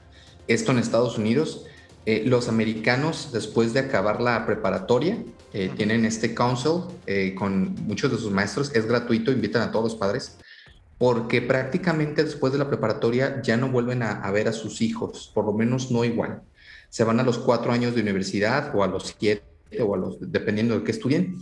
esto 0.46 0.70
en 0.70 0.78
Estados 0.78 1.18
Unidos. 1.18 1.66
Eh, 2.06 2.22
los 2.24 2.48
americanos, 2.48 3.30
después 3.32 3.72
de 3.72 3.80
acabar 3.80 4.20
la 4.20 4.46
preparatoria, 4.46 5.18
eh, 5.52 5.70
tienen 5.76 6.04
este 6.04 6.34
council 6.34 6.82
eh, 7.06 7.34
con 7.34 7.74
muchos 7.86 8.10
de 8.10 8.18
sus 8.18 8.32
maestros, 8.32 8.74
es 8.74 8.86
gratuito, 8.86 9.30
invitan 9.32 9.62
a 9.62 9.70
todos 9.70 9.92
los 9.92 9.94
padres, 9.94 10.38
porque 10.98 11.40
prácticamente 11.42 12.24
después 12.24 12.52
de 12.52 12.58
la 12.58 12.68
preparatoria 12.68 13.40
ya 13.42 13.56
no 13.56 13.70
vuelven 13.70 14.02
a, 14.02 14.30
ver 14.30 14.48
a 14.48 14.52
sus 14.52 14.82
hijos, 14.82 15.30
por 15.34 15.44
lo 15.44 15.52
menos 15.52 15.90
no 15.90 16.04
igual. 16.04 16.42
Se 16.88 17.04
van 17.04 17.20
a 17.20 17.22
los 17.22 17.38
cuatro 17.38 17.72
años 17.72 17.94
de 17.94 18.02
universidad 18.02 18.74
o 18.74 18.82
a 18.82 18.86
los 18.86 19.14
siete 19.18 19.44
o 19.80 19.94
a 19.94 19.98
los, 19.98 20.18
dependiendo 20.20 20.78
de 20.78 20.84
qué 20.84 20.90
estudien, 20.90 21.36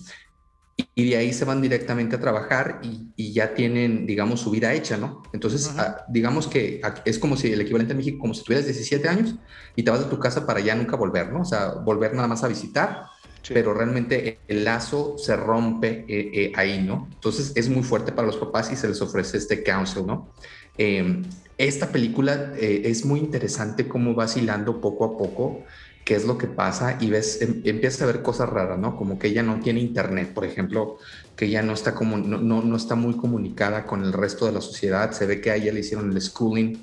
y 0.77 1.11
de 1.11 1.17
ahí 1.17 1.33
se 1.33 1.45
van 1.45 1.63
directamente 1.63 2.17
a 2.17 2.21
trabajar 2.21 2.81
y, 2.83 3.33
ya 3.33 3.55
tienen, 3.55 4.07
digamos, 4.07 4.41
su 4.41 4.51
vida 4.51 4.73
hecha, 4.75 4.97
¿no? 4.97 5.23
Entonces, 5.33 5.73
ah, 5.77 6.05
digamos 6.09 6.49
que 6.49 6.81
es 7.05 7.19
como 7.19 7.37
si 7.37 7.53
el 7.53 7.61
equivalente 7.61 7.93
en 7.93 7.99
México, 7.99 8.19
como 8.19 8.35
si 8.35 8.43
tuvieras 8.43 8.67
17 8.67 9.09
años 9.09 9.37
y 9.77 9.83
te 9.83 9.91
vas 9.91 10.01
de 10.01 10.07
tu 10.07 10.19
casa 10.19 10.47
para 10.47 10.61
ya 10.61 10.75
nunca 10.75 10.97
volver, 10.97 11.33
¿no? 11.33 11.43
O 11.43 11.45
sea, 11.45 11.75
volver 11.75 12.15
nada 12.15 12.27
más 12.27 12.43
a 12.43 12.49
visitar 12.49 13.07
pero 13.49 13.75
realmente 13.75 14.39
el 14.49 14.65
lazo 14.65 15.17
se 15.19 15.37
rompe 15.37 16.05
eh, 16.09 16.31
eh, 16.33 16.53
ahí, 16.55 16.83
¿no? 16.83 17.09
Entonces 17.13 17.53
es 17.55 17.69
muy 17.69 17.83
fuerte 17.83 18.13
para 18.13 18.27
los 18.27 18.37
papás 18.37 18.73
y 18.73 18.77
se 18.77 18.89
les 18.89 19.01
ofrece 19.03 19.37
este 19.37 19.63
counsel, 19.63 20.07
¿no? 20.07 20.31
Em, 20.79 21.25
esta 21.59 21.91
película 21.91 22.55
eh, 22.57 22.83
es 22.85 23.05
muy 23.05 23.21
interesante 23.21 23.87
cómo 23.87 24.15
va 24.15 24.25
vacilando 24.25 24.81
poco 24.81 25.05
a 25.05 25.19
poco 25.19 25.63
qué 26.05 26.17
es 26.17 26.25
lo 26.25 26.37
que 26.37 26.47
pasa 26.47 26.99
y 27.01 27.11
ves, 27.11 27.41
em, 27.41 27.63
empiezas 27.65 28.03
a 28.03 28.07
ver 28.07 28.23
cosas 28.23 28.49
raras, 28.49 28.79
¿no? 28.79 28.97
Como 28.97 29.19
que 29.19 29.29
ella 29.29 29.43
no 29.43 29.61
tiene 29.61 29.81
internet, 29.81 30.33
por 30.35 30.45
ejemplo, 30.45 30.99
que 31.37 31.47
ella 31.47 31.63
no 31.63 31.73
está, 31.73 31.95
como, 31.95 32.17
no, 32.19 32.39
no, 32.39 32.77
está 32.77 32.95
muy 32.95 33.17
comunicada 33.17 33.87
con 33.87 34.05
el 34.05 34.13
resto 34.13 34.47
de 34.47 34.53
la 34.53 34.61
sociedad, 34.61 35.13
se 35.13 35.27
ve 35.27 35.41
que 35.41 35.51
a 35.51 35.57
ella 35.57 35.73
le 35.73 35.81
hicieron 35.81 36.11
el 36.11 36.21
schooling, 36.21 36.83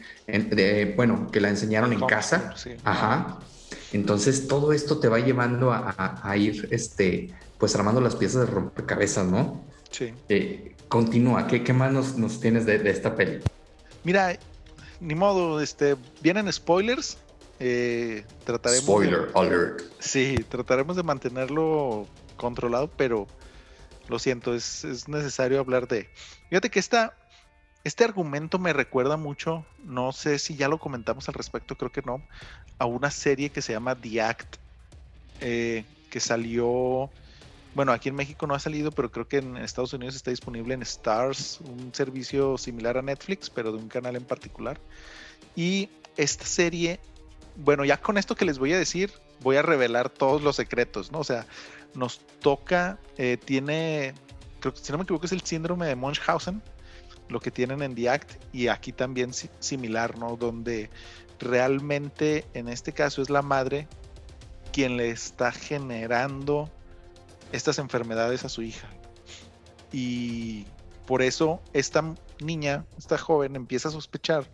bueno, 0.96 1.30
que 1.32 1.40
la 1.40 1.50
enseñaron 1.50 1.94
en 1.94 2.02
casa, 2.02 2.54
ajá, 2.84 3.40
entonces 3.94 4.48
todo 4.48 4.74
esto 4.74 5.00
te 5.00 5.08
va 5.08 5.20
llevando 5.20 5.72
a, 5.74 6.38
ir, 6.38 6.68
este, 6.72 7.34
pues 7.58 7.76
armando 7.76 8.02
las 8.02 8.16
piezas 8.16 8.42
de 8.42 8.54
rompecabezas, 8.54 9.28
¿no? 9.28 9.64
Sí. 9.90 10.14
Eh, 10.30 10.76
continúa, 10.88 11.48
¿qué, 11.48 11.64
qué 11.64 11.74
más 11.74 12.16
nos, 12.18 12.40
tienes 12.40 12.66
de, 12.66 12.90
esta 12.90 13.16
peli? 13.16 13.40
Mira, 14.04 14.38
ni 15.00 15.16
modo, 15.16 15.62
este, 15.62 15.96
vienen 16.22 16.52
spoilers. 16.52 17.18
Eh, 17.60 18.26
trataremos 18.44 18.86
Spoiler 18.86 19.30
alert. 19.36 19.82
Sí, 20.00 20.44
trataremos 20.50 20.96
de 20.96 21.04
mantenerlo 21.04 22.08
controlado, 22.36 22.90
pero 22.98 23.28
lo 24.08 24.18
siento, 24.18 24.56
es, 24.56 24.84
es 24.84 25.08
necesario 25.08 25.60
hablar 25.60 25.88
de. 25.88 26.10
Fíjate 26.50 26.70
que 26.70 26.80
esta, 26.80 27.16
este 27.84 28.04
argumento 28.04 28.60
me 28.60 28.74
recuerda 28.74 29.18
mucho, 29.18 29.66
no 29.84 30.12
sé 30.12 30.38
si 30.40 30.56
ya 30.56 30.68
lo 30.68 30.78
comentamos 30.78 31.28
al 31.28 31.34
respecto, 31.34 31.76
creo 31.76 31.92
que 31.92 32.04
no, 32.04 32.22
a 32.78 32.86
una 32.86 33.10
serie 33.10 33.50
que 33.50 33.62
se 33.62 33.74
llama 33.74 33.96
The 33.96 34.22
Act, 34.22 34.58
eh, 35.40 35.86
que 36.10 36.20
salió, 36.20 37.10
bueno, 37.74 37.92
aquí 37.92 38.10
en 38.10 38.16
México 38.16 38.46
no 38.46 38.54
ha 38.54 38.60
salido, 38.60 38.92
pero 38.92 39.12
creo 39.12 39.28
que 39.28 39.38
en 39.38 39.58
Estados 39.58 39.94
Unidos 39.94 40.16
está 40.16 40.30
disponible 40.30 40.74
en 40.76 40.84
Stars, 40.84 41.60
un 41.62 41.92
servicio 41.94 42.58
similar 42.58 42.98
a 42.98 43.02
Netflix, 43.02 43.50
pero 43.50 43.72
de 43.72 43.80
un 43.80 43.88
canal 43.88 44.16
en 44.16 44.26
particular. 44.26 44.80
Y 45.56 45.90
esta 46.18 46.46
serie, 46.46 47.00
bueno, 47.56 47.84
ya 47.84 47.98
con 47.98 48.18
esto 48.18 48.36
que 48.36 48.46
les 48.46 48.60
voy 48.60 48.74
a 48.74 48.78
decir, 48.78 49.12
voy 49.42 49.56
a 49.56 49.64
revelar 49.64 50.10
todos 50.10 50.44
los 50.44 50.56
secretos, 50.56 51.12
¿no? 51.12 51.20
O 51.20 51.24
sea, 51.24 51.48
nos 51.96 52.20
toca, 52.42 53.00
eh, 53.18 53.38
tiene, 53.44 54.14
creo 54.60 54.74
que 54.74 54.80
si 54.80 54.92
no 54.92 54.98
me 54.98 55.04
equivoco 55.04 55.26
es 55.26 55.32
el 55.32 55.42
síndrome 55.42 55.88
de 55.88 55.96
Munchausen, 55.96 56.62
lo 57.32 57.40
que 57.40 57.52
tienen 57.52 57.82
en 57.82 57.96
The 57.96 58.10
Act 58.10 58.44
y 58.54 58.68
aquí 58.68 58.92
también 58.92 59.32
similar, 59.60 60.18
¿no? 60.18 60.36
Donde 60.38 60.90
realmente 61.40 62.46
en 62.54 62.68
este 62.68 62.94
caso 62.94 63.22
es 63.22 63.30
la 63.30 63.42
madre 63.42 63.88
quien 64.72 64.98
le 64.98 65.10
está 65.10 65.52
generando 65.52 66.70
estas 67.52 67.80
enfermedades 67.80 68.46
a 68.46 68.50
su 68.50 68.62
hija. 68.62 68.88
Y 69.92 70.66
por 71.06 71.22
eso 71.22 71.62
esta 71.74 72.04
niña, 72.40 72.86
esta 72.98 73.18
joven 73.18 73.56
empieza 73.56 73.90
a 73.90 73.92
sospechar 73.92 74.46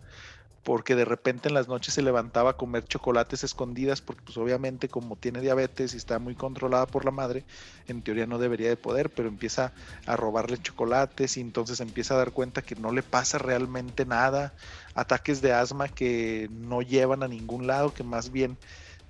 porque 0.68 0.94
de 0.94 1.06
repente 1.06 1.48
en 1.48 1.54
las 1.54 1.66
noches 1.66 1.94
se 1.94 2.02
levantaba 2.02 2.50
a 2.50 2.56
comer 2.58 2.84
chocolates 2.84 3.42
escondidas, 3.42 4.02
porque 4.02 4.22
pues 4.22 4.36
obviamente 4.36 4.90
como 4.90 5.16
tiene 5.16 5.40
diabetes 5.40 5.94
y 5.94 5.96
está 5.96 6.18
muy 6.18 6.34
controlada 6.34 6.84
por 6.84 7.06
la 7.06 7.10
madre, 7.10 7.46
en 7.86 8.02
teoría 8.02 8.26
no 8.26 8.36
debería 8.36 8.68
de 8.68 8.76
poder, 8.76 9.08
pero 9.08 9.30
empieza 9.30 9.72
a 10.04 10.14
robarle 10.14 10.58
chocolates 10.58 11.38
y 11.38 11.40
entonces 11.40 11.80
empieza 11.80 12.12
a 12.12 12.18
dar 12.18 12.32
cuenta 12.32 12.60
que 12.60 12.74
no 12.74 12.92
le 12.92 13.02
pasa 13.02 13.38
realmente 13.38 14.04
nada, 14.04 14.54
ataques 14.92 15.40
de 15.40 15.54
asma 15.54 15.88
que 15.88 16.48
no 16.50 16.82
llevan 16.82 17.22
a 17.22 17.28
ningún 17.28 17.66
lado, 17.66 17.94
que 17.94 18.04
más 18.04 18.30
bien 18.30 18.58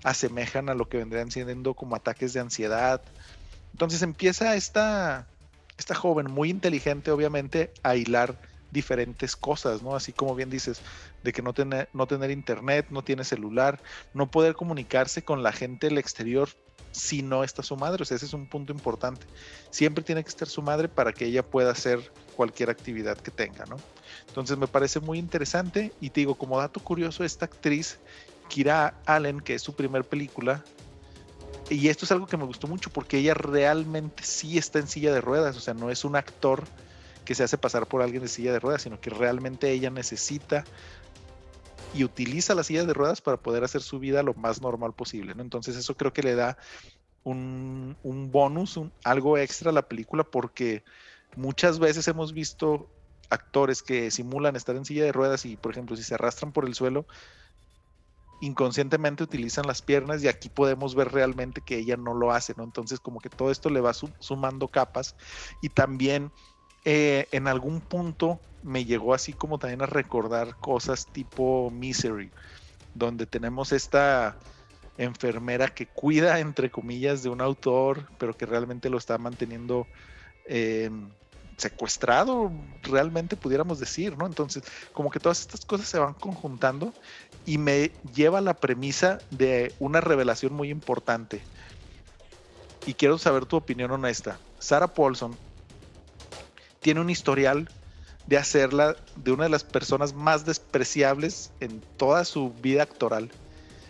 asemejan 0.05 0.69
a 0.69 0.75
lo 0.75 0.89
que 0.89 0.99
vendrían 0.99 1.33
siendo 1.33 1.75
como 1.75 1.97
ataques 1.97 2.33
de 2.35 2.39
ansiedad. 2.39 3.03
Entonces 3.73 4.03
empieza 4.03 4.55
esta, 4.55 5.29
esta 5.77 5.97
joven 5.97 6.31
muy 6.31 6.51
inteligente 6.51 7.11
obviamente 7.11 7.73
a 7.83 7.97
hilar 7.97 8.39
diferentes 8.71 9.37
cosas, 9.37 9.83
¿no? 9.83 9.97
Así 9.97 10.13
como 10.13 10.35
bien 10.35 10.51
dices, 10.51 10.83
de 11.23 11.33
que 11.33 11.43
no 11.43 11.53
tener, 11.53 11.89
no 11.93 12.07
tener 12.07 12.31
internet, 12.31 12.87
no 12.91 13.03
tiene 13.03 13.25
celular, 13.25 13.81
no 14.15 14.31
poder 14.31 14.55
comunicarse 14.55 15.23
con 15.23 15.43
la 15.43 15.53
gente 15.53 15.89
del 15.89 15.99
exterior 15.99 16.49
si 16.93 17.23
no 17.23 17.45
está 17.45 17.63
su 17.63 17.77
madre. 17.77 18.03
O 18.03 18.05
sea, 18.05 18.17
ese 18.17 18.27
es 18.27 18.33
un 18.33 18.47
punto 18.47 18.73
importante. 18.73 19.27
Siempre 19.71 20.05
tiene 20.05 20.23
que 20.23 20.29
estar 20.29 20.49
su 20.49 20.63
madre 20.63 20.89
para 20.89 21.13
que 21.13 21.27
ella 21.27 21.43
pueda 21.43 21.71
hacer 21.71 22.13
cualquier 22.37 22.71
actividad 22.71 23.19
que 23.19 23.31
tenga, 23.31 23.67
¿no? 23.67 23.77
Entonces 24.29 24.57
me 24.57 24.67
parece 24.67 25.01
muy 25.01 25.19
interesante 25.19 25.93
y 26.01 26.11
te 26.11 26.21
digo, 26.21 26.37
como 26.37 26.59
dato 26.59 26.81
curioso, 26.81 27.25
esta 27.25 27.47
actriz 27.47 27.99
Kira 28.49 28.95
Allen, 29.07 29.41
que 29.41 29.55
es 29.55 29.63
su 29.63 29.75
primer 29.75 30.05
película, 30.05 30.65
y 31.71 31.89
esto 31.89 32.05
es 32.05 32.13
algo 32.13 32.27
que 32.27 32.37
me 32.37 32.45
gustó 32.45 32.67
mucho 32.67 32.91
porque 32.91 33.19
ella 33.19 33.35
realmente 33.35 34.23
sí 34.23 34.57
está 34.57 34.79
en 34.79 34.89
silla 34.89 35.13
de 35.13 35.21
ruedas, 35.21 35.57
o 35.57 35.61
sea, 35.61 35.75
no 35.75 35.91
es 35.91 36.05
un 36.05 36.17
actor 36.17 36.65
que 37.25 37.35
se 37.35 37.43
hace 37.43 37.59
pasar 37.59 37.87
por 37.87 38.01
alguien 38.01 38.23
de 38.23 38.29
silla 38.29 38.53
de 38.53 38.59
ruedas, 38.59 38.83
sino 38.83 39.01
que 39.01 39.11
realmente 39.11 39.71
ella 39.71 39.91
necesita 39.91 40.65
y 41.93 42.05
utiliza 42.05 42.55
la 42.55 42.65
silla 42.65 42.85
de 42.85 42.95
ruedas 42.95 43.21
para 43.21 43.39
poder 43.39 43.65
hacer 43.65 43.83
su 43.83 43.99
vida 43.99 44.23
lo 44.23 44.35
más 44.35 44.61
normal 44.61 44.95
posible. 44.95 45.35
Entonces 45.39 45.77
eso 45.77 45.97
creo 45.97 46.13
que 46.13 46.23
le 46.23 46.35
da 46.35 46.59
un, 47.25 47.97
bonus, 48.31 48.81
algo 49.05 49.39
extra 49.39 49.71
a 49.71 49.75
la 49.75 49.89
película 49.89 50.25
porque 50.25 50.85
muchas 51.37 51.79
veces 51.79 52.07
hemos 52.09 52.33
visto 52.33 52.91
actores 53.31 53.83
que 53.83 54.11
simulan 54.11 54.57
estar 54.57 54.77
en 54.77 54.85
silla 54.85 55.05
de 55.05 55.13
ruedas 55.13 55.45
y, 55.45 55.57
por 55.57 55.73
ejemplo, 55.73 55.97
si 55.97 56.03
se 56.03 56.15
arrastran 56.15 56.53
por 56.53 56.67
el 56.67 56.75
suelo, 56.75 57.07
inconscientemente 58.41 59.25
utilizan 59.25 59.67
las 59.67 59.83
piernas 59.83 60.23
y 60.23 60.29
aquí 60.29 60.49
podemos 60.49 60.95
ver 60.95 61.13
realmente 61.13 61.61
que 61.61 61.77
ella 61.77 61.97
no 61.97 62.15
lo 62.15 62.31
hace, 62.31 62.55
¿no? 62.57 62.65
Entonces 62.65 63.01
como 63.01 63.21
que 63.21 63.31
todo 63.31 63.51
esto 63.51 63.69
le 63.69 63.81
va 63.81 63.93
sumando 63.93 64.69
capas 64.69 65.17
y 65.61 65.71
también 65.71 66.33
eh, 66.91 67.29
en 67.33 67.49
algún 67.49 67.83
punto 67.83 68.41
me 68.63 68.87
llegó 68.87 69.13
así 69.13 69.35
como 69.35 69.59
también 69.59 69.83
a 69.83 69.87
recordar 69.87 70.57
cosas 70.57 71.07
tipo 71.13 71.71
Misery, 71.71 72.33
donde 72.95 73.27
tenemos 73.27 73.73
esta 73.73 74.39
enfermera 74.97 75.69
que 75.69 75.87
cuida, 75.87 76.41
entre 76.41 76.71
comillas, 76.71 77.23
de 77.23 77.29
un 77.29 77.43
autor, 77.43 78.09
pero 78.17 78.35
que 78.35 78.47
realmente 78.47 78.89
lo 78.89 78.97
está 78.97 79.19
manteniendo 79.19 79.87
eh, 80.47 80.91
secuestrado, 81.59 82.51
realmente 82.81 83.37
pudiéramos 83.37 83.79
decir, 83.79 84.17
¿no? 84.17 84.25
Entonces, 84.25 84.63
como 84.95 85.11
que 85.11 85.21
todas 85.21 85.43
estas 85.43 85.67
cosas 85.67 85.89
se 85.89 85.99
van 85.99 86.15
conjuntando 86.15 86.95
y 87.45 87.59
me 87.59 87.99
lleva 88.15 88.39
a 88.39 88.41
la 88.41 88.55
premisa 88.55 89.21
de 89.29 89.75
una 89.79 90.01
revelación 90.01 90.55
muy 90.55 90.71
importante. 90.71 91.43
Y 92.87 92.95
quiero 92.95 93.19
saber 93.19 93.45
tu 93.45 93.57
opinión 93.57 93.91
honesta. 93.91 94.41
Sarah 94.59 94.95
Paulson 94.95 95.39
tiene 96.81 97.01
un 97.01 97.11
historial 97.11 97.69
de 98.27 98.37
hacerla 98.37 98.97
de 99.17 99.33
una 99.33 99.45
de 99.45 99.51
las 99.51 99.65
personas 99.65 100.15
más 100.15 100.45
despreciables 100.45 101.51
en 101.61 101.83
toda 101.97 102.25
su 102.25 102.53
vida 102.63 102.83
actoral. 102.83 103.31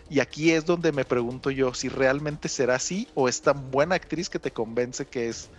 Y 0.09 0.21
aquí 0.21 0.51
es 0.51 0.65
donde 0.65 0.91
me 0.91 1.05
pregunto 1.05 1.51
yo 1.51 1.73
si 1.73 1.89
realmente 1.89 2.47
será 2.49 2.75
así 2.75 3.07
o 3.15 3.27
es 3.27 3.41
tan 3.41 3.69
buena 3.69 3.95
actriz 3.95 4.29
que 4.29 4.39
te 4.39 4.51
convence 4.51 5.05
que 5.05 5.29
es 5.29 5.49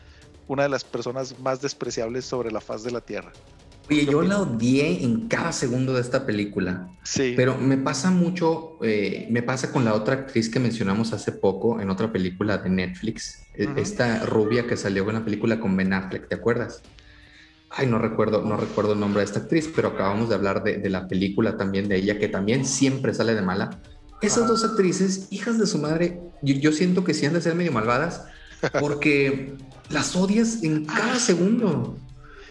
una 0.49 0.65
de 0.65 0.69
las 0.71 0.83
personas 0.83 1.39
más 1.39 1.61
despreciables 1.61 2.25
sobre 2.25 2.51
la 2.51 2.61
faz 2.61 2.83
de 2.83 2.91
la 2.91 3.01
Tierra. 3.01 3.33
Oye, 3.89 4.07
yo 4.07 4.23
la 4.23 4.41
odié 4.41 5.03
en 5.05 5.29
cada 5.29 5.53
segundo 5.53 5.95
de 5.95 6.01
esta 6.01 6.25
película. 6.25 6.89
Sí. 7.03 7.35
Pero 7.37 7.59
me 7.59 7.77
pasa 7.77 8.11
mucho, 8.11 8.79
eh, 8.83 9.27
me 9.31 9.43
pasa 9.43 9.73
con 9.73 9.85
la 9.85 9.95
otra 9.95 10.15
actriz 10.15 10.49
que 10.49 10.61
mencionamos 10.61 11.13
hace 11.13 11.33
poco 11.33 11.81
en 11.81 11.91
otra 11.91 12.13
película 12.13 12.59
de 12.59 12.71
Netflix, 12.71 13.43
e, 13.55 13.69
esta 13.77 14.25
rubia 14.27 14.67
que 14.67 14.77
salió 14.77 15.09
en 15.09 15.15
la 15.15 15.25
película 15.25 15.59
con 15.59 15.77
Ben 15.77 15.93
Affleck, 15.93 16.29
¿te 16.29 16.37
acuerdas? 16.37 16.83
Ay, 17.71 17.87
no 17.87 17.99
recuerdo, 17.99 18.43
no 18.43 18.57
recuerdo 18.57 18.95
el 18.95 19.01
nombre 19.01 19.21
de 19.21 19.27
esta 19.27 19.41
actriz, 19.41 19.71
pero 19.75 19.89
acabamos 19.89 20.29
de 20.29 20.35
hablar 20.35 20.65
de, 20.65 20.91
la 20.91 21.07
película 21.07 21.57
también 21.57 21.89
de 21.89 21.97
ella, 21.97 22.19
que 22.19 22.29
también 22.29 22.65
siempre 22.65 23.15
sale 23.15 23.35
de 23.35 23.43
mala. 23.43 23.81
Esas 24.21 24.49
dos 24.49 24.65
actrices, 24.65 25.29
hijas 25.31 25.59
de 25.59 25.67
su 25.67 25.79
madre, 25.79 26.21
yo, 26.43 26.55
yo 26.57 26.73
siento 26.73 27.05
que 27.05 27.15
sí 27.15 27.27
han 27.27 27.33
de 27.33 27.41
ser 27.41 27.55
medio 27.55 27.71
malvadas, 27.71 28.25
porque 28.81 29.55
las 29.89 30.17
odias 30.17 30.65
en 30.65 30.85
cada 30.85 31.17
segundo. 31.17 31.97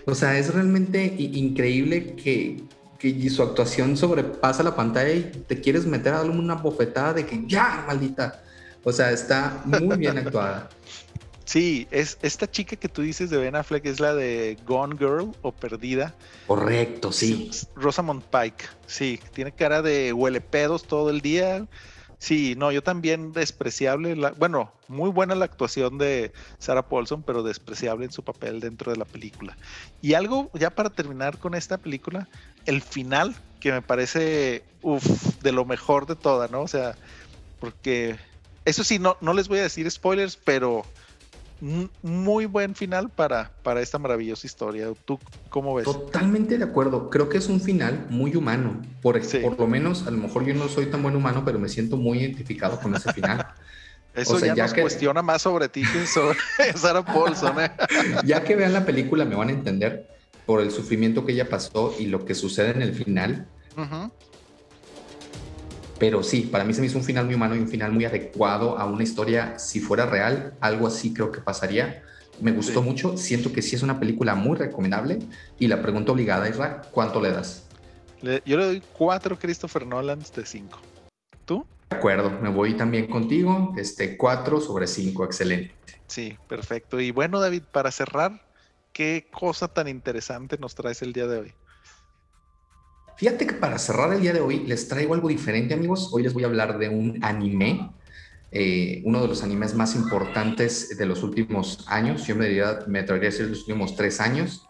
O 0.05 0.15
sea, 0.15 0.39
es 0.39 0.53
realmente 0.53 1.13
increíble 1.17 2.15
que, 2.15 2.63
que 2.97 3.29
su 3.29 3.43
actuación 3.43 3.97
sobrepasa 3.97 4.63
la 4.63 4.75
pantalla 4.75 5.13
y 5.13 5.23
te 5.47 5.59
quieres 5.59 5.85
meter 5.85 6.13
a 6.13 6.17
darle 6.19 6.31
una 6.31 6.55
bofetada 6.55 7.13
de 7.13 7.25
que 7.25 7.43
ya, 7.45 7.83
maldita. 7.85 8.41
O 8.85 8.91
sea, 8.93 9.11
está 9.11 9.61
muy 9.65 9.97
bien 9.97 10.17
actuada. 10.17 10.69
Sí, 11.49 11.87
es 11.89 12.19
esta 12.21 12.45
chica 12.45 12.75
que 12.75 12.87
tú 12.87 13.01
dices 13.01 13.31
de 13.31 13.37
Ben 13.37 13.55
Affleck 13.55 13.83
es 13.87 13.99
la 13.99 14.13
de 14.13 14.55
Gone 14.67 14.95
Girl 14.99 15.31
o 15.41 15.51
Perdida. 15.51 16.13
Correcto, 16.45 17.11
sí. 17.11 17.49
Rosamund 17.73 18.21
Pike, 18.21 18.65
sí, 18.85 19.19
tiene 19.33 19.51
cara 19.51 19.81
de 19.81 20.13
huele 20.13 20.41
pedos 20.41 20.83
todo 20.83 21.09
el 21.09 21.21
día, 21.21 21.65
Sí, 22.19 22.53
no, 22.57 22.69
yo 22.71 22.83
también 22.83 23.31
despreciable, 23.31 24.13
la, 24.15 24.31
bueno, 24.31 24.73
muy 24.89 25.09
buena 25.09 25.35
la 25.35 25.45
actuación 25.45 25.97
de 25.97 26.33
Sarah 26.59 26.87
Paulson, 26.87 27.23
pero 27.23 27.43
despreciable 27.43 28.05
en 28.05 28.11
su 28.11 28.23
papel 28.23 28.59
dentro 28.59 28.91
de 28.91 28.97
la 28.97 29.05
película. 29.05 29.57
Y 30.01 30.15
algo, 30.15 30.51
ya 30.53 30.69
para 30.69 30.89
terminar 30.89 31.37
con 31.37 31.55
esta 31.55 31.77
película, 31.77 32.27
el 32.65 32.81
final, 32.81 33.33
que 33.61 33.71
me 33.71 33.81
parece, 33.81 34.65
uff, 34.81 35.05
de 35.41 35.53
lo 35.53 35.63
mejor 35.63 36.07
de 36.07 36.17
toda, 36.17 36.49
¿no? 36.49 36.61
O 36.61 36.67
sea, 36.67 36.97
porque, 37.61 38.19
eso 38.65 38.83
sí, 38.83 38.99
no, 38.99 39.15
no 39.21 39.33
les 39.33 39.47
voy 39.47 39.59
a 39.59 39.63
decir 39.63 39.89
spoilers, 39.89 40.35
pero 40.35 40.85
muy 41.61 42.45
buen 42.45 42.75
final 42.75 43.09
para, 43.09 43.51
para 43.63 43.81
esta 43.81 43.99
maravillosa 43.99 44.47
historia. 44.47 44.87
¿Tú 45.05 45.19
cómo 45.49 45.75
ves? 45.75 45.85
Totalmente 45.85 46.57
de 46.57 46.63
acuerdo. 46.63 47.09
Creo 47.09 47.29
que 47.29 47.37
es 47.37 47.49
un 47.49 47.61
final 47.61 48.05
muy 48.09 48.35
humano. 48.35 48.81
Por, 49.01 49.19
por 49.41 49.59
lo 49.59 49.67
menos, 49.67 50.07
a 50.07 50.11
lo 50.11 50.17
mejor 50.17 50.45
yo 50.45 50.53
no 50.53 50.67
soy 50.67 50.87
tan 50.87 51.03
buen 51.03 51.15
humano, 51.15 51.43
pero 51.45 51.59
me 51.59 51.69
siento 51.69 51.97
muy 51.97 52.19
identificado 52.19 52.79
con 52.79 52.95
ese 52.95 53.11
final. 53.13 53.47
Eso 54.15 54.39
ya, 54.39 54.55
nos 54.55 54.73
cuestiona 54.73 55.21
más 55.21 55.43
sobre 55.43 55.69
ti 55.69 55.83
que 55.83 56.05
sobre 56.05 56.37
Sarah 56.75 57.05
Paulson. 57.05 57.59
¿eh? 57.61 57.71
ya 58.25 58.43
que 58.43 58.55
vean 58.55 58.73
la 58.73 58.85
película 58.85 59.23
me 59.23 59.35
van 59.35 59.49
a 59.49 59.51
entender 59.51 60.07
por 60.45 60.61
el 60.61 60.71
sufrimiento 60.71 61.25
que 61.25 61.33
ella 61.33 61.47
pasó 61.47 61.93
y 61.99 62.07
lo 62.07 62.25
que 62.25 62.33
sucede 62.33 62.71
en 62.71 62.81
el 62.81 62.93
final. 62.93 63.47
Pero 65.99 66.23
sí, 66.23 66.41
para 66.49 66.63
mí 66.63 66.73
se 66.73 66.79
me 66.79 66.87
hizo 66.87 66.97
un 66.97 67.03
final 67.03 67.25
muy 67.25 67.35
humano 67.35 67.55
y 67.55 67.59
un 67.59 67.67
final 67.67 67.91
muy 67.91 68.05
adecuado 68.05 68.79
a 68.79 68.85
una 68.85 69.03
historia. 69.03 69.59
Si 69.59 69.81
fuera 69.81 70.05
real, 70.05 70.53
algo 70.61 70.87
así 70.87 71.13
creo 71.13 71.31
que 71.31 71.41
pasaría. 71.41 72.03
Me 72.39 72.53
gustó 72.53 72.81
mucho, 72.81 73.17
siento 73.17 73.51
que 73.51 73.61
sí 73.61 73.75
es 73.75 73.83
una 73.83 73.99
película 73.99 74.33
muy 74.33 74.57
recomendable. 74.57 75.19
Y 75.59 75.67
la 75.67 75.81
pregunta 75.81 76.13
obligada, 76.13 76.47
Isra, 76.47 76.81
¿cuánto 76.91 77.19
le 77.19 77.31
das? 77.31 77.65
yo 78.21 78.57
le 78.57 78.65
doy 78.65 78.83
cuatro 78.93 79.37
Christopher 79.37 79.85
Nolan 79.85 80.19
de 80.35 80.45
cinco. 80.45 80.79
¿Tú? 81.45 81.65
De 81.89 81.97
acuerdo, 81.97 82.31
me 82.41 82.49
voy 82.49 82.75
también 82.75 83.07
contigo. 83.07 83.73
Este, 83.77 84.15
cuatro 84.15 84.61
sobre 84.61 84.87
cinco, 84.87 85.25
excelente. 85.25 85.75
Sí, 86.07 86.37
perfecto. 86.47 86.99
Y 86.99 87.11
bueno, 87.11 87.39
David, 87.39 87.63
para 87.71 87.91
cerrar, 87.91 88.41
¿qué 88.93 89.27
cosa 89.31 89.67
tan 89.67 89.87
interesante 89.87 90.57
nos 90.57 90.75
traes 90.75 91.01
el 91.01 91.13
día 91.13 91.27
de 91.27 91.39
hoy? 91.39 91.53
Fíjate 93.19 93.45
que 93.45 93.53
para 93.53 93.77
cerrar 93.77 94.13
el 94.13 94.21
día 94.21 94.31
de 94.31 94.39
hoy 94.39 94.59
les 94.65 94.87
traigo 94.87 95.13
algo 95.13 95.27
diferente, 95.27 95.73
amigos. 95.73 96.07
Hoy 96.13 96.23
les 96.23 96.33
voy 96.33 96.43
a 96.43 96.47
hablar 96.47 96.77
de 96.77 96.87
un 96.87 97.19
anime, 97.21 97.91
eh, 98.49 99.01
uno 99.03 99.21
de 99.21 99.27
los 99.27 99.43
animes 99.43 99.75
más 99.75 99.93
importantes 99.97 100.97
de 100.97 101.05
los 101.05 101.21
últimos 101.21 101.83
años. 101.89 102.25
Yo 102.25 102.37
me, 102.37 102.47
diría, 102.47 102.79
me 102.87 102.99
atrevería 102.99 103.27
a 103.27 103.31
decir 103.33 103.49
los 103.49 103.59
últimos 103.59 103.97
tres 103.97 104.21
años. 104.21 104.65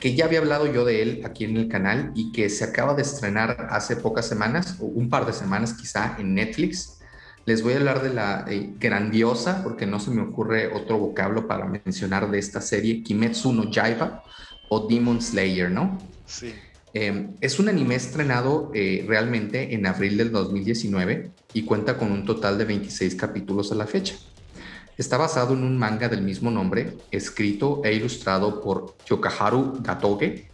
Que 0.00 0.16
ya 0.16 0.24
había 0.24 0.40
hablado 0.40 0.66
yo 0.66 0.84
de 0.84 1.00
él 1.00 1.22
aquí 1.24 1.44
en 1.44 1.56
el 1.56 1.68
canal 1.68 2.10
y 2.16 2.32
que 2.32 2.50
se 2.50 2.64
acaba 2.64 2.94
de 2.94 3.02
estrenar 3.02 3.68
hace 3.70 3.94
pocas 3.94 4.26
semanas, 4.26 4.78
o 4.80 4.86
un 4.86 5.08
par 5.08 5.24
de 5.24 5.32
semanas 5.32 5.72
quizá, 5.72 6.16
en 6.18 6.34
Netflix. 6.34 6.98
Les 7.44 7.62
voy 7.62 7.74
a 7.74 7.76
hablar 7.76 8.02
de 8.02 8.12
la 8.12 8.46
eh, 8.48 8.68
grandiosa, 8.80 9.62
porque 9.62 9.86
no 9.86 10.00
se 10.00 10.10
me 10.10 10.22
ocurre 10.22 10.72
otro 10.74 10.98
vocablo 10.98 11.46
para 11.46 11.66
mencionar 11.66 12.28
de 12.32 12.40
esta 12.40 12.60
serie, 12.60 13.04
Kimetsu 13.04 13.52
no 13.52 13.70
Yaiba 13.70 14.24
o 14.70 14.88
Demon 14.88 15.22
Slayer, 15.22 15.70
¿no? 15.70 15.96
Sí. 16.26 16.52
Em, 16.98 17.34
es 17.42 17.58
un 17.58 17.68
anime 17.68 17.94
estrenado 17.94 18.70
eh, 18.72 19.04
realmente 19.06 19.74
en 19.74 19.84
abril 19.84 20.16
del 20.16 20.32
2019 20.32 21.30
y 21.52 21.64
cuenta 21.64 21.98
con 21.98 22.10
un 22.10 22.24
total 22.24 22.56
de 22.56 22.64
26 22.64 23.16
capítulos 23.16 23.70
a 23.70 23.74
la 23.74 23.86
fecha. 23.86 24.14
Está 24.96 25.18
basado 25.18 25.52
en 25.52 25.62
un 25.62 25.76
manga 25.76 26.08
del 26.08 26.22
mismo 26.22 26.50
nombre, 26.50 26.96
escrito 27.10 27.82
e 27.84 27.92
ilustrado 27.92 28.62
por 28.62 28.96
Yokaharu 29.04 29.82
Gatoge. 29.82 30.48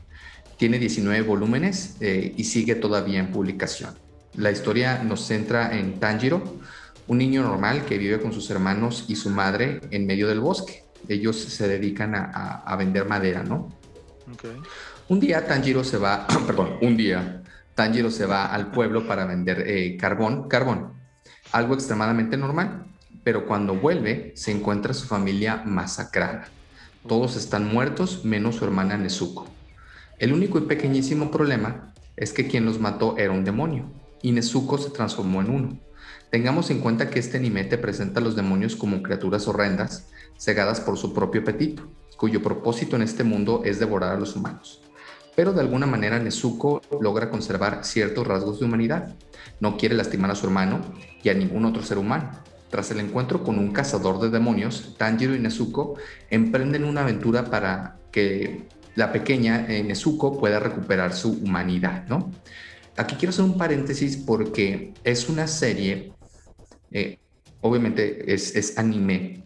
Tiene 0.57 0.80
19 0.80 1.22
volúmenes 1.22 1.95
eh, 2.01 2.34
y 2.36 2.43
sigue 2.43 2.74
todavía 2.74 3.20
en 3.20 3.30
publicación. 3.30 3.95
La 4.34 4.51
historia 4.51 5.01
nos 5.05 5.24
centra 5.24 5.78
en 5.78 6.01
Tanjiro, 6.01 6.43
un 7.07 7.18
niño 7.18 7.45
normal 7.45 7.84
que 7.84 7.99
vive 7.99 8.20
con 8.20 8.32
sus 8.32 8.51
hermanos 8.51 9.05
y 9.07 9.14
su 9.14 9.30
madre 9.30 9.80
en 9.93 10.07
medio 10.07 10.26
del 10.26 10.40
bosque. 10.40 10.82
Ellos 11.09 11.36
se 11.36 11.68
dedican 11.68 12.16
a, 12.16 12.74
vender 12.76 13.07
madera, 13.07 13.45
¿no? 13.45 13.68
Okay. 14.34 14.57
Un 15.09 15.18
día 15.18 15.46
Tanjiro 15.46 15.82
se 15.82 15.96
va, 15.98 16.26
perdón, 16.46 16.76
un 16.80 16.96
día 16.96 17.42
Tanjiro 17.74 18.11
se 18.11 18.24
va 18.24 18.46
al 18.46 18.70
pueblo 18.70 19.07
para 19.07 19.24
vender 19.26 19.64
eh, 19.66 19.96
carbón, 19.96 20.48
carbón, 20.48 20.92
algo 21.50 21.74
extremadamente 21.74 22.36
normal, 22.36 22.86
pero 23.24 23.46
cuando 23.46 23.74
vuelve 23.74 24.32
se 24.36 24.53
encuentra 24.53 24.94
su 24.94 25.07
familia 25.07 25.62
masacrada. 25.64 26.48
Todos 27.07 27.36
están 27.36 27.66
muertos 27.66 28.24
menos 28.24 28.57
su 28.57 28.64
hermana 28.64 28.96
Nezuko. 28.96 29.48
El 30.18 30.32
único 30.32 30.59
y 30.59 30.62
pequeñísimo 30.62 31.32
problema 31.32 31.92
es 32.16 32.32
que 32.32 32.46
quien 32.46 32.64
los 32.64 32.78
mató 32.78 33.16
era 33.18 33.32
un 33.32 33.44
demonio 33.44 33.90
y 34.22 34.30
Nezuko 34.30 34.78
se 34.78 34.90
transformó 34.90 35.40
en 35.40 35.50
uno. 35.50 35.78
Tengamos 36.30 36.70
en 36.70 36.78
cuenta 36.78 37.11
que 37.11 37.18
este 37.18 37.38
anime 37.38 37.64
te 37.64 37.76
presenta 37.76 38.20
a 38.20 38.22
los 38.22 38.36
demonios 38.36 38.76
como 38.76 39.03
criaturas 39.03 39.48
horrendas, 39.48 40.07
cegadas 40.38 40.80
por 40.80 40.96
su 40.96 41.12
propio 41.12 41.40
apetito, 41.40 41.88
cuyo 42.16 42.40
propósito 42.40 42.94
en 42.94 43.03
este 43.03 43.24
mundo 43.24 43.62
es 43.64 43.80
devorar 43.80 44.14
a 44.14 44.18
los 44.18 44.36
humanos. 44.36 44.80
Pero 45.35 45.53
de 45.53 45.61
alguna 45.61 45.87
manera 45.87 46.18
Nezuko 46.18 46.83
logra 47.01 47.30
conservar 47.30 47.85
ciertos 47.85 48.26
rasgos 48.26 48.61
de 48.61 48.66
humanidad. 48.66 49.14
No 49.61 49.76
quiere 49.76 49.95
lastimar 49.95 50.30
a 50.30 50.35
su 50.35 50.47
hermano 50.47 50.80
y 51.22 51.28
a 51.28 51.35
ningún 51.35 51.64
otro 51.64 51.83
ser 51.83 51.99
humano. 51.99 52.30
Tras 52.70 52.91
el 52.91 53.01
encuentro 53.01 53.43
con 53.45 53.59
un 53.59 53.72
cazador 53.72 54.20
de 54.20 54.30
demonios, 54.30 54.95
Tanjiro 54.97 55.35
y 55.35 55.39
Nezuko 55.39 55.97
emprenden 56.30 56.85
una 56.85 57.03
aventura 57.03 57.45
para 57.45 57.99
que 58.11 58.66
la 58.95 59.12
pequeña 59.12 59.66
eh, 59.68 59.83
Nezuko 59.83 60.39
pueda 60.39 60.59
recuperar 60.59 61.12
su 61.12 61.33
humanidad, 61.33 62.07
¿no? 62.09 62.30
Aquí 62.97 63.16
quiero 63.16 63.30
hacer 63.30 63.45
un 63.45 63.57
paréntesis 63.57 64.18
porque 64.18 64.93
es 65.03 65.28
una 65.28 65.47
serie, 65.47 66.12
eh, 66.91 67.18
obviamente 67.62 68.33
es, 68.33 68.55
es 68.55 68.76
anime, 68.76 69.45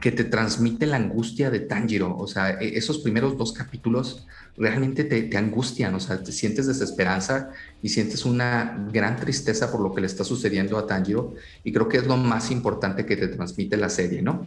que 0.00 0.12
te 0.12 0.24
transmite 0.24 0.86
la 0.86 0.96
angustia 0.96 1.50
de 1.50 1.60
Tanjiro. 1.60 2.16
O 2.16 2.26
sea, 2.26 2.60
e, 2.60 2.76
esos 2.76 2.98
primeros 2.98 3.36
dos 3.36 3.52
capítulos 3.52 4.26
realmente 4.56 5.04
te, 5.04 5.22
te, 5.22 5.36
angustian, 5.36 5.94
o 5.94 6.00
sea, 6.00 6.22
te 6.22 6.32
sientes 6.32 6.66
desesperanza 6.66 7.50
y 7.82 7.88
sientes 7.88 8.24
una 8.24 8.86
gran 8.92 9.16
tristeza 9.16 9.70
por 9.70 9.80
lo 9.80 9.94
que 9.94 10.00
le 10.00 10.06
está 10.06 10.24
sucediendo 10.24 10.78
a 10.78 10.86
Tanjiro. 10.86 11.34
Y 11.64 11.72
creo 11.72 11.88
que 11.88 11.98
es 11.98 12.06
lo 12.06 12.16
más 12.16 12.50
importante 12.50 13.06
que 13.06 13.16
te 13.16 13.28
transmite 13.28 13.76
la 13.76 13.88
serie, 13.88 14.22
¿no? 14.22 14.46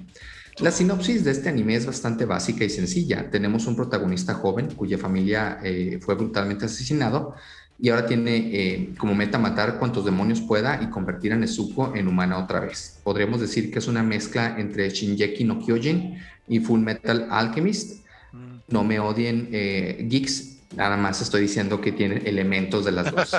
La 0.59 0.71
sinopsis 0.71 1.23
de 1.23 1.29
este 1.29 1.49
anime 1.49 1.75
es 1.75 1.85
bastante 1.85 2.25
básica 2.25 2.65
y 2.65 2.69
sencilla. 2.71 3.29
Tenemos 3.29 3.67
un 3.67 3.75
protagonista 3.75 4.33
joven 4.33 4.73
cuya 4.73 4.97
familia 4.97 5.59
eh, 5.63 5.99
fue 6.01 6.15
brutalmente 6.15 6.65
asesinado 6.65 7.35
y 7.80 7.89
ahora 7.89 8.07
tiene 8.07 8.36
eh, 8.38 8.93
como 8.97 9.13
meta 9.13 9.38
matar 9.38 9.78
cuantos 9.78 10.03
demonios 10.03 10.41
pueda 10.41 10.82
y 10.82 10.89
convertir 10.89 11.34
a 11.34 11.36
Nezuko 11.36 11.95
en 11.95 12.07
humana 12.07 12.38
otra 12.38 12.59
vez. 12.59 12.99
Podríamos 13.03 13.39
decir 13.39 13.71
que 13.71 13.80
es 13.80 13.88
una 13.88 14.01
mezcla 14.01 14.59
entre 14.59 14.89
Shinjeki 14.89 15.43
no 15.43 15.59
Kyojin 15.59 16.17
y 16.47 16.59
Full 16.59 16.80
Metal 16.80 17.28
Alchemist. 17.30 18.03
Mm. 18.32 18.57
No 18.69 18.84
me 18.84 18.99
odien 18.99 19.49
eh, 19.51 20.07
geeks, 20.09 20.57
nada 20.75 20.97
más 20.97 21.21
estoy 21.21 21.41
diciendo 21.41 21.80
que 21.80 21.91
tiene 21.91 22.17
elementos 22.25 22.84
de 22.84 22.93
las 22.93 23.11
dos. 23.13 23.36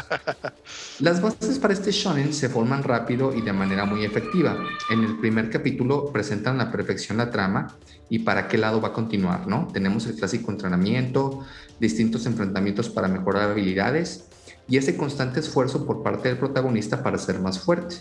las 1.01 1.21
bases 1.21 1.59
para 1.59 1.75
este 1.75 1.91
shonen 1.91 2.33
se 2.33 2.49
forman 2.49 2.85
rápido 2.85 3.35
y 3.35 3.43
de 3.43 3.53
manera 3.53 3.87
muy 3.87 4.05
efectiva. 4.05 4.57
En 4.91 5.03
el 5.03 5.19
primer 5.19 5.51
capítulo 5.51 6.13
presentan 6.13 6.59
la 6.59 6.71
perfección 6.71 7.19
la 7.19 7.33
trama 7.33 7.77
y 8.09 8.21
para 8.21 8.47
qué 8.47 8.57
lado 8.57 8.81
va 8.81 8.89
a 8.89 8.93
continuar, 8.93 9.49
¿no? 9.49 9.67
Tenemos 9.73 10.07
el 10.07 10.15
clásico 10.15 10.53
entrenamiento, 10.53 11.45
distintos 11.81 12.25
enfrentamientos 12.25 12.89
para 12.89 13.09
mejorar 13.09 13.51
habilidades 13.51 14.28
y 14.69 14.77
ese 14.77 14.97
constante 14.97 15.41
esfuerzo 15.41 15.87
por 15.87 16.03
parte 16.03 16.29
del 16.29 16.39
protagonista 16.39 17.03
para 17.03 17.19
ser 17.19 17.41
más 17.41 17.59
fuerte. 17.59 17.97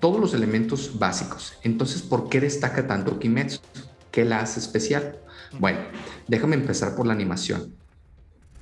Todos 0.00 0.18
los 0.18 0.34
elementos 0.34 0.98
básicos. 0.98 1.54
Entonces, 1.62 2.02
¿por 2.02 2.28
qué 2.28 2.40
destaca 2.40 2.86
tanto 2.86 3.18
Kimetsu? 3.18 3.60
¿Qué 4.10 4.24
la 4.24 4.40
hace 4.40 4.60
especial? 4.60 5.18
Bueno, 5.58 5.78
déjame 6.26 6.56
empezar 6.56 6.96
por 6.96 7.06
la 7.06 7.12
animación. 7.12 7.74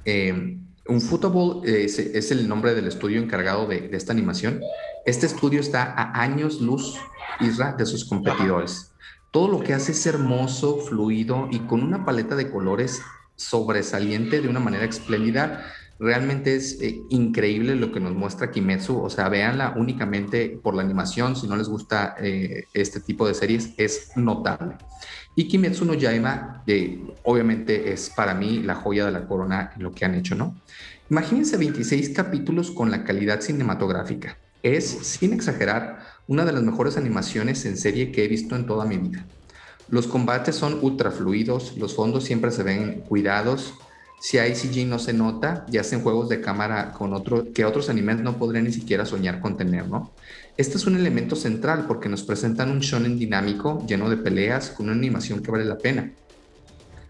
Eh, 0.05 0.59
un 0.89 1.01
Football 1.03 1.67
es, 1.67 2.31
el 2.31 2.49
nombre 2.49 2.75
del 2.75 2.87
estudio 2.87 3.21
encargado 3.21 3.67
de, 3.67 3.91
esta 3.93 4.13
animación. 4.13 4.61
Este 5.05 5.27
estudio 5.27 5.61
está 5.61 5.85
a 5.85 6.21
años 6.21 6.61
luz, 6.61 6.97
Isra, 7.41 7.75
de 7.75 7.85
sus 7.85 8.07
competidores. 8.07 8.91
Todo 9.31 9.49
lo 9.49 9.61
que 9.61 9.75
hace 9.75 9.93
es 9.93 10.07
hermoso, 10.07 10.79
fluido 10.79 11.49
y 11.51 11.61
con 11.61 11.83
una 11.83 12.07
paleta 12.07 12.35
de 12.37 12.51
colores 12.51 13.03
sobresaliente 13.37 14.41
de 14.41 14.49
una 14.49 14.61
manera 14.61 14.85
espléndida 14.85 15.63
Realmente 15.99 16.55
es 16.55 16.81
eh, 16.81 17.03
increíble 17.09 17.75
lo 17.75 17.91
que 17.91 17.99
nos 17.99 18.15
muestra 18.15 18.53
Kimetsu, 18.53 19.01
o 19.01 19.11
sea, 19.11 19.29
véanla 19.29 19.75
únicamente 19.77 20.59
por 20.63 20.75
la 20.75 20.83
animación, 20.83 21.35
si 21.35 21.49
no 21.49 21.57
les 21.57 21.69
gusta 21.69 22.15
eh, 22.21 22.67
este 22.73 23.01
tipo 23.01 23.27
de 23.27 23.35
series, 23.35 23.75
es 23.77 24.13
notable. 24.17 24.77
Y 25.35 25.49
Kimetsu 25.49 25.85
no 25.85 25.95
Yaiba, 25.95 26.63
eh, 26.67 27.01
obviamente 27.25 27.93
es 27.93 28.11
para 28.11 28.35
mí 28.35 28.61
la 28.61 28.77
joya 28.77 29.07
de 29.07 29.13
la 29.13 29.27
corona 29.27 29.73
en 29.75 29.83
lo 29.83 29.93
que 29.93 30.05
han 30.05 30.15
hecho, 30.15 30.37
¿no? 30.37 30.61
Imagínense 31.11 31.57
26 31.57 32.11
capítulos 32.11 32.71
con 32.71 32.91
la 32.91 33.03
calidad 33.03 33.41
cinematográfica. 33.41 34.39
Es, 34.63 34.85
sin 34.85 35.33
exagerar, 35.33 36.01
una 36.27 36.45
de 36.45 36.53
las 36.53 36.63
mejores 36.63 36.97
animaciones 36.97 37.65
en 37.65 37.77
serie 37.77 38.13
que 38.13 38.25
he 38.25 38.29
visto 38.29 38.55
en 38.55 38.67
toda 38.67 38.85
mi 38.85 38.99
vida. 38.99 39.27
Los 39.89 40.07
combates 40.07 40.55
son 40.55 40.79
ultra 40.83 41.11
fluidos, 41.11 41.77
los 41.77 41.95
fondos 41.95 42.25
siempre 42.25 42.51
se 42.51 42.63
ven 42.63 43.01
cuidados, 43.09 43.75
si 44.21 44.39
hay 44.39 44.55
CG 44.55 44.87
no 44.87 44.99
se 44.99 45.13
nota 45.13 45.65
y 45.71 45.79
hacen 45.79 46.03
juegos 46.03 46.29
de 46.29 46.41
cámara 46.41 46.93
con 46.93 47.15
otro, 47.15 47.53
que 47.53 47.65
otros 47.65 47.89
animes 47.89 48.19
no 48.19 48.37
podrían 48.37 48.65
ni 48.65 48.73
siquiera 48.73 49.07
soñar 49.07 49.41
con 49.41 49.57
tener, 49.57 49.87
¿no? 49.89 50.13
Este 50.57 50.77
es 50.77 50.87
un 50.87 50.97
elemento 50.97 51.37
central 51.37 51.85
porque 51.87 52.09
nos 52.09 52.25
presentan 52.25 52.71
un 52.71 52.81
shonen 52.81 53.19
dinámico, 53.19 53.85
lleno 53.87 54.11
de 54.11 54.17
peleas, 54.17 54.71
con 54.71 54.87
una 54.87 54.97
animación 54.97 55.41
que 55.41 55.53
vale 55.53 55.65
la 55.65 55.79
pena. 55.79 56.11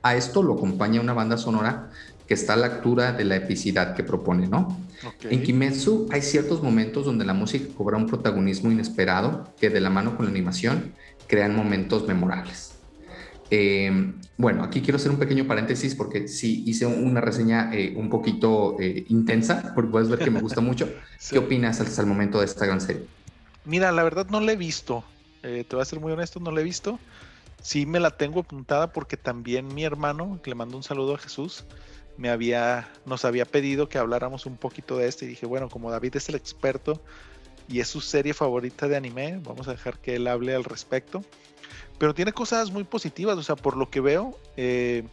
A 0.03 0.17
esto 0.17 0.43
lo 0.43 0.55
acompaña 0.55 1.01
una 1.01 1.15
banda 1.15 1.39
sonora 1.39 1.91
que 2.27 2.35
está 2.35 2.53
a 2.53 2.57
la 2.57 2.67
altura 2.67 3.13
de 3.13 3.25
la 3.25 3.37
epicidad 3.37 3.97
que 3.97 4.05
propone, 4.05 4.47
¿no? 4.47 4.79
En 5.23 5.43
Kimetsu 5.43 6.09
hay 6.11 6.21
ciertos 6.21 6.63
momentos 6.63 7.07
donde 7.07 7.25
la 7.25 7.33
música 7.33 7.73
cobra 7.75 7.97
un 7.97 8.07
protagonismo 8.07 8.71
inesperado 8.71 9.49
que 9.59 9.71
de 9.71 9.81
la 9.81 9.89
mano 9.89 10.15
con 10.15 10.27
la 10.27 10.31
animación 10.31 10.93
crean 11.27 11.57
momentos 11.57 12.07
memorables. 12.07 12.75
Eh, 13.51 14.13
bueno, 14.39 14.63
aquí 14.63 14.81
quiero 14.81 14.97
hacer 14.97 15.11
un 15.11 15.19
pequeño 15.19 15.49
paréntesis 15.49 15.97
porque 15.97 16.29
sí 16.29 16.63
hice 16.65 16.87
una 16.87 17.21
reseña 17.21 17.75
eh, 17.75 17.93
un 17.97 18.09
poquito 18.09 18.77
eh, 18.81 19.05
intensa, 19.09 19.73
porque 19.75 19.91
puedes 19.91 20.09
ver 20.09 20.21
que 20.21 20.31
me 20.31 20.41
gusta 20.41 20.61
mucho. 20.61 20.89
¿Qué 21.31 21.39
opinas 21.39 21.81
hasta 21.81 22.01
el 22.03 22.07
momento 22.07 22.39
de 22.39 22.45
esta 22.45 22.65
gran 22.65 22.81
serie? 22.81 23.05
Mira, 23.65 23.91
la 23.91 24.05
verdad 24.05 24.29
no 24.31 24.41
la 24.41 24.53
he 24.53 24.57
visto. 24.57 25.03
te 25.43 25.67
voy 25.69 25.83
a 25.83 25.85
ser 25.85 25.99
muy 25.99 26.13
honesto, 26.13 26.39
no 26.39 26.53
la 26.53 26.61
he 26.61 26.65
visto. 26.65 27.01
Sí 27.61 27.85
me 27.85 27.99
la 27.99 28.13
tengo 28.13 28.41
apuntada 28.41 28.93
porque 28.93 29.17
también 29.17 29.75
mi 29.75 29.83
hermano, 29.83 30.41
que 30.41 30.51
le 30.51 30.55
mando 30.55 30.77
un 30.77 30.85
saludo 30.85 31.17
a 31.17 31.19
Jesús, 31.19 31.65
me 32.17 32.31
había, 32.31 32.89
nos 33.07 33.25
había 33.25 33.45
pedido 33.45 33.89
que 33.89 33.99
habláramos 33.99 34.47
un 34.47 34.57
poquito 34.57 34.97
de 34.97 35.09
este 35.09 35.25
y 35.25 35.29
dije, 35.29 35.47
bueno, 35.47 35.69
como 35.69 35.91
David 35.91 36.17
es 36.17 36.29
el 36.29 36.37
experto 36.37 37.03
y 37.69 37.81
es 37.81 37.89
su 37.89 38.01
serie 38.01 38.35
favorita 38.35 38.87
de 38.87 38.97
anime, 38.97 39.41
vamos 39.43 39.67
a 39.67 39.73
dejar 39.73 39.99
que 39.99 40.15
él 40.15 40.29
hable 40.29 40.55
al 40.55 40.63
respecto 40.63 41.25
pero 41.99 42.15
tiene 42.15 42.33
cosas 42.33 42.71
muy 42.71 42.85
positivas, 42.85 43.37
o 43.37 43.43
sea, 43.43 43.57
por 43.57 43.77
lo 43.77 43.91
que 43.91 44.01
veo, 44.01 44.39
eh, 44.57 45.05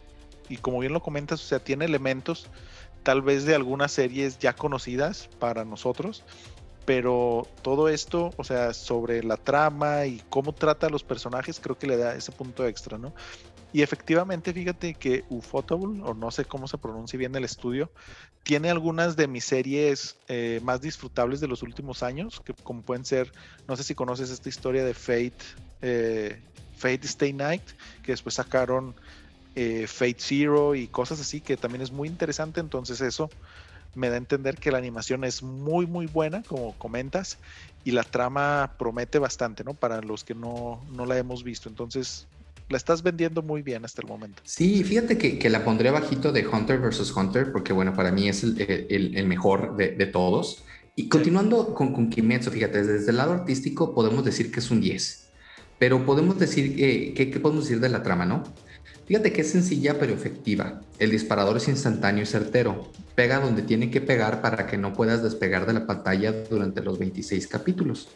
y 0.50 0.58
como 0.58 0.80
bien 0.80 0.94
lo 0.94 1.02
comentas, 1.02 1.42
o 1.42 1.46
sea, 1.46 1.60
tiene 1.60 1.86
elementos 1.86 2.48
tal 3.04 3.22
vez 3.22 3.46
de 3.46 3.56
algunas 3.56 3.92
series 3.92 4.40
ya 4.40 4.54
conocidas 4.54 5.30
para 5.40 5.66
nosotros, 5.66 6.24
pero 6.86 7.48
todo 7.64 7.90
esto, 7.90 8.32
o 8.38 8.44
sea, 8.44 8.74
sobre 8.74 9.24
la 9.24 9.38
trama 9.38 10.06
y 10.06 10.22
cómo 10.30 10.54
trata 10.54 10.88
a 10.88 10.90
los 10.90 11.04
personajes, 11.04 11.60
creo 11.60 11.78
que 11.78 11.88
le 11.88 11.98
da 11.98 12.16
ese 12.16 12.32
punto 12.32 12.66
extra, 12.66 12.98
¿no? 12.98 13.14
Y 13.74 13.82
efectivamente, 13.82 14.54
fíjate 14.54 14.94
que 14.94 15.26
Ufotable, 15.30 16.02
o 16.04 16.14
no 16.14 16.32
sé 16.32 16.46
cómo 16.46 16.68
se 16.68 16.78
pronuncia 16.78 17.20
bien 17.20 17.36
el 17.36 17.44
estudio, 17.44 17.92
tiene 18.44 18.70
algunas 18.70 19.16
de 19.16 19.28
mis 19.28 19.44
series 19.44 20.16
eh, 20.28 20.62
más 20.64 20.80
disfrutables 20.80 21.42
de 21.42 21.48
los 21.48 21.62
últimos 21.62 22.02
años, 22.02 22.42
que 22.46 22.54
como 22.64 22.84
pueden 22.84 23.04
ser, 23.04 23.32
no 23.68 23.76
sé 23.76 23.84
si 23.84 23.94
conoces 23.94 24.30
esta 24.30 24.48
historia 24.48 24.86
de 24.86 24.94
Fate, 24.94 25.44
eh, 25.82 26.42
Fate 26.78 27.06
Stay 27.06 27.34
Night, 27.34 27.64
que 28.04 28.12
después 28.12 28.36
sacaron 28.36 28.96
eh, 29.56 29.86
Fate 29.88 30.18
Zero 30.20 30.76
y 30.76 30.88
cosas 30.88 31.20
así, 31.20 31.42
que 31.42 31.58
también 31.58 31.82
es 31.82 31.92
muy 31.92 32.08
interesante. 32.08 32.60
Entonces 32.60 33.02
eso 33.02 33.30
me 33.96 34.10
da 34.10 34.16
a 34.16 34.18
entender 34.18 34.58
que 34.58 34.72
la 34.72 34.78
animación 34.78 35.24
es 35.24 35.42
muy 35.42 35.88
muy 35.88 36.06
buena, 36.08 36.44
como 36.44 36.74
comentas, 36.78 37.38
y 37.84 37.92
la 37.92 38.04
trama 38.04 38.74
promete 38.78 39.20
bastante, 39.20 39.64
¿no? 39.64 39.74
Para 39.74 40.02
los 40.02 40.24
que 40.24 40.36
no, 40.36 40.84
no 40.92 41.06
la 41.06 41.18
hemos 41.18 41.44
visto. 41.44 41.70
Entonces 41.70 42.28
la 42.68 42.78
estás 42.78 43.04
vendiendo 43.04 43.42
muy 43.42 43.62
bien 43.62 43.86
hasta 43.86 44.02
el 44.02 44.08
momento. 44.08 44.42
Sí, 44.44 44.84
fíjate 44.84 45.18
que, 45.18 45.50
la 45.50 45.64
pondré 45.64 45.92
bajito 45.92 46.32
de 46.32 46.46
Hunter 46.46 46.80
vs. 46.80 47.16
Hunter, 47.16 47.52
porque 47.52 47.74
bueno, 47.74 47.94
para 47.94 48.12
mí 48.12 48.28
es 48.28 48.44
el, 48.44 49.26
mejor 49.28 49.78
de, 49.78 50.06
todos. 50.08 50.64
Y 50.96 51.08
continuando 51.08 51.74
con, 51.74 51.94
con 51.94 52.10
Kimetsu, 52.10 52.52
fíjate, 52.52 52.84
desde 52.84 53.12
el 53.12 53.18
lado 53.18 53.34
artístico 53.34 53.94
podemos 53.94 54.26
decir 54.26 54.52
que 54.52 54.60
es 54.60 54.72
un 54.72 54.82
10 54.82 55.25
pero 55.80 56.06
podemos 56.06 56.40
decir, 56.40 56.76
que 56.76 57.32
¿qué 57.32 57.40
podemos 57.40 57.66
decir 57.66 57.80
de 57.80 57.90
la 57.90 58.04
trama, 58.04 58.26
no? 58.26 58.44
Fíjate 59.06 59.32
que 59.32 59.42
es 59.42 59.52
sencilla 59.52 60.00
pero 60.00 60.14
efectiva. 60.14 60.82
El 60.98 61.12
disparador 61.12 61.58
es 61.58 61.68
instantáneo 61.68 62.24
y 62.24 62.26
certero. 62.26 62.92
Pega 63.14 63.40
donde 63.40 63.62
tiene 63.62 63.92
que 63.92 64.02
pegar 64.02 64.42
para 64.42 64.66
que 64.66 64.78
no 64.78 64.94
puedas 64.94 65.22
despegar 65.22 65.68
de 65.68 65.74
la 65.74 65.86
pantalla 65.86 66.32
durante 66.50 66.82
los 66.82 66.98
26 66.98 67.48
capítulos. 67.48 68.10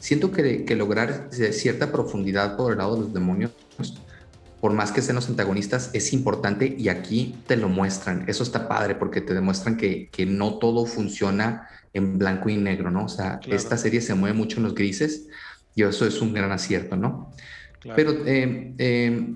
Siento 0.00 0.32
que, 0.32 0.64
que 0.66 0.76
lograr 0.76 1.28
cierta 1.30 1.90
profundidad 1.90 2.56
por 2.56 2.72
el 2.72 2.78
lado 2.78 2.96
de 2.96 3.02
los 3.02 3.14
demonios, 3.14 3.52
por 4.60 4.72
más 4.72 4.92
que 4.92 5.00
sean 5.00 5.16
los 5.16 5.28
antagonistas, 5.28 5.90
es 5.94 6.12
importante 6.12 6.74
y 6.78 6.88
aquí 6.88 7.36
te 7.46 7.56
lo 7.56 7.70
muestran. 7.70 8.24
Eso 8.26 8.42
está 8.42 8.68
padre 8.68 8.94
porque 8.94 9.22
te 9.22 9.32
demuestran 9.32 9.76
que, 9.78 10.10
que 10.10 10.26
no 10.26 10.58
todo 10.58 10.84
funciona 10.84 11.68
en 11.94 12.18
blanco 12.18 12.50
y 12.50 12.56
negro, 12.56 12.90
¿no? 12.90 13.06
O 13.06 13.08
sea, 13.08 13.40
esta 13.46 13.78
serie 13.78 14.00
se 14.00 14.14
mueve 14.14 14.36
mucho 14.36 14.58
en 14.58 14.64
los 14.64 14.74
grises 14.74 15.26
y 15.74 15.82
eso 15.82 16.06
es 16.06 16.20
un 16.20 16.32
gran 16.32 16.52
acierto, 16.52 16.96
¿no? 16.96 17.32
Pero 17.94 18.12
eh, 18.26 18.74
eh, 18.78 19.34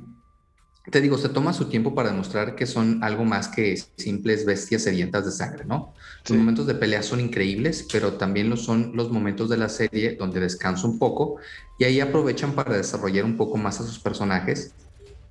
te 0.90 1.00
digo, 1.00 1.18
se 1.18 1.28
toma 1.28 1.52
su 1.52 1.66
tiempo 1.66 1.94
para 1.94 2.10
demostrar 2.10 2.54
que 2.54 2.66
son 2.66 3.02
algo 3.04 3.24
más 3.24 3.48
que 3.48 3.76
simples 3.96 4.46
bestias 4.46 4.82
sedientas 4.82 5.24
de 5.26 5.32
sangre, 5.32 5.64
¿no? 5.64 5.94
Los 6.26 6.38
momentos 6.38 6.66
de 6.66 6.74
pelea 6.74 7.02
son 7.02 7.20
increíbles, 7.20 7.86
pero 7.92 8.14
también 8.14 8.48
lo 8.48 8.56
son 8.56 8.92
los 8.94 9.10
momentos 9.10 9.48
de 9.50 9.58
la 9.58 9.68
serie 9.68 10.16
donde 10.16 10.40
descansa 10.40 10.86
un 10.86 10.98
poco 10.98 11.36
y 11.78 11.84
ahí 11.84 12.00
aprovechan 12.00 12.52
para 12.52 12.76
desarrollar 12.76 13.24
un 13.24 13.36
poco 13.36 13.56
más 13.56 13.80
a 13.80 13.84
sus 13.84 13.98
personajes 13.98 14.74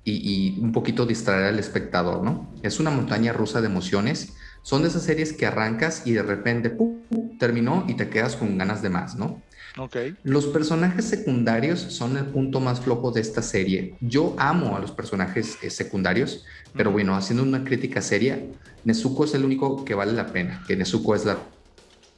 y, 0.04 0.58
un 0.60 0.72
poquito 0.72 1.04
distraer 1.06 1.46
al 1.46 1.58
espectador, 1.58 2.22
¿no? 2.22 2.50
Es 2.62 2.80
una 2.80 2.90
montaña 2.90 3.32
rusa 3.32 3.60
de 3.60 3.66
emociones. 3.66 4.34
Son 4.62 4.82
de 4.82 4.88
esas 4.88 5.02
series 5.02 5.32
que 5.32 5.46
arrancas 5.46 6.06
y 6.06 6.12
de 6.12 6.22
repente 6.22 6.70
¡pum! 6.70 7.00
terminó 7.38 7.84
y 7.88 7.94
te 7.94 8.08
quedas 8.08 8.36
con 8.36 8.56
ganas 8.56 8.80
de 8.80 8.90
más, 8.90 9.16
¿no? 9.16 9.42
Okay. 9.78 10.16
Los 10.24 10.46
personajes 10.46 11.04
secundarios 11.04 11.78
son 11.78 12.16
el 12.16 12.26
punto 12.26 12.58
más 12.58 12.80
flojo 12.80 13.12
de 13.12 13.20
esta 13.20 13.42
serie. 13.42 13.94
Yo 14.00 14.34
amo 14.36 14.76
a 14.76 14.80
los 14.80 14.90
personajes 14.90 15.56
eh, 15.62 15.70
secundarios, 15.70 16.44
pero 16.74 16.90
bueno, 16.90 17.14
haciendo 17.14 17.44
una 17.44 17.62
crítica 17.62 18.02
seria, 18.02 18.42
Nezuko 18.84 19.24
es 19.24 19.34
el 19.34 19.44
único 19.44 19.84
que 19.84 19.94
vale 19.94 20.12
la 20.12 20.26
pena, 20.26 20.64
que 20.66 20.76
Nezuko 20.76 21.14
es 21.14 21.24
la 21.24 21.38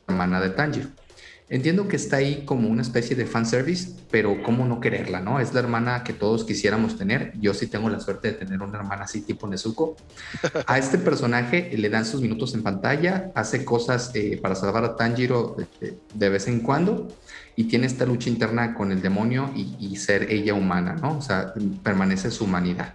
hermana 0.08 0.40
de 0.40 0.50
Tanjiro. 0.50 0.88
Entiendo 1.52 1.88
que 1.88 1.96
está 1.96 2.18
ahí 2.18 2.44
como 2.44 2.68
una 2.68 2.80
especie 2.80 3.16
de 3.16 3.26
fanservice, 3.26 3.90
pero 4.08 4.40
¿cómo 4.44 4.64
no 4.66 4.78
quererla, 4.78 5.20
no? 5.20 5.40
Es 5.40 5.52
la 5.52 5.58
hermana 5.58 6.04
que 6.04 6.12
todos 6.12 6.44
quisiéramos 6.44 6.96
tener. 6.96 7.32
Yo 7.40 7.54
sí 7.54 7.66
tengo 7.66 7.90
la 7.90 7.98
suerte 7.98 8.28
de 8.28 8.34
tener 8.34 8.62
una 8.62 8.78
hermana 8.78 9.02
así 9.02 9.22
tipo 9.22 9.48
Nezuko. 9.48 9.96
A 10.66 10.78
este 10.78 10.96
personaje 10.96 11.76
le 11.76 11.90
dan 11.90 12.06
sus 12.06 12.20
minutos 12.20 12.54
en 12.54 12.62
pantalla, 12.62 13.32
hace 13.34 13.64
cosas 13.64 14.12
eh, 14.14 14.38
para 14.40 14.54
salvar 14.54 14.84
a 14.84 14.94
Tanjiro 14.94 15.56
de, 15.80 15.98
de, 16.14 16.28
vez 16.28 16.46
en 16.46 16.60
cuando 16.60 17.08
y 17.56 17.64
tiene 17.64 17.88
esta 17.88 18.06
lucha 18.06 18.30
interna 18.30 18.72
con 18.72 18.92
el 18.92 19.02
demonio 19.02 19.50
y, 19.56 19.96
ser 19.96 20.30
ella 20.30 20.54
humana, 20.54 20.94
¿no? 21.02 21.18
O 21.18 21.20
sea, 21.20 21.52
permanece 21.82 22.30
su 22.30 22.44
humanidad. 22.44 22.94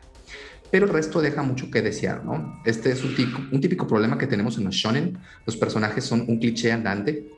Pero 0.72 0.86
el 0.86 0.94
resto 0.94 1.22
deja 1.22 1.44
mucho 1.44 1.70
que 1.70 1.82
desear, 1.82 2.24
¿no? 2.24 2.62
Este 2.64 2.92
es 2.92 3.04
un 3.04 3.18
típico, 3.18 3.42
un 3.52 3.60
típico 3.60 3.86
problema 3.86 4.18
que 4.18 4.28
tenemos 4.28 4.58
en 4.58 4.64
los 4.64 4.76
shonen. 4.76 5.18
Los 5.46 5.58
personajes 5.58 6.06
son 6.06 6.22
un 6.30 6.40
cliché 6.40 6.72
andante 6.72 7.35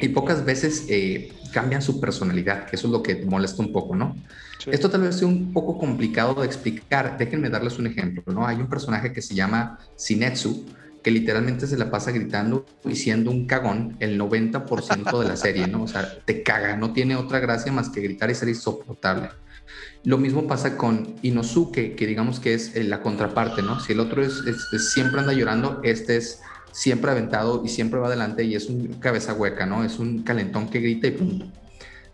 y 0.00 0.08
pocas 0.08 0.44
veces 0.44 0.86
eh, 0.88 1.32
cambian 1.52 1.82
su 1.82 2.00
personalidad, 2.00 2.66
que 2.66 2.76
eso 2.76 2.86
es 2.86 2.92
lo 2.92 3.02
que 3.02 3.24
molesta 3.24 3.62
un 3.62 3.72
poco, 3.72 3.94
¿no? 3.94 4.16
Esto 4.66 4.90
tal 4.90 5.02
vez 5.02 5.16
sea 5.16 5.28
un 5.28 5.52
poco 5.52 5.78
complicado 5.78 6.34
de 6.34 6.46
explicar. 6.46 7.16
Déjenme 7.16 7.48
darles 7.48 7.78
un 7.78 7.86
ejemplo, 7.86 8.22
¿no? 8.26 8.46
Hay 8.46 8.56
un 8.56 8.68
personaje 8.68 9.12
que 9.12 9.22
se 9.22 9.34
llama 9.34 9.78
Sinetsu, 9.96 10.66
que 11.02 11.10
literalmente 11.10 11.66
se 11.66 11.78
la 11.78 11.90
pasa 11.90 12.10
gritando 12.10 12.66
y 12.84 12.96
siendo 12.96 13.30
un 13.30 13.46
cagón 13.46 13.96
el 14.00 14.20
90% 14.20 15.18
de 15.18 15.28
la 15.28 15.36
serie, 15.36 15.66
¿no? 15.66 15.84
O 15.84 15.88
sea, 15.88 16.18
te 16.24 16.42
caga, 16.42 16.76
no 16.76 16.92
tiene 16.92 17.16
otra 17.16 17.40
gracia 17.40 17.72
más 17.72 17.88
que 17.88 18.00
gritar 18.00 18.30
y 18.30 18.34
ser 18.34 18.48
insoportable. 18.48 19.30
Lo 20.04 20.18
mismo 20.18 20.46
pasa 20.46 20.76
con 20.76 21.16
Inosuke, 21.22 21.94
que 21.94 22.06
digamos 22.06 22.40
que 22.40 22.54
es 22.54 22.74
eh, 22.74 22.84
la 22.84 23.02
contraparte, 23.02 23.62
¿no? 23.62 23.80
Si 23.80 23.92
el 23.92 24.00
otro 24.00 24.22
es, 24.22 24.42
siempre 24.92 25.20
anda 25.20 25.32
llorando, 25.32 25.80
este 25.84 26.16
es 26.16 26.40
siempre 26.72 27.10
aventado 27.10 27.62
y 27.64 27.68
siempre 27.68 28.00
va 28.00 28.06
adelante 28.06 28.44
y 28.44 28.54
es 28.54 28.68
un 28.68 28.94
cabeza 29.00 29.34
hueca, 29.34 29.66
¿no? 29.66 29.84
Es 29.84 29.98
un 29.98 30.22
calentón 30.22 30.68
que 30.68 30.80
grita 30.80 31.06
y 31.06 31.12
punto. 31.12 31.46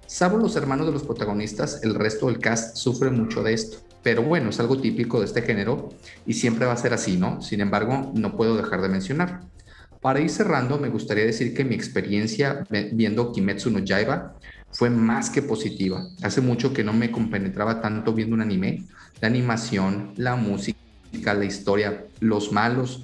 Salvo 0.07 0.39
los 0.39 0.55
hermanos 0.57 0.87
de 0.87 0.93
los 0.93 1.03
protagonistas, 1.03 1.81
el 1.83 1.95
resto 1.95 2.27
del 2.27 2.39
cast 2.39 2.77
sufre 2.77 3.11
mucho 3.11 3.43
de 3.43 3.55
esto. 3.55 3.79
Pero 4.03 4.23
bueno, 4.23 4.51
es 4.51 4.61
algo 4.61 4.81
típico 4.81 5.19
de 5.19 5.27
este 5.27 5.43
género 5.43 5.89
y 6.27 6.35
siempre 6.35 6.65
va 6.65 6.73
a 6.73 6.77
ser 6.77 6.95
así, 6.95 7.17
¿no? 7.17 7.43
Sin 7.43 7.61
embargo, 7.61 8.13
no 8.15 8.37
puedo 8.37 8.57
dejar 8.57 8.81
de 8.81 8.89
mencionar. 8.89 9.41
Para 10.01 10.21
ir 10.21 10.31
cerrando, 10.31 10.79
me 10.79 10.89
gustaría 10.89 11.25
decir 11.25 11.55
que 11.55 11.65
mi 11.65 11.75
experiencia 11.75 12.65
viendo 12.93 13.33
Kimetsu 13.33 13.71
no 13.71 13.81
Yaiba 13.81 14.37
fue 14.71 14.91
más 14.91 15.31
que 15.31 15.43
positiva. 15.43 16.07
Hace 16.23 16.41
mucho 16.41 16.73
que 16.73 16.85
no 16.85 16.93
me 16.93 17.11
compenetraba 17.11 17.81
tanto 17.81 18.13
viendo 18.13 18.37
un 18.37 18.43
anime. 18.43 18.85
La 19.21 19.27
animación, 19.27 20.13
la 20.17 20.37
música, 20.37 20.79
la 21.35 21.45
historia, 21.45 22.05
los 22.21 22.53
malos, 22.53 23.03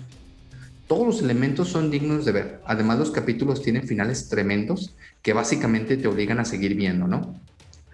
todos 0.92 1.06
los 1.06 1.22
elementos 1.22 1.70
son 1.70 1.90
dignos 1.90 2.26
de 2.26 2.32
ver. 2.32 2.60
Además, 2.66 2.98
los 2.98 3.10
capítulos 3.10 3.62
tienen 3.62 3.88
finales 3.88 4.28
tremendos 4.28 4.94
que 5.22 5.32
básicamente 5.32 5.96
te 5.96 6.06
obligan 6.06 6.38
a 6.38 6.44
seguir 6.44 6.74
viendo, 6.74 7.08
¿no? 7.08 7.40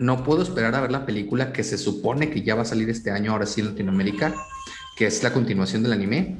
No 0.00 0.24
puedo 0.24 0.42
esperar 0.42 0.74
a 0.74 0.80
ver 0.80 0.90
la 0.90 1.06
película 1.06 1.52
que 1.52 1.62
se 1.62 1.78
supone 1.78 2.28
que 2.28 2.42
ya 2.42 2.56
va 2.56 2.62
a 2.62 2.64
salir 2.64 2.90
este 2.90 3.12
año, 3.12 3.30
ahora 3.30 3.46
sí 3.46 3.60
en 3.60 3.68
Latinoamérica, 3.68 4.34
que 4.96 5.06
es 5.06 5.22
la 5.22 5.32
continuación 5.32 5.84
del 5.84 5.92
anime. 5.92 6.38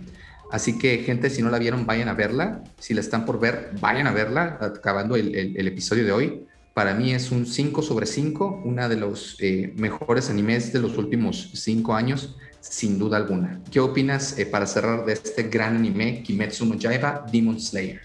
Así 0.51 0.81
que, 0.81 0.99
gente, 0.99 1.31
si 1.31 1.43
no 1.43 1.51
la 1.51 1.61
vieron, 1.61 1.87
vayan 1.87 2.09
a 2.09 2.15
verla. 2.15 2.65
Si 2.81 2.93
la 2.93 3.03
están 3.03 3.25
por 3.25 3.39
ver, 3.39 3.71
vayan 3.81 4.09
a 4.09 4.13
verla, 4.13 4.59
acabando 4.61 5.15
el, 5.15 5.69
episodio 5.69 6.05
de 6.05 6.11
hoy. 6.11 6.47
Para 6.75 6.93
mí 6.93 7.13
es 7.13 7.31
un 7.31 7.47
5 7.47 7.83
sobre 7.83 8.07
5, 8.07 8.63
una 8.65 8.89
de 8.89 8.97
los 8.97 9.37
eh, 9.39 9.75
mejores 9.77 10.29
animes 10.29 10.73
de 10.73 10.81
los 10.81 10.99
últimos 10.99 11.53
5 11.55 11.95
años 11.95 12.37
sin 12.61 12.99
duda 12.99 13.17
alguna. 13.17 13.61
¿Qué 13.71 13.81
opinas 13.81 14.39
eh, 14.39 14.47
para 14.47 14.67
cerrar 14.67 15.05
de 15.05 15.15
este 15.15 15.45
gran 15.45 15.77
anime, 15.77 16.23
Kimetsu 16.23 16.67
no 16.67 16.75
Yaiba, 16.75 17.27
Demon 17.31 17.61
Slayer? 17.61 18.01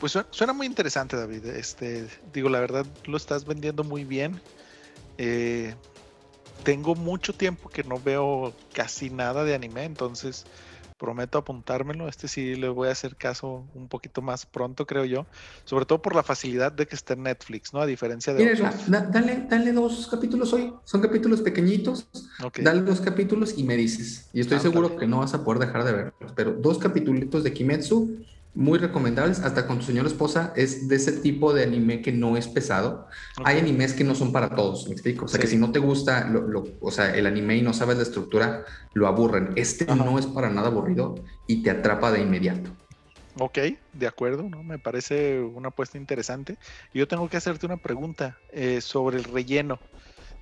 Pues 0.00 0.18
suena, 0.30 0.52
muy 0.52 0.66
interesante, 0.66 1.16
David. 1.16 1.46
Este, 1.46 2.06
digo, 2.32 2.48
la 2.48 2.60
verdad 2.60 2.86
lo 3.06 3.16
estás 3.16 3.46
vendiendo 3.46 3.82
muy 3.82 4.04
bien. 4.04 4.40
Eh, 5.16 5.74
tengo 6.64 6.94
mucho 6.94 7.32
tiempo 7.32 7.68
que 7.70 7.82
no 7.82 7.98
veo 7.98 8.52
casi 8.74 9.08
nada 9.08 9.44
de 9.44 9.54
anime, 9.54 9.84
entonces 9.84 10.44
prometo 10.96 11.38
apuntármelo. 11.38 12.08
Este 12.08 12.28
sí 12.28 12.54
le 12.54 12.68
voy 12.68 12.88
a 12.88 12.92
hacer 12.92 13.16
caso 13.16 13.66
un 13.74 13.88
poquito 13.88 14.22
más 14.22 14.46
pronto, 14.46 14.86
creo 14.86 15.04
yo. 15.04 15.26
Sobre 15.64 15.84
todo 15.84 16.02
por 16.02 16.14
la 16.14 16.22
facilidad 16.22 16.72
de 16.72 16.86
que 16.86 16.94
esté 16.94 17.14
en 17.14 17.24
Netflix, 17.24 17.72
¿no? 17.72 17.80
A 17.80 17.86
diferencia 17.86 18.34
de. 18.34 18.44
Mira, 18.44 18.72
dale, 18.88 19.46
dale 19.48 19.72
dos 19.72 20.08
capítulos 20.08 20.52
hoy. 20.52 20.72
Son 20.84 21.00
capítulos 21.00 21.40
pequeñitos. 21.40 22.08
Dale 22.62 22.82
dos 22.82 23.00
capítulos 23.00 23.54
y 23.56 23.64
me 23.64 23.76
dices. 23.76 24.28
Y 24.32 24.40
estoy 24.40 24.58
seguro 24.60 24.96
que 24.96 25.06
no 25.06 25.18
vas 25.18 25.34
a 25.34 25.44
poder 25.44 25.66
dejar 25.66 25.84
de 25.84 25.92
verlos. 25.92 26.32
Pero 26.34 26.52
dos 26.52 26.78
capítulos 26.78 27.44
de 27.44 27.52
Kimetsu 27.52 28.24
muy 28.56 28.78
recomendables, 28.78 29.40
hasta 29.40 29.66
con 29.66 29.78
tu 29.78 29.84
señora 29.84 30.08
esposa, 30.08 30.52
es 30.56 30.88
de 30.88 30.96
ese 30.96 31.12
tipo 31.12 31.52
de 31.52 31.62
anime 31.62 32.00
que 32.00 32.10
no 32.10 32.36
es 32.36 32.48
pesado. 32.48 33.06
Hay 33.44 33.58
animes 33.58 33.92
que 33.92 34.02
no 34.02 34.14
son 34.14 34.32
para 34.32 34.54
todos, 34.54 34.86
me 34.86 34.92
explico. 34.92 35.26
O 35.26 35.28
sea, 35.28 35.38
que 35.38 35.46
si 35.46 35.58
no 35.58 35.70
te 35.70 35.78
gusta 35.78 36.26
lo, 36.26 36.64
o 36.80 36.90
sea, 36.90 37.14
el 37.14 37.26
anime 37.26 37.58
y 37.58 37.62
no 37.62 37.74
sabes 37.74 37.98
la 37.98 38.02
estructura, 38.02 38.64
lo 38.94 39.06
aburren. 39.06 39.50
Este 39.56 39.84
no 39.94 40.18
es 40.18 40.26
para 40.26 40.48
nada 40.48 40.68
aburrido 40.68 41.16
y 41.46 41.62
te 41.62 41.70
atrapa 41.70 42.10
de 42.10 42.22
inmediato. 42.22 42.70
Ok, 43.38 43.58
de 43.92 44.06
acuerdo, 44.06 44.44
¿no? 44.44 44.62
me 44.62 44.78
parece 44.78 45.40
una 45.40 45.68
apuesta 45.68 45.98
interesante. 45.98 46.56
Yo 46.94 47.06
tengo 47.06 47.28
que 47.28 47.36
hacerte 47.36 47.66
una 47.66 47.76
pregunta 47.76 48.38
eh, 48.50 48.80
sobre 48.80 49.18
el 49.18 49.24
relleno. 49.24 49.78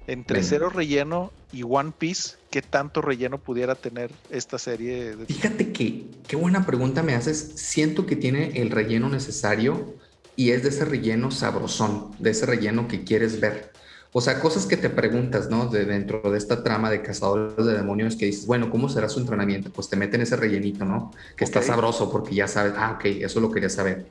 Entre 0.06 0.42
Cero 0.42 0.68
Relleno 0.68 1.32
y 1.52 1.62
One 1.62 1.92
Piece, 1.96 2.36
¿qué 2.50 2.60
tanto 2.60 3.00
relleno 3.00 3.38
pudiera 3.38 3.74
tener 3.74 4.10
esta 4.30 4.58
serie? 4.58 5.16
Fíjate 5.26 5.72
que, 5.72 6.06
qué 6.26 6.36
buena 6.36 6.66
pregunta 6.66 7.02
me 7.02 7.14
haces. 7.14 7.52
Siento 7.56 8.04
que 8.04 8.16
tiene 8.16 8.60
el 8.60 8.70
relleno 8.70 9.08
necesario 9.08 9.94
y 10.36 10.50
es 10.50 10.62
de 10.62 10.68
ese 10.68 10.84
relleno 10.84 11.30
sabrosón, 11.30 12.10
de 12.18 12.30
ese 12.30 12.44
relleno 12.44 12.86
que 12.86 13.04
quieres 13.04 13.40
ver. 13.40 13.72
O 14.12 14.20
sea, 14.20 14.38
cosas 14.40 14.66
que 14.66 14.76
te 14.76 14.90
preguntas, 14.90 15.50
¿no? 15.50 15.66
De 15.66 15.86
dentro 15.86 16.30
de 16.30 16.38
esta 16.38 16.62
trama 16.62 16.90
de 16.90 17.02
cazadores 17.02 17.66
de 17.66 17.72
demonios 17.72 18.14
que 18.14 18.26
dices, 18.26 18.46
bueno, 18.46 18.70
¿cómo 18.70 18.88
será 18.88 19.08
su 19.08 19.18
entrenamiento? 19.18 19.72
Pues 19.72 19.88
te 19.88 19.96
meten 19.96 20.20
ese 20.20 20.36
rellenito, 20.36 20.84
¿no? 20.84 21.12
Que 21.36 21.44
está 21.44 21.62
sabroso 21.62 22.12
porque 22.12 22.34
ya 22.34 22.46
sabes, 22.46 22.74
ah, 22.76 22.92
ok, 22.96 23.06
eso 23.06 23.40
lo 23.40 23.50
quería 23.50 23.70
saber 23.70 24.06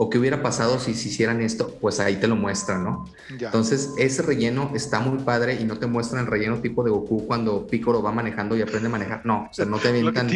o 0.00 0.08
qué 0.08 0.18
hubiera 0.18 0.42
pasado 0.42 0.78
si 0.78 0.94
se 0.94 1.08
hicieran 1.08 1.42
esto, 1.42 1.76
pues 1.80 1.98
ahí 1.98 2.16
te 2.16 2.28
lo 2.28 2.36
muestran, 2.36 2.84
¿no? 2.84 3.04
Entonces, 3.28 3.90
ese 3.98 4.22
relleno 4.22 4.70
está 4.74 5.00
muy 5.00 5.18
padre 5.18 5.58
y 5.60 5.64
no 5.64 5.76
te 5.78 5.86
muestran 5.86 6.24
el 6.24 6.30
relleno 6.30 6.60
tipo 6.60 6.84
de 6.84 6.90
Goku 6.90 7.26
cuando 7.26 7.66
Piccolo 7.66 8.00
va 8.00 8.12
manejando 8.12 8.56
y 8.56 8.62
aprende 8.62 8.86
a 8.86 8.90
manejar. 8.92 9.26
No, 9.26 9.48
o 9.50 9.52
sea, 9.52 9.64
no 9.64 9.78
te 9.78 9.88
avientan. 9.90 10.30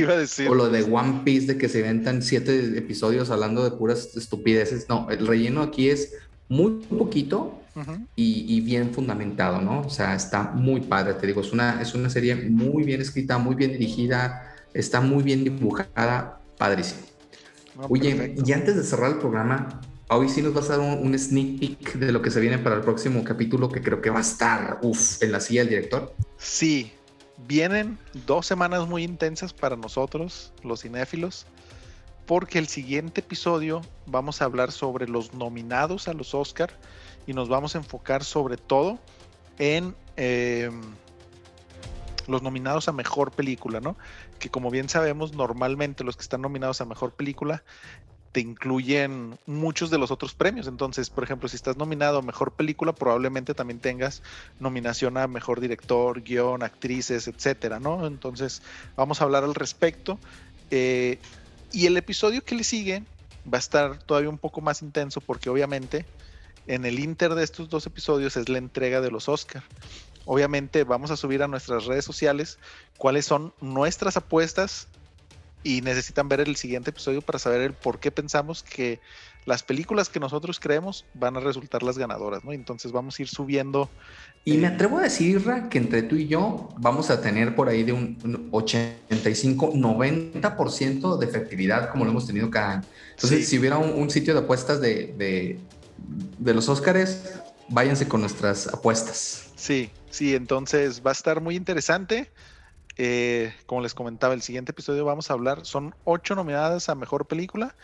o 0.49 0.55
lo 0.55 0.69
de 0.69 0.83
One 0.83 1.21
Piece 1.25 1.47
de 1.47 1.59
que 1.59 1.69
se 1.69 1.79
inventan 1.79 2.23
siete 2.23 2.77
episodios 2.77 3.31
hablando 3.31 3.63
de 3.63 3.71
puras 3.71 4.17
estupideces. 4.17 4.89
No, 4.89 5.09
el 5.11 5.27
relleno 5.27 5.63
aquí 5.63 5.91
es 5.91 6.13
muy 6.49 6.85
poquito 6.99 7.61
y, 8.17 8.61
bien 8.63 8.93
fundamentado, 8.93 9.61
¿no? 9.61 9.83
O 9.83 9.91
sea, 9.91 10.15
está 10.17 10.43
muy 10.43 10.81
padre, 10.81 11.15
te 11.15 11.27
digo, 11.29 11.41
es 11.41 11.53
una, 11.53 11.81
es 11.81 11.95
una 11.95 12.11
serie 12.11 12.35
muy 12.35 12.83
bien 12.83 13.01
escrita, 13.01 13.39
muy 13.39 13.55
bien 13.55 13.73
dirigida, 13.73 14.55
está 14.75 15.01
muy 15.01 15.23
bien 15.23 15.45
dibujada, 15.45 16.41
padrísimo. 16.59 17.12
Oye, 17.89 18.35
y 18.45 18.53
antes 18.53 18.77
de 18.77 18.83
cerrar 18.83 19.13
el 19.13 19.19
programa, 19.19 19.81
hoy 20.09 20.29
sí 20.29 20.43
nos 20.43 20.55
vas 20.55 20.71
a 20.71 20.77
dar 20.77 20.81
un, 20.81 21.19
sneak 21.19 21.59
peek 21.59 21.95
de 21.95 22.13
lo 22.13 22.21
que 22.21 22.31
se 22.31 22.41
viene 22.41 22.59
para 22.59 22.77
el 22.77 22.83
próximo 22.83 23.25
capítulo, 23.25 23.69
que 23.71 23.83
creo 23.83 24.01
que 24.01 24.11
va 24.11 24.19
a 24.19 24.23
estar, 24.23 24.79
uff, 24.83 25.23
en 25.23 25.33
la 25.33 25.41
silla 25.41 25.63
del 25.63 25.71
director. 25.71 26.15
Sí, 26.37 26.93
vienen 27.47 27.99
dos 28.27 28.47
semanas 28.47 28.87
muy 28.89 29.05
intensas 29.05 29.53
para 29.53 29.77
nosotros, 29.77 30.53
los 30.63 30.83
cinéfilos, 30.83 31.47
porque 32.27 32.59
el 32.59 32.69
siguiente 32.69 33.21
episodio 33.21 33.83
vamos 34.07 34.43
a 34.43 34.45
hablar 34.45 34.71
sobre 34.71 35.09
los 35.09 35.35
nominados 35.35 36.09
a 36.09 36.13
los 36.13 36.35
Oscar 36.35 36.71
y 37.27 37.33
nos 37.33 37.49
vamos 37.49 37.75
a 37.75 37.79
enfocar 37.79 38.25
sobre 38.25 38.57
todo 38.57 38.99
en 39.59 39.95
em, 40.17 40.81
los 42.27 42.43
nominados 42.43 42.89
a 42.89 42.93
mejor 42.93 43.33
película, 43.33 43.81
¿no? 43.81 43.97
Que 44.43 44.51
como 44.51 44.73
bien 44.73 44.89
sabemos, 44.89 45.35
normalmente 45.35 46.03
los 46.03 46.17
que 46.17 46.23
están 46.23 46.43
nominados 46.43 46.81
a 46.81 46.85
mejor 46.85 47.13
película 47.13 47.63
te 48.33 48.41
incluyen 48.41 49.39
muchos 49.47 49.89
de 49.89 49.99
los 49.99 50.11
otros 50.11 50.35
premios. 50.35 50.67
Entonces, 50.67 51.11
por 51.11 51.23
ejemplo, 51.23 51.49
si 51.49 51.55
estás 51.55 51.77
nominado 51.77 52.19
a 52.19 52.23
mejor 52.23 52.51
película, 52.51 52.93
probablemente 52.93 53.55
también 53.55 53.79
tengas 53.79 54.21
nominación 54.59 55.17
a 55.17 55.29
mejor 55.29 55.61
director, 55.61 56.25
guion, 56.25 56.65
actrices, 56.65 57.29
etcétera, 57.29 57.79
¿no? 57.79 58.05
Entonces, 58.05 58.63
vamos 58.97 59.21
a 59.21 59.25
hablar 59.25 59.45
al 59.45 59.55
respecto. 59.55 60.19
Eh, 60.73 61.21
y 61.71 61.87
el 61.87 61.97
episodio 61.97 62.43
que 62.43 62.57
le 62.57 62.65
sigue 62.65 63.05
va 63.47 63.59
a 63.59 63.61
estar 63.61 63.97
todavía 63.99 64.29
un 64.29 64.39
poco 64.39 64.61
más 64.61 64.83
intenso 64.83 65.21
porque 65.21 65.51
obviamente 65.51 66.05
en 66.67 66.85
el 66.85 66.99
inter 66.99 67.37
de 67.37 67.45
estos 67.45 67.71
dos 67.71 67.87
episodios 67.87 68.37
es 68.37 68.49
la 68.49 68.59
entrega 68.59 69.01
de 69.01 69.13
los 69.13 69.29
Oscar. 69.29 69.63
Obviamente 70.25 70.85
vamos 70.85 71.11
a 71.11 71.17
subir 71.17 71.43
a 71.43 71.49
nuestras 71.49 71.87
redes 71.87 72.05
sociales 72.05 72.59
cuáles 72.99 73.27
son 73.27 73.53
nuestras 73.61 74.17
apuestas 74.17 74.89
y 75.65 75.81
necesitan 75.81 76.29
ver 76.29 76.41
el 76.41 76.57
siguiente 76.57 76.91
episodio 76.91 77.23
para 77.23 77.39
saber 77.39 77.61
el 77.61 77.73
por 77.73 78.01
qué 78.01 78.11
pensamos 78.11 78.63
que 78.63 79.01
las 79.45 79.63
películas 79.63 80.09
que 80.09 80.21
nosotros 80.21 80.61
creemos 80.61 81.05
van 81.15 81.37
a 81.37 81.41
resultar 81.41 81.83
las 81.83 81.99
ganadoras, 81.99 82.45
¿no? 82.45 82.53
Entonces 82.53 82.93
vamos 82.93 83.19
a 83.19 83.23
ir 83.23 83.29
subiendo. 83.29 83.91
Y 84.45 84.57
me 84.57 84.69
atrevo 84.69 84.99
a 84.99 85.03
decir, 85.03 85.45
Ra, 85.45 85.69
que 85.69 85.79
entre 85.79 86.03
tú 86.03 86.17
y 86.17 86.29
yo 86.29 86.69
vamos 86.79 87.11
a 87.11 87.21
tener 87.21 87.55
por 87.55 87.69
ahí 87.69 87.83
de 87.83 87.93
un, 87.93 88.49
85, 88.51 89.73
90% 89.73 91.19
de 91.19 91.27
efectividad 91.27 91.91
como 91.91 92.05
lo 92.05 92.11
hemos 92.11 92.27
tenido 92.27 92.51
cada 92.51 92.73
año. 92.73 92.83
Entonces, 93.11 93.49
si 93.49 93.59
hubiera 93.59 93.79
un, 93.79 94.11
sitio 94.11 94.35
de 94.35 94.41
apuestas 94.41 94.81
de, 94.81 95.15
de, 95.17 95.59
de 96.39 96.55
los 96.55 96.69
Óscares, 96.69 97.41
váyanse 97.69 98.09
con 98.09 98.21
nuestras 98.21 98.67
apuestas. 98.69 99.52
Sí, 99.63 99.93
sí, 100.11 100.35
entonces 100.35 101.07
va 101.07 101.11
a 101.11 101.13
estar 101.13 101.41
muy 101.41 101.55
interesante. 101.55 102.33
Eh, 102.97 103.55
como 103.67 103.81
les 103.81 103.95
comentaba, 103.95 104.35
el 104.35 104.43
siguiente 104.43 104.73
episodio 104.73 105.05
vamos 105.05 105.31
a 105.31 105.35
hablar, 105.35 105.65
son 105.65 105.95
ocho 106.03 106.35
nominadas 106.35 106.89
a 106.89 106.97
Mejor 106.97 107.29
Película. 107.29 107.77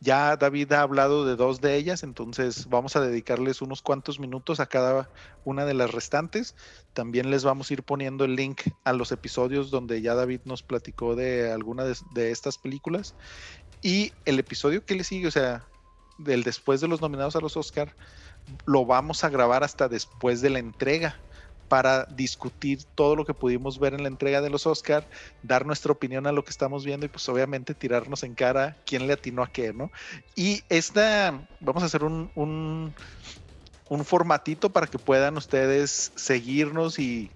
Ya 0.00 0.36
David 0.36 0.72
ha 0.72 0.82
hablado 0.82 1.24
de 1.24 1.36
dos 1.36 1.60
de 1.60 1.76
ellas, 1.76 2.02
entonces 2.02 2.68
vamos 2.68 2.96
a 2.96 3.00
dedicarles 3.00 3.62
unos 3.62 3.82
cuantos 3.82 4.18
minutos 4.18 4.58
a 4.58 4.66
cada 4.66 5.10
una 5.44 5.64
de 5.64 5.74
las 5.74 5.92
restantes. 5.92 6.56
También 6.92 7.30
les 7.30 7.44
vamos 7.44 7.70
a 7.70 7.74
ir 7.74 7.84
poniendo 7.84 8.24
el 8.24 8.34
link 8.34 8.62
a 8.82 8.92
los 8.92 9.12
episodios 9.12 9.70
donde 9.70 10.02
ya 10.02 10.16
David 10.16 10.40
nos 10.44 10.64
platicó 10.64 11.14
de 11.14 11.52
alguna 11.52 11.84
de, 11.84 12.32
estas 12.32 12.58
películas. 12.58 13.14
Y 13.80 14.10
el 14.24 14.40
episodio 14.40 14.84
que 14.84 14.96
le 14.96 15.04
sigue, 15.04 15.28
o 15.28 15.30
sea, 15.30 15.68
del 16.18 16.42
después 16.42 16.80
de 16.80 16.88
los 16.88 17.00
nominados 17.00 17.36
a 17.36 17.40
los 17.40 17.56
Oscar, 17.56 17.94
lo 18.66 18.84
vamos 18.86 19.24
a 19.24 19.28
grabar 19.28 19.64
hasta 19.64 19.88
después 19.88 20.40
de 20.40 20.50
la 20.50 20.58
entrega 20.58 21.16
para 21.68 22.04
discutir 22.04 22.84
todo 22.94 23.16
lo 23.16 23.24
que 23.24 23.32
pudimos 23.32 23.78
ver 23.78 23.94
en 23.94 24.02
la 24.02 24.08
entrega 24.08 24.42
de 24.42 24.50
los 24.50 24.66
Oscar, 24.66 25.08
dar 25.42 25.64
nuestra 25.64 25.90
opinión 25.90 26.26
a 26.26 26.32
lo 26.32 26.44
que 26.44 26.50
estamos 26.50 26.84
viendo 26.84 27.06
y 27.06 27.08
pues 27.08 27.26
obviamente 27.30 27.74
tirarnos 27.74 28.24
en 28.24 28.34
cara 28.34 28.76
quién 28.84 29.06
le 29.06 29.14
atinó 29.14 29.42
a 29.42 29.50
qué, 29.50 29.72
¿no? 29.72 29.90
Y 30.36 30.62
esta, 30.68 31.48
vamos 31.60 31.82
a 31.82 31.86
hacer 31.86 32.04
un, 32.04 32.30
un, 32.34 32.94
un 33.88 34.04
formatito 34.04 34.70
para 34.70 34.86
que 34.86 34.98
puedan 34.98 35.38
ustedes 35.38 36.12
seguirnos 36.14 36.98
y 36.98 37.30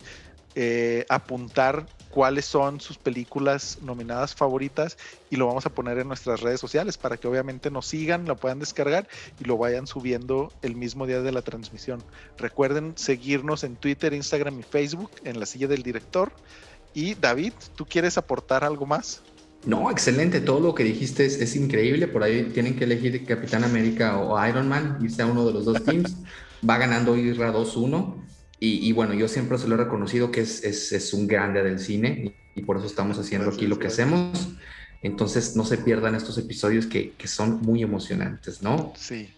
eh, 0.59 1.05
apuntar 1.11 1.87
cuáles 2.09 2.47
son 2.47 2.81
sus 2.81 2.97
películas 2.97 3.77
nominadas 3.83 4.35
favoritas 4.35 4.97
y 5.29 5.37
lo 5.37 5.47
vamos 5.47 5.67
a 5.67 5.69
poner 5.71 5.99
en 5.99 6.09
nuestras 6.09 6.41
redes 6.41 6.59
sociales 6.59 6.97
para 6.97 7.19
que 7.19 7.29
obviamente 7.29 7.71
nos 7.71 7.87
sigan, 7.87 8.25
lo 8.25 8.37
puedan 8.37 8.59
descargar 8.59 9.07
y 9.39 9.45
lo 9.45 9.59
vayan 9.59 9.87
subiendo 9.87 10.51
el 10.63 10.75
mismo 10.75 11.07
día 11.07 11.21
de 11.21 11.31
la 11.31 11.43
transmisión. 11.43 12.03
Recuerden 12.39 12.95
seguirnos 12.97 13.65
en 13.65 13.77
Twitter, 13.77 14.15
Instagram 14.15 14.61
y 14.61 14.63
Facebook 14.63 15.11
en 15.25 15.39
la 15.39 15.45
silla 15.45 15.69
del 15.69 15.83
director. 15.83 16.33
Y 16.95 17.17
David, 17.17 17.53
¿tú 17.75 17.85
quieres 17.85 18.17
aportar 18.17 18.65
algo 18.65 18.87
más? 18.87 19.21
No, 19.67 19.91
excelente. 19.91 20.41
Todo 20.41 20.61
lo 20.61 20.75
que 20.75 20.85
dijiste 20.85 21.27
es, 21.27 21.55
increíble. 21.55 22.09
Por 22.09 22.23
ahí 22.23 22.45
tienen 22.55 22.77
que 22.77 22.85
elegir 22.85 23.27
Capitán 23.27 23.63
América 23.63 24.19
o 24.19 24.43
Iron 24.47 24.71
Man, 24.71 24.97
irse 25.03 25.21
a 25.21 25.27
uno 25.27 25.45
de 25.45 25.53
los 25.53 25.67
dos 25.67 25.85
teams. 25.85 26.17
Va 26.67 26.79
ganando 26.79 27.15
Irra 27.15 27.53
2-1. 27.53 28.15
Y, 28.59 28.91
bueno, 28.93 29.13
yo 29.13 29.29
siempre 29.29 29.59
se 29.59 29.69
lo 29.69 29.75
he 29.75 29.79
reconocido 29.79 30.31
que 30.31 30.41
es, 30.41 30.63
es, 30.65 31.13
un 31.13 31.27
grande 31.27 31.63
del 31.63 31.79
cine 31.79 32.35
y, 32.55 32.63
por 32.63 32.79
eso 32.79 32.87
estamos 32.87 33.19
haciendo 33.19 33.51
aquí 33.51 33.67
lo 33.67 33.79
que 33.79 33.89
hacemos. 33.89 34.49
Entonces, 35.03 35.57
no 35.57 35.65
se 35.65 35.77
pierdan 35.77 36.15
estos 36.15 36.39
episodios 36.39 36.87
que, 36.87 37.13
que, 37.13 37.29
son 37.29 37.61
muy 37.61 37.83
emocionantes, 37.83 38.63
¿no? 38.63 38.95
Sí. 38.97 39.31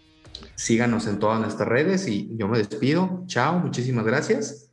Síganos 0.54 1.08
en 1.08 1.18
todas 1.18 1.40
nuestras 1.40 1.68
redes 1.68 2.06
y 2.06 2.30
yo 2.36 2.46
me 2.46 2.58
despido. 2.58 3.24
Chao, 3.26 3.58
muchísimas 3.58 4.04
gracias. 4.04 4.70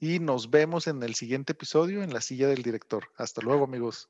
Y 0.00 0.20
nos 0.20 0.50
vemos 0.50 0.86
en 0.86 1.02
el 1.02 1.14
siguiente 1.14 1.52
episodio 1.52 2.02
en 2.02 2.14
la 2.14 2.20
silla 2.20 2.48
del 2.48 2.62
director. 2.62 3.08
Hasta 3.16 3.42
luego, 3.42 3.64
amigos. 3.64 4.08